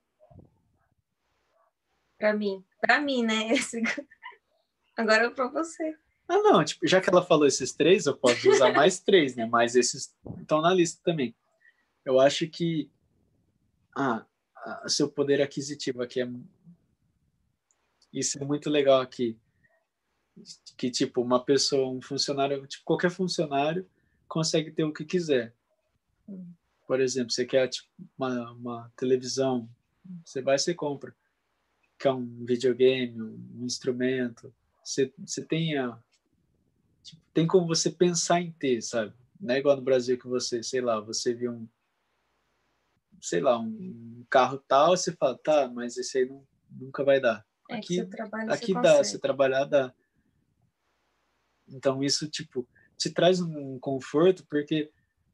[2.18, 3.50] Para mim, para mim, né?
[4.96, 5.94] Agora é para você.
[6.26, 9.44] Ah, não, tipo, já que ela falou esses três, eu posso usar mais três, né?
[9.44, 11.36] Mas esses estão na lista também.
[12.02, 12.90] Eu acho que
[13.94, 14.24] ah,
[14.82, 16.28] o seu poder aquisitivo aqui é
[18.10, 19.38] isso é muito legal aqui.
[20.78, 23.88] Que tipo, uma pessoa, um funcionário, tipo, qualquer funcionário
[24.26, 25.54] consegue ter o que quiser.
[26.26, 26.54] Hum.
[26.90, 27.88] Por exemplo, você quer tipo,
[28.18, 29.70] uma, uma televisão,
[30.24, 31.14] você vai e compra.
[31.96, 34.52] Quer um videogame, um instrumento,
[34.82, 35.96] você, você tem a,
[37.04, 39.14] tipo, tem como você pensar em ter, sabe?
[39.40, 41.68] Não é igual no Brasil que você, sei lá, você viu um,
[43.20, 47.46] sei lá, um carro tal, você fala, tá, mas esse aí não, nunca vai dar.
[47.68, 49.94] É aqui, trabalha, aqui dá, se trabalhar dá.
[51.68, 52.68] Então isso, tipo,
[52.98, 54.90] te traz um conforto porque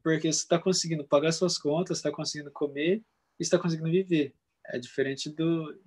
[0.07, 3.03] porque você está conseguindo pagar suas contas, está conseguindo comer
[3.37, 4.33] e está conseguindo viver.
[4.65, 5.77] É diferente do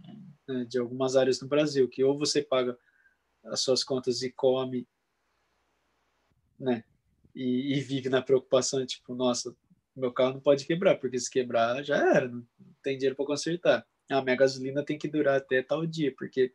[0.46, 2.78] né, de algumas áreas no Brasil que ou você paga
[3.44, 4.86] as suas contas e come,
[6.58, 6.84] né?
[7.34, 9.56] E, e vive na preocupação tipo, nossa,
[9.96, 12.46] meu carro não pode quebrar porque se quebrar já era, não
[12.82, 13.86] tem dinheiro para consertar.
[14.10, 16.52] A minha gasolina tem que durar até tal dia porque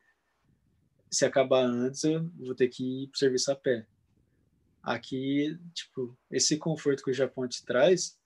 [1.10, 3.88] se acabar antes eu vou ter que ir para o serviço a pé.
[4.86, 8.20] Aqui, tipo, esse conforto que o Japão te traz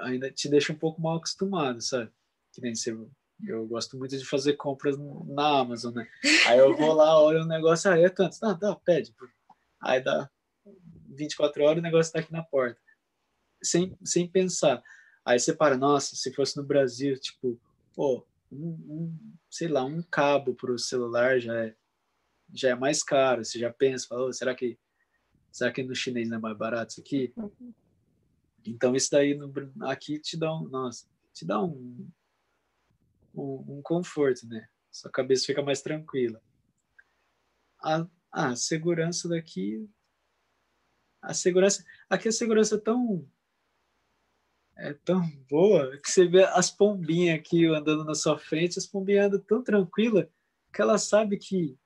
[0.00, 2.08] ainda te deixa um pouco mal acostumado, sabe?
[2.52, 2.96] Que nem você,
[3.44, 4.96] eu gosto muito de fazer compras
[5.26, 6.08] na Amazon, né?
[6.46, 9.12] Aí eu vou lá, olho o negócio, aí é tanto, ah, dá, pede.
[9.80, 10.30] Aí dá
[11.08, 12.80] 24 horas, o negócio tá aqui na porta.
[13.60, 14.80] Sem, sem pensar.
[15.24, 17.60] Aí você para, nossa, se fosse no Brasil, tipo,
[17.92, 21.74] pô, um, um sei lá, um cabo pro celular já é,
[22.54, 23.44] já é mais caro.
[23.44, 24.78] Você já pensa, fala, oh, será que
[25.50, 27.32] Será que no chinês não é mais barato isso aqui?
[27.36, 27.72] Uhum.
[28.64, 29.52] Então, isso daí no,
[29.82, 32.08] aqui te dá um, nossa, te dá um,
[33.34, 34.68] um, um, conforto, né?
[34.90, 36.42] Sua cabeça fica mais tranquila.
[37.80, 39.88] A, a segurança daqui,
[41.22, 43.28] a segurança, aqui a segurança é tão
[44.76, 49.26] é tão boa que você vê as pombinhas aqui andando na sua frente, as pombinhas
[49.26, 50.30] andam tão tranquila
[50.72, 51.76] que ela sabe que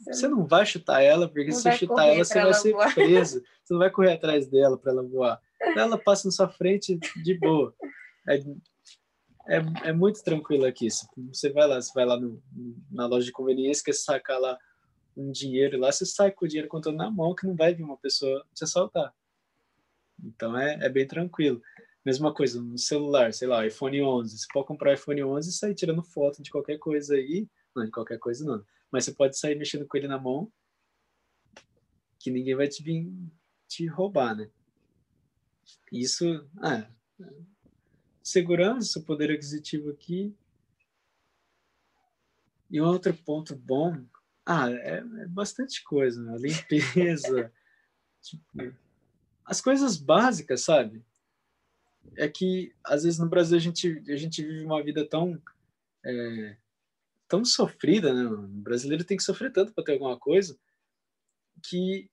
[0.00, 2.94] você não vai chutar ela, porque se você chutar ela, você vai ser voar.
[2.94, 3.42] preso.
[3.64, 5.40] Você não vai correr atrás dela para ela voar.
[5.76, 7.74] Ela passa na sua frente de boa.
[8.28, 8.36] É,
[9.48, 10.88] é, é muito tranquilo aqui.
[11.32, 12.40] Você vai lá, você vai lá no,
[12.90, 14.56] na loja de conveniência, quer sacar lá
[15.16, 17.82] um dinheiro lá, você sai com o dinheiro contando na mão, que não vai vir
[17.82, 19.12] uma pessoa te assaltar.
[20.22, 21.60] Então é, é bem tranquilo.
[22.04, 24.38] Mesma coisa no celular, sei lá, iPhone 11.
[24.38, 27.48] Você pode comprar iPhone 11 e sair tirando foto de qualquer coisa aí.
[27.74, 30.52] Não, de qualquer coisa não mas você pode sair mexendo com ele na mão,
[32.18, 33.10] que ninguém vai te vir
[33.68, 34.50] te roubar, né?
[35.92, 36.90] Isso, ah,
[38.22, 40.34] segurança, poder aquisitivo aqui.
[42.70, 44.04] E outro ponto bom,
[44.44, 46.36] ah, é, é bastante coisa, né?
[46.38, 47.52] limpeza,
[48.20, 48.74] tipo,
[49.44, 51.04] as coisas básicas, sabe?
[52.16, 55.40] É que às vezes no Brasil a gente a gente vive uma vida tão
[56.04, 56.56] é,
[57.28, 58.26] tão sofrida, né?
[58.26, 60.58] O brasileiro tem que sofrer tanto para ter alguma coisa
[61.64, 62.10] que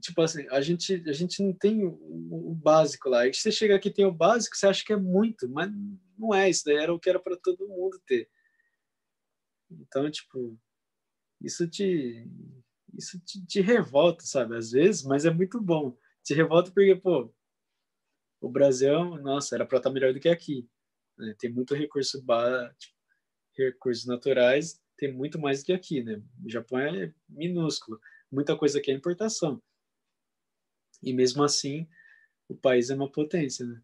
[0.00, 3.26] tipo assim, a gente a gente não tem o, o básico lá.
[3.26, 5.70] E você chega aqui tem o básico, você acha que é muito, mas
[6.18, 8.28] não é isso, daí era o que era para todo mundo ter.
[9.70, 10.58] Então, tipo,
[11.40, 12.28] isso te
[12.96, 14.56] isso te, te, revolta, sabe?
[14.56, 15.96] Às vezes, mas é muito bom.
[16.22, 17.32] Te revolta porque, pô,
[18.40, 20.68] o Brasil, nossa, era para estar melhor do que aqui.
[21.18, 21.34] Né?
[21.38, 22.18] Tem muito recurso
[22.78, 22.93] tipo,
[23.56, 26.22] recursos naturais tem muito mais do que aqui, né?
[26.44, 28.00] O Japão é minúsculo,
[28.30, 29.62] muita coisa aqui é importação.
[31.02, 31.88] E mesmo assim,
[32.48, 33.82] o país é uma potência, né?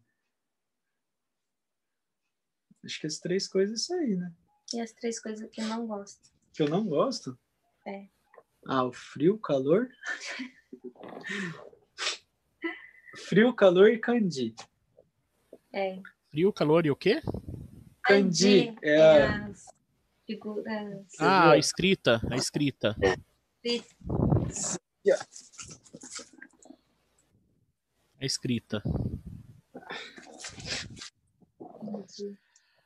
[2.83, 4.33] Acho que as três coisas isso aí, né?
[4.73, 6.31] E as três coisas que eu não gosto.
[6.53, 7.37] Que eu não gosto?
[7.85, 8.07] É.
[8.65, 9.89] Ah, o frio, o calor.
[13.17, 14.55] frio, calor e candy.
[15.73, 16.01] É.
[16.29, 17.21] Frio, calor e o quê?
[18.03, 19.65] Kanji é, é as
[20.25, 21.05] figuras.
[21.19, 22.95] Ah, a escrita, a escrita.
[28.19, 28.83] A escrita.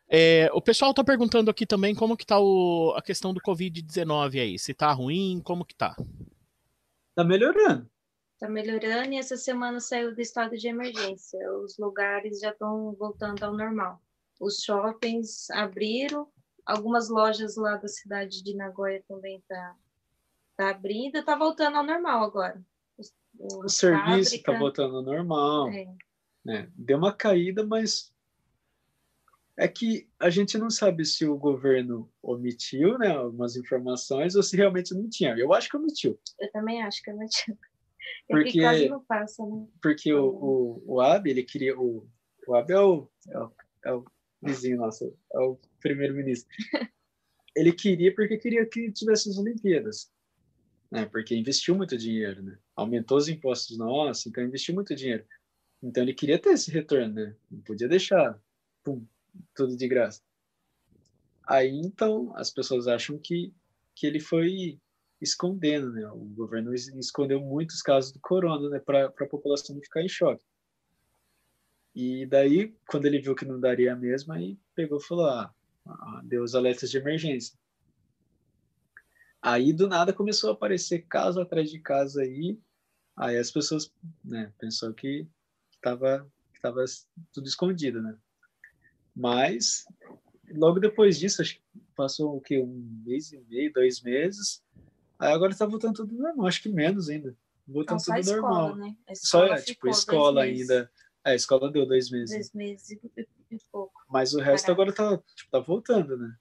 [0.08, 4.40] É, o pessoal está perguntando aqui também como que tá o, a questão do Covid-19
[4.40, 4.60] aí.
[4.60, 5.96] Se tá ruim, como que tá?
[7.16, 7.90] Tá melhorando.
[8.40, 11.40] Tá melhorando e essa semana saiu do estado de emergência.
[11.64, 14.02] Os lugares já estão voltando ao normal
[14.40, 16.28] os shoppings abriram,
[16.66, 19.76] algumas lojas lá da cidade de Nagoya também tá,
[20.58, 22.62] tá abrindo, tá voltando ao normal agora.
[23.38, 25.70] o serviço está voltando ao normal.
[25.70, 25.96] É.
[26.44, 26.72] Né?
[26.76, 28.14] Deu uma caída, mas
[29.58, 34.58] é que a gente não sabe se o governo omitiu né, algumas informações ou se
[34.58, 35.36] realmente não tinha.
[35.38, 36.20] Eu acho que omitiu.
[36.40, 37.58] Eu também acho que omitiu.
[38.28, 39.66] Porque, quase não passa, né?
[39.82, 41.80] Porque o, o, o Abe, ele queria...
[41.80, 42.08] O,
[42.48, 43.52] o Abe é o, é o,
[43.86, 44.06] é o
[44.46, 46.50] vizinho nosso, é o primeiro-ministro.
[47.56, 50.12] Ele queria porque queria que tivesse as Olimpíadas,
[50.92, 51.06] né?
[51.06, 52.58] Porque investiu muito dinheiro, né?
[52.76, 55.26] Aumentou os impostos nossos, então investiu muito dinheiro.
[55.82, 57.36] Então ele queria ter esse retorno, né?
[57.50, 58.40] Não podia deixar
[58.84, 59.06] pum,
[59.56, 60.22] tudo de graça.
[61.48, 63.54] Aí então as pessoas acham que
[63.96, 64.78] que ele foi
[65.22, 66.06] escondendo, né?
[66.08, 68.80] O governo escondeu muitos casos do corona, né?
[68.80, 70.44] Para a população não ficar em choque.
[71.96, 75.54] E daí, quando ele viu que não daria mesmo, aí pegou e falou: ah,
[75.86, 77.58] ah, deu os alertas de emergência.
[79.42, 82.60] Aí, do nada, começou a aparecer caso atrás de caso aí,
[83.16, 83.92] Aí as pessoas,
[84.24, 85.26] né, pensou que
[85.72, 86.84] estava que tava
[87.32, 88.18] tudo escondido, né?
[89.16, 89.86] Mas
[90.52, 91.62] logo depois disso, acho que
[91.96, 94.62] passou o que um mês e meio, dois meses.
[95.18, 97.36] Aí agora está voltando tudo normal, acho que menos ainda.
[97.66, 98.76] Voltando Então, tudo só a escola, normal.
[98.76, 98.98] né?
[99.08, 100.68] A Só tipo, escola meses.
[101.26, 102.36] É, a escola deu dois meses.
[102.36, 103.94] Dois meses e, pouco.
[104.10, 104.72] Mas o resto Caraca.
[104.72, 106.36] agora tá, tipo, tá voltando, né?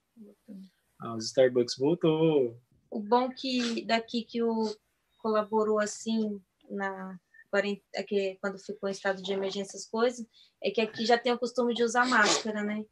[1.01, 2.61] Ah, os Starbucks voltou.
[2.91, 4.75] O bom que daqui que o
[5.19, 7.19] colaborou assim na
[7.51, 10.27] quarent- é quando ficou em estado de emergência as coisas,
[10.63, 12.85] é que aqui já tem o costume de usar máscara, né?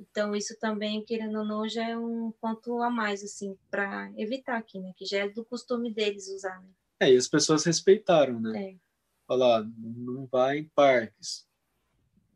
[0.00, 4.56] Então isso também, querendo ou não, já é um ponto a mais assim para evitar
[4.56, 4.92] aqui, né?
[4.96, 6.70] Que já é do costume deles usar, né?
[7.00, 8.70] É, e as pessoas respeitaram, né?
[8.72, 8.87] É.
[9.28, 11.46] Falar, não vai em parques.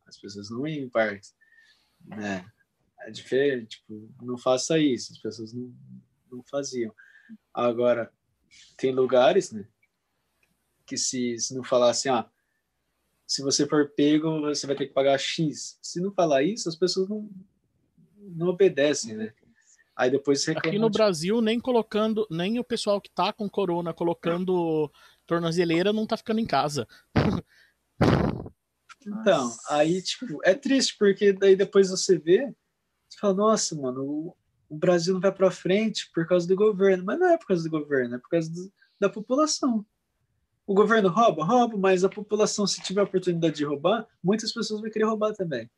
[0.06, 1.34] As pessoas não iam em parques.
[2.04, 2.46] Né?
[3.00, 5.12] É diferente, tipo, não faça isso.
[5.12, 5.74] As pessoas não,
[6.30, 6.94] não faziam.
[7.52, 8.12] Agora,
[8.76, 9.66] tem lugares, né?
[10.84, 12.30] Que se, se não falar assim, ah,
[13.26, 15.78] se você for pego, você vai ter que pagar X.
[15.80, 17.26] Se não falar isso, as pessoas não,
[18.18, 19.32] não obedecem, né?
[19.96, 20.70] Aí depois reclamam.
[20.70, 24.90] Aqui no Brasil, nem colocando, nem o pessoal que tá com corona colocando
[25.32, 26.86] tornozeleira não tá ficando em casa.
[29.06, 32.54] Então, aí, tipo, é triste, porque daí depois você vê,
[33.08, 34.36] você fala, nossa, mano, o,
[34.68, 37.04] o Brasil não vai pra frente por causa do governo.
[37.04, 39.84] Mas não é por causa do governo, é por causa do- da população.
[40.66, 41.44] O governo rouba?
[41.44, 45.32] Rouba, mas a população, se tiver a oportunidade de roubar, muitas pessoas vão querer roubar
[45.32, 45.68] também.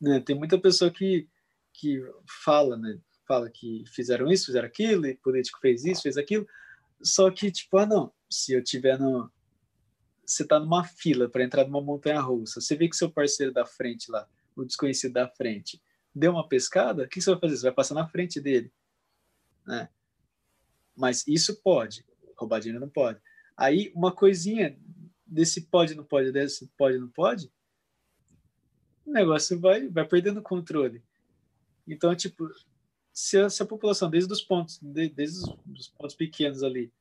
[0.00, 0.20] Né?
[0.20, 1.28] Tem muita pessoa que,
[1.74, 2.02] que
[2.44, 2.98] fala, né?
[3.26, 6.46] Fala que fizeram isso, fizeram aquilo, e político fez isso, fez aquilo.
[7.00, 9.30] Só que, tipo, ah, não, se eu tiver no,
[10.24, 13.64] você tá numa fila para entrar numa montanha russa, você vê que seu parceiro da
[13.64, 15.82] frente lá, o desconhecido da frente,
[16.14, 17.56] deu uma pescada, o que você vai fazer?
[17.56, 18.72] Você vai passar na frente dele.
[19.66, 19.88] Né?
[20.94, 22.04] Mas isso pode,
[22.36, 23.20] roubar dinheiro não pode.
[23.56, 24.78] Aí, uma coisinha
[25.26, 27.50] desse pode, não pode, desse pode, não pode,
[29.06, 31.02] o negócio vai, vai perdendo controle.
[31.86, 32.50] Então, tipo,
[33.12, 36.92] se a, se a população, desde os pontos, de- desde os pontos pequenos ali,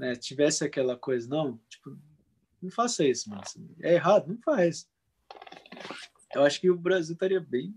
[0.00, 1.94] né, tivesse aquela coisa, não, tipo,
[2.62, 3.42] não faça isso, mano.
[3.82, 4.88] É errado, não faz.
[6.34, 7.74] Eu acho que o Brasil estaria bem,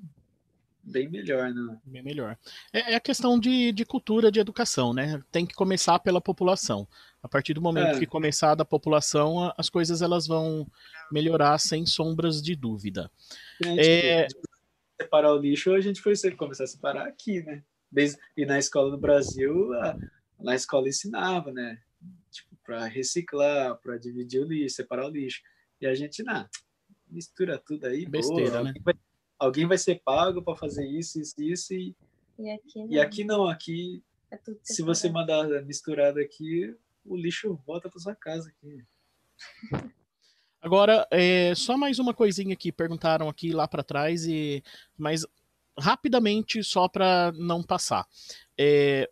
[0.82, 1.78] bem melhor, né?
[1.84, 2.38] Bem melhor.
[2.72, 5.22] É, é a questão de, de cultura, de educação, né?
[5.34, 6.88] Tem que começar pela população.
[7.22, 8.00] A partir do momento É.
[8.00, 10.66] que começar da população, as coisas elas vão
[11.12, 13.12] melhorar sem sombras de dúvida.
[13.60, 14.28] Né, É.
[14.28, 14.42] tipo,
[15.02, 17.62] separar o lixo, a gente foi começar a separar aqui, né?
[17.92, 19.98] Desde, e na escola do Brasil, a,
[20.40, 21.80] na escola ensinava, né?
[22.64, 25.42] Para reciclar, para dividir o lixo, separar o lixo.
[25.82, 26.48] E a gente, não,
[27.10, 28.70] mistura tudo aí, Besteira, boa, né?
[28.70, 28.94] alguém, vai,
[29.38, 31.96] alguém vai ser pago para fazer isso, isso, isso, e,
[32.40, 32.92] E aqui não.
[32.92, 36.76] e aqui não, aqui é tudo se você mandar misturado aqui,
[37.06, 38.84] o lixo volta para sua casa aqui.
[40.62, 44.64] Agora, é, só mais uma coisinha que perguntaram aqui lá para trás, e
[44.98, 45.26] mas
[45.78, 48.08] rapidamente, só para não passar.
[48.58, 49.10] É,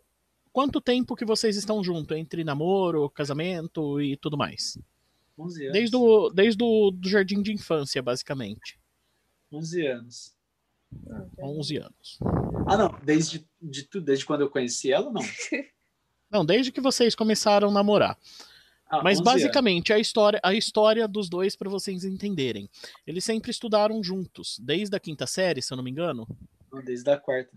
[0.52, 4.78] quanto tempo que vocês estão juntos, entre namoro, casamento e tudo mais?
[5.38, 5.72] 11 anos.
[5.72, 8.78] Desde o, desde o do jardim de infância, basicamente.
[9.50, 10.36] 11 anos.
[11.38, 12.18] 11 anos.
[12.66, 15.22] Ah, não, desde de tudo, desde quando eu conheci ela, não.
[16.30, 18.18] Não, desde que vocês começaram a namorar.
[18.86, 22.70] Ah, Mas 11 basicamente a história, a história dos dois para vocês entenderem.
[23.06, 26.38] Eles sempre estudaram juntos, desde a quinta série, se eu não me engano, anos.
[26.72, 27.54] Não, desde a quarta.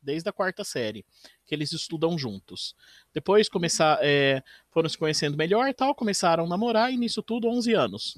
[0.00, 1.04] Desde a quarta série,
[1.46, 2.74] que eles estudam juntos.
[3.12, 7.48] Depois começar, é, foram se conhecendo melhor, e tal, começaram a namorar e nisso tudo
[7.48, 8.14] 11 anos.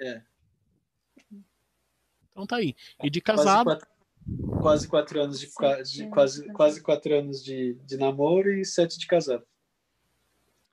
[0.00, 0.22] É.
[2.30, 2.74] Então tá aí.
[3.02, 3.88] E de Quase casado, quatro,
[4.60, 9.06] quase quatro anos de, de- quase, quase quatro anos de, de namoro e sete de
[9.06, 9.44] casado.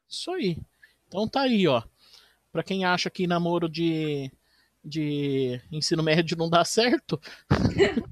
[0.09, 0.57] isso aí.
[1.07, 1.83] Então tá aí, ó.
[2.51, 4.31] Pra quem acha que namoro de
[4.83, 7.21] de ensino médio não dá certo,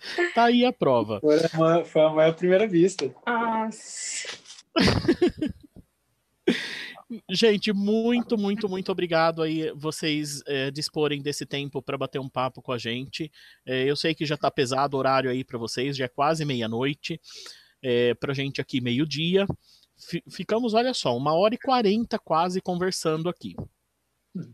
[0.34, 1.20] tá aí a prova.
[1.20, 3.12] Foi a maior, foi a maior primeira vista.
[3.26, 4.38] Nossa.
[7.28, 12.62] Gente, muito, muito, muito obrigado aí vocês é, disporem desse tempo para bater um papo
[12.62, 13.30] com a gente.
[13.66, 16.44] É, eu sei que já tá pesado o horário aí para vocês, já é quase
[16.44, 17.20] meia-noite.
[17.82, 19.46] É, pra gente aqui meio-dia.
[20.08, 23.56] Fi- Ficamos, olha só, uma hora e quarenta quase conversando aqui.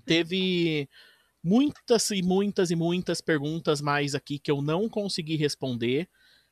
[0.06, 0.88] Teve
[1.46, 6.08] muitas e muitas e muitas perguntas mais aqui que eu não consegui responder,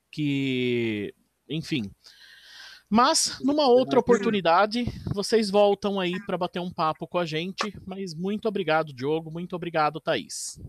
[0.08, 1.12] que,
[1.48, 1.90] enfim.
[2.88, 7.76] Mas numa outra oportunidade, vocês voltam aí para bater um papo com a gente.
[7.84, 9.32] Mas muito obrigado, Diogo.
[9.32, 10.60] Muito obrigado, Thaís.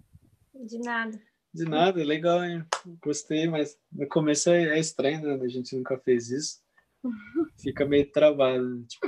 [0.55, 1.21] De nada.
[1.53, 2.65] De nada, legal, hein?
[3.03, 5.45] Gostei, mas no começo é, é estranho, né?
[5.45, 6.63] A gente nunca fez isso.
[7.61, 8.85] Fica meio travado, né?
[8.87, 9.07] tipo.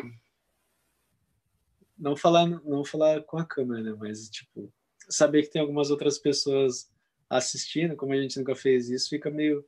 [1.97, 3.97] não falar, não falar com a câmera, né?
[3.99, 4.71] Mas, tipo,
[5.09, 6.89] saber que tem algumas outras pessoas
[7.29, 9.65] assistindo, como a gente nunca fez isso, fica meio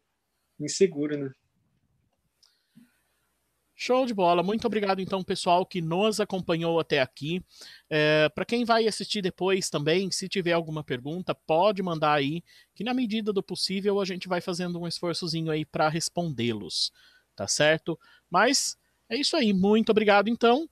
[0.60, 1.32] inseguro, né?
[3.82, 4.44] Show de bola.
[4.44, 7.42] Muito obrigado, então, pessoal, que nos acompanhou até aqui.
[7.90, 12.44] É, Para quem vai assistir depois também, se tiver alguma pergunta, pode mandar aí,
[12.76, 16.92] que na medida do possível a gente vai fazendo um esforçozinho aí para respondê-los.
[17.38, 17.98] Tá certo?
[18.30, 19.54] Mas é isso aí.
[19.54, 20.70] Muito obrigado, então.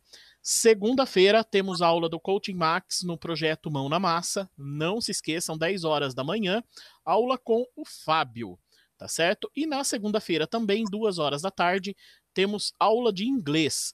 [0.50, 4.50] Segunda-feira temos aula do Coaching Max no projeto Mão na Massa.
[4.58, 6.64] Não se esqueçam, 10 horas da manhã,
[7.04, 8.58] aula com o Fábio,
[8.98, 9.52] tá certo?
[9.54, 11.98] E na segunda-feira também, 2 horas da tarde,
[12.34, 13.94] temos aula de inglês.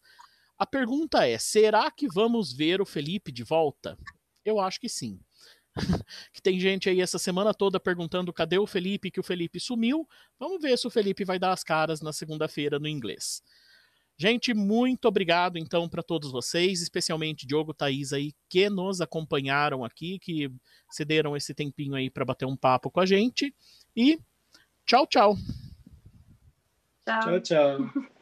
[0.56, 3.98] A pergunta é: será que vamos ver o Felipe de volta?
[4.46, 5.20] Eu acho que sim.
[6.32, 10.08] que tem gente aí essa semana toda perguntando cadê o Felipe, que o Felipe sumiu.
[10.38, 13.42] Vamos ver se o Felipe vai dar as caras na segunda-feira no inglês.
[14.24, 20.18] Gente, muito obrigado então para todos vocês, especialmente Diogo Thaís aí que nos acompanharam aqui,
[20.18, 20.50] que
[20.90, 23.54] cederam esse tempinho aí para bater um papo com a gente.
[23.94, 24.18] E
[24.86, 25.36] tchau, tchau.
[27.06, 27.42] Tchau, tchau.
[27.42, 28.04] tchau.